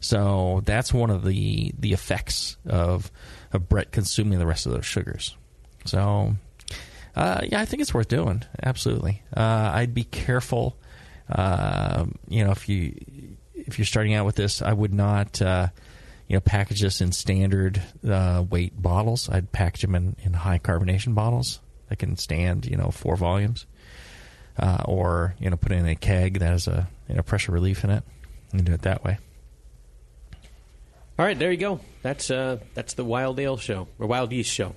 So 0.00 0.62
that's 0.64 0.92
one 0.92 1.10
of 1.10 1.24
the, 1.24 1.72
the 1.78 1.92
effects 1.92 2.56
of, 2.66 3.10
of 3.52 3.68
Brett 3.68 3.92
consuming 3.92 4.38
the 4.38 4.46
rest 4.46 4.66
of 4.66 4.72
those 4.72 4.84
sugars. 4.84 5.36
So, 5.86 6.36
uh, 7.14 7.40
yeah, 7.50 7.60
I 7.60 7.64
think 7.64 7.80
it's 7.80 7.94
worth 7.94 8.08
doing. 8.08 8.44
Absolutely. 8.62 9.22
Uh, 9.34 9.70
I'd 9.74 9.94
be 9.94 10.04
careful. 10.04 10.76
Uh, 11.28 12.06
you 12.28 12.44
know, 12.44 12.50
if 12.50 12.68
you 12.68 12.94
if 13.54 13.78
you're 13.78 13.86
starting 13.86 14.14
out 14.14 14.26
with 14.26 14.36
this, 14.36 14.62
I 14.62 14.72
would 14.72 14.94
not, 14.94 15.40
uh, 15.42 15.68
you 16.28 16.36
know, 16.36 16.40
package 16.40 16.82
this 16.82 17.00
in 17.00 17.10
standard 17.10 17.82
uh, 18.08 18.44
weight 18.48 18.80
bottles. 18.80 19.28
I'd 19.28 19.50
package 19.50 19.82
them 19.82 19.94
in, 19.94 20.16
in 20.22 20.34
high 20.34 20.58
carbonation 20.58 21.14
bottles 21.14 21.60
that 21.88 21.98
can 21.98 22.16
stand, 22.16 22.66
you 22.66 22.76
know, 22.76 22.90
four 22.90 23.16
volumes, 23.16 23.66
uh, 24.58 24.82
or 24.84 25.34
you 25.38 25.48
know, 25.50 25.56
put 25.56 25.72
in 25.72 25.86
a 25.86 25.94
keg 25.94 26.38
that 26.40 26.46
has 26.48 26.66
a 26.68 26.88
you 27.08 27.14
know 27.14 27.22
pressure 27.22 27.52
relief 27.52 27.84
in 27.84 27.90
it, 27.90 28.02
and 28.52 28.64
do 28.64 28.72
it 28.72 28.82
that 28.82 29.04
way. 29.04 29.18
All 31.18 31.24
right, 31.24 31.38
there 31.38 31.50
you 31.50 31.56
go. 31.56 31.80
That's 32.02 32.30
uh, 32.30 32.58
that's 32.74 32.94
the 32.94 33.04
Wild 33.04 33.38
Ale 33.40 33.56
Show 33.56 33.88
or 33.98 34.06
Wild 34.06 34.32
Yeast 34.32 34.50
Show. 34.52 34.74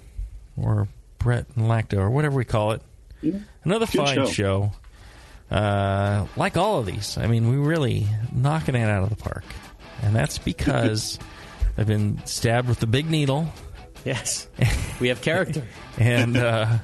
or 0.56 0.88
Brett 1.18 1.46
and 1.56 1.66
Lacto 1.66 1.98
or 1.98 2.10
whatever 2.10 2.38
we 2.38 2.46
call 2.46 2.72
it. 2.72 2.82
Another 3.66 3.86
Good 3.86 3.98
fine 4.06 4.16
show. 4.16 4.26
show. 4.28 4.72
Uh, 5.52 6.28
like 6.38 6.56
all 6.56 6.80
of 6.80 6.86
these, 6.86 7.18
I 7.18 7.26
mean, 7.28 7.50
we 7.50 7.58
really 7.58 8.08
knocking 8.32 8.76
it 8.76 8.88
out 8.88 9.04
of 9.04 9.10
the 9.10 9.16
park, 9.18 9.44
and 10.04 10.16
that's 10.16 10.38
because 10.38 11.20
I've 11.78 11.88
been 11.88 12.22
stabbed 12.26 12.70
with 12.70 12.80
the 12.80 12.88
big 12.88 13.10
needle. 13.10 13.52
Yes, 14.06 14.48
we 15.02 15.10
have 15.10 15.22
character. 15.22 15.66
and 15.98 16.38
uh, 16.38 16.68
and 16.70 16.82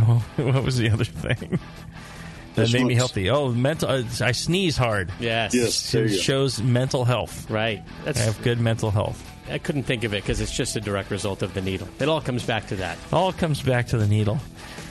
what 0.36 0.54
what 0.54 0.64
was 0.64 0.76
the 0.78 0.90
other 0.90 1.04
thing 1.04 1.58
that 2.54 2.68
The 2.68 2.72
made 2.78 2.86
me 2.86 2.94
schmutz. 2.94 2.96
healthy? 2.98 3.30
Oh, 3.30 3.48
mental. 3.50 3.88
Uh, 3.90 4.02
I 4.20 4.32
sneeze 4.32 4.76
hard. 4.76 5.10
Yes. 5.20 5.54
Yes, 5.54 5.92
there 5.92 6.04
it 6.04 6.10
you 6.10 6.16
go. 6.16 6.22
shows 6.22 6.62
mental 6.62 7.04
health. 7.04 7.50
Right. 7.50 7.82
I 8.06 8.18
have 8.18 8.40
good 8.42 8.60
mental 8.60 8.90
health. 8.90 9.22
I 9.50 9.58
couldn't 9.58 9.84
think 9.84 10.02
of 10.04 10.12
it 10.14 10.22
because 10.22 10.40
it's 10.40 10.54
just 10.56 10.74
a 10.76 10.80
direct 10.80 11.10
result 11.10 11.42
of 11.42 11.54
the 11.54 11.60
needle. 11.60 11.86
It 12.00 12.08
all 12.08 12.20
comes 12.20 12.44
back 12.44 12.66
to 12.68 12.76
that. 12.76 12.98
All 13.12 13.32
comes 13.32 13.62
back 13.62 13.86
to 13.88 13.96
the 13.98 14.06
needle. 14.08 14.38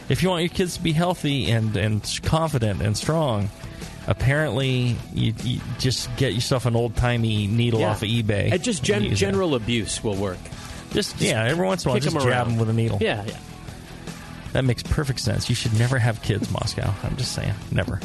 If 0.07 0.21
you 0.23 0.29
want 0.29 0.43
your 0.43 0.49
kids 0.49 0.77
to 0.77 0.83
be 0.83 0.93
healthy 0.93 1.49
and, 1.51 1.75
and 1.75 2.19
confident 2.23 2.81
and 2.81 2.95
strong, 2.95 3.49
apparently 4.07 4.95
you, 5.13 5.33
you 5.43 5.59
just 5.79 6.15
get 6.15 6.33
yourself 6.33 6.65
an 6.65 6.75
old 6.75 6.95
timey 6.95 7.47
needle 7.47 7.79
Yeah. 7.81 7.89
off 7.89 8.01
of 8.03 8.07
eBay. 8.09 8.51
And 8.51 8.63
just 8.63 8.83
gen- 8.83 8.97
and 9.01 9.05
use 9.11 9.13
it. 9.21 9.25
general 9.25 9.55
abuse 9.55 10.03
will 10.03 10.15
work. 10.15 10.37
Just, 10.91 11.19
yeah, 11.19 11.43
every 11.43 11.65
once 11.65 11.83
in 11.83 11.89
a 11.89 11.91
while, 11.91 11.95
kick 11.99 12.03
just 12.03 12.15
'em 12.15 12.21
jab 12.21 12.31
around. 12.31 12.49
them 12.51 12.57
with 12.59 12.69
a 12.69 12.73
needle. 12.73 12.99
Yeah, 13.01 13.23
yeah. 13.25 13.37
That 14.55 14.63
makes 14.63 14.83
perfect 14.83 15.19
sense. 15.19 15.49
You 15.49 15.55
should 15.55 15.77
never 15.77 15.99
have 15.99 16.21
kids, 16.21 16.49
Moscow. 16.49 16.93
I'm 17.03 17.17
just 17.17 17.33
saying. 17.33 17.53
Never. 17.73 17.99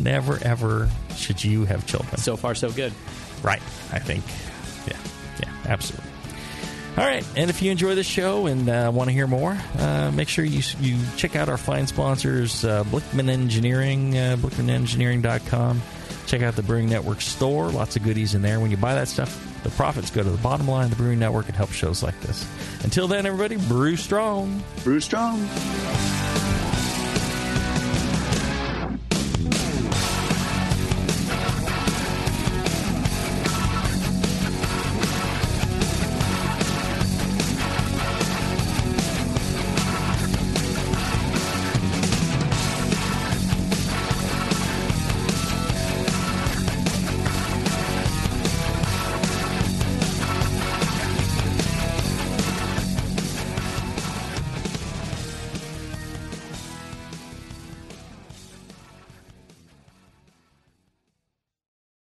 never, 0.00 0.38
ever 0.40 0.88
should 1.16 1.42
you 1.42 1.64
have 1.64 1.84
children. 1.88 2.16
So 2.18 2.36
far, 2.36 2.54
so 2.54 2.70
good. 2.70 2.92
Right. 3.42 3.60
I 3.90 3.98
think. 3.98 4.22
Yeah. 4.86 4.96
Yeah, 5.40 5.72
absolutely. 5.72 6.08
All 6.96 7.04
right, 7.04 7.26
and 7.36 7.50
if 7.50 7.60
you 7.60 7.72
enjoy 7.72 7.96
the 7.96 8.04
show 8.04 8.46
and 8.46 8.68
uh, 8.68 8.92
want 8.94 9.10
to 9.10 9.12
hear 9.12 9.26
more, 9.26 9.58
uh, 9.78 10.12
make 10.14 10.28
sure 10.28 10.44
you 10.44 10.62
you 10.80 10.96
check 11.16 11.34
out 11.34 11.48
our 11.48 11.58
fine 11.58 11.88
sponsors, 11.88 12.64
uh, 12.64 12.84
Blichmann 12.84 13.28
Engineering, 13.28 14.16
uh, 14.16 14.36
BlichmannEngineering.com. 14.38 15.82
Check 16.26 16.42
out 16.42 16.54
the 16.54 16.62
Brewing 16.62 16.88
Network 16.88 17.20
store. 17.20 17.68
Lots 17.68 17.96
of 17.96 18.04
goodies 18.04 18.34
in 18.36 18.42
there. 18.42 18.60
When 18.60 18.70
you 18.70 18.76
buy 18.76 18.94
that 18.94 19.08
stuff, 19.08 19.55
the 19.66 19.76
profits 19.76 20.10
go 20.10 20.22
to 20.22 20.30
the 20.30 20.36
bottom 20.38 20.68
line 20.68 20.84
of 20.84 20.90
the 20.90 20.96
Brewing 20.96 21.18
Network 21.18 21.46
and 21.46 21.56
help 21.56 21.72
shows 21.72 22.02
like 22.02 22.18
this. 22.20 22.48
Until 22.84 23.08
then, 23.08 23.26
everybody, 23.26 23.56
brew 23.56 23.96
strong. 23.96 24.62
Brew 24.84 25.00
strong. 25.00 25.40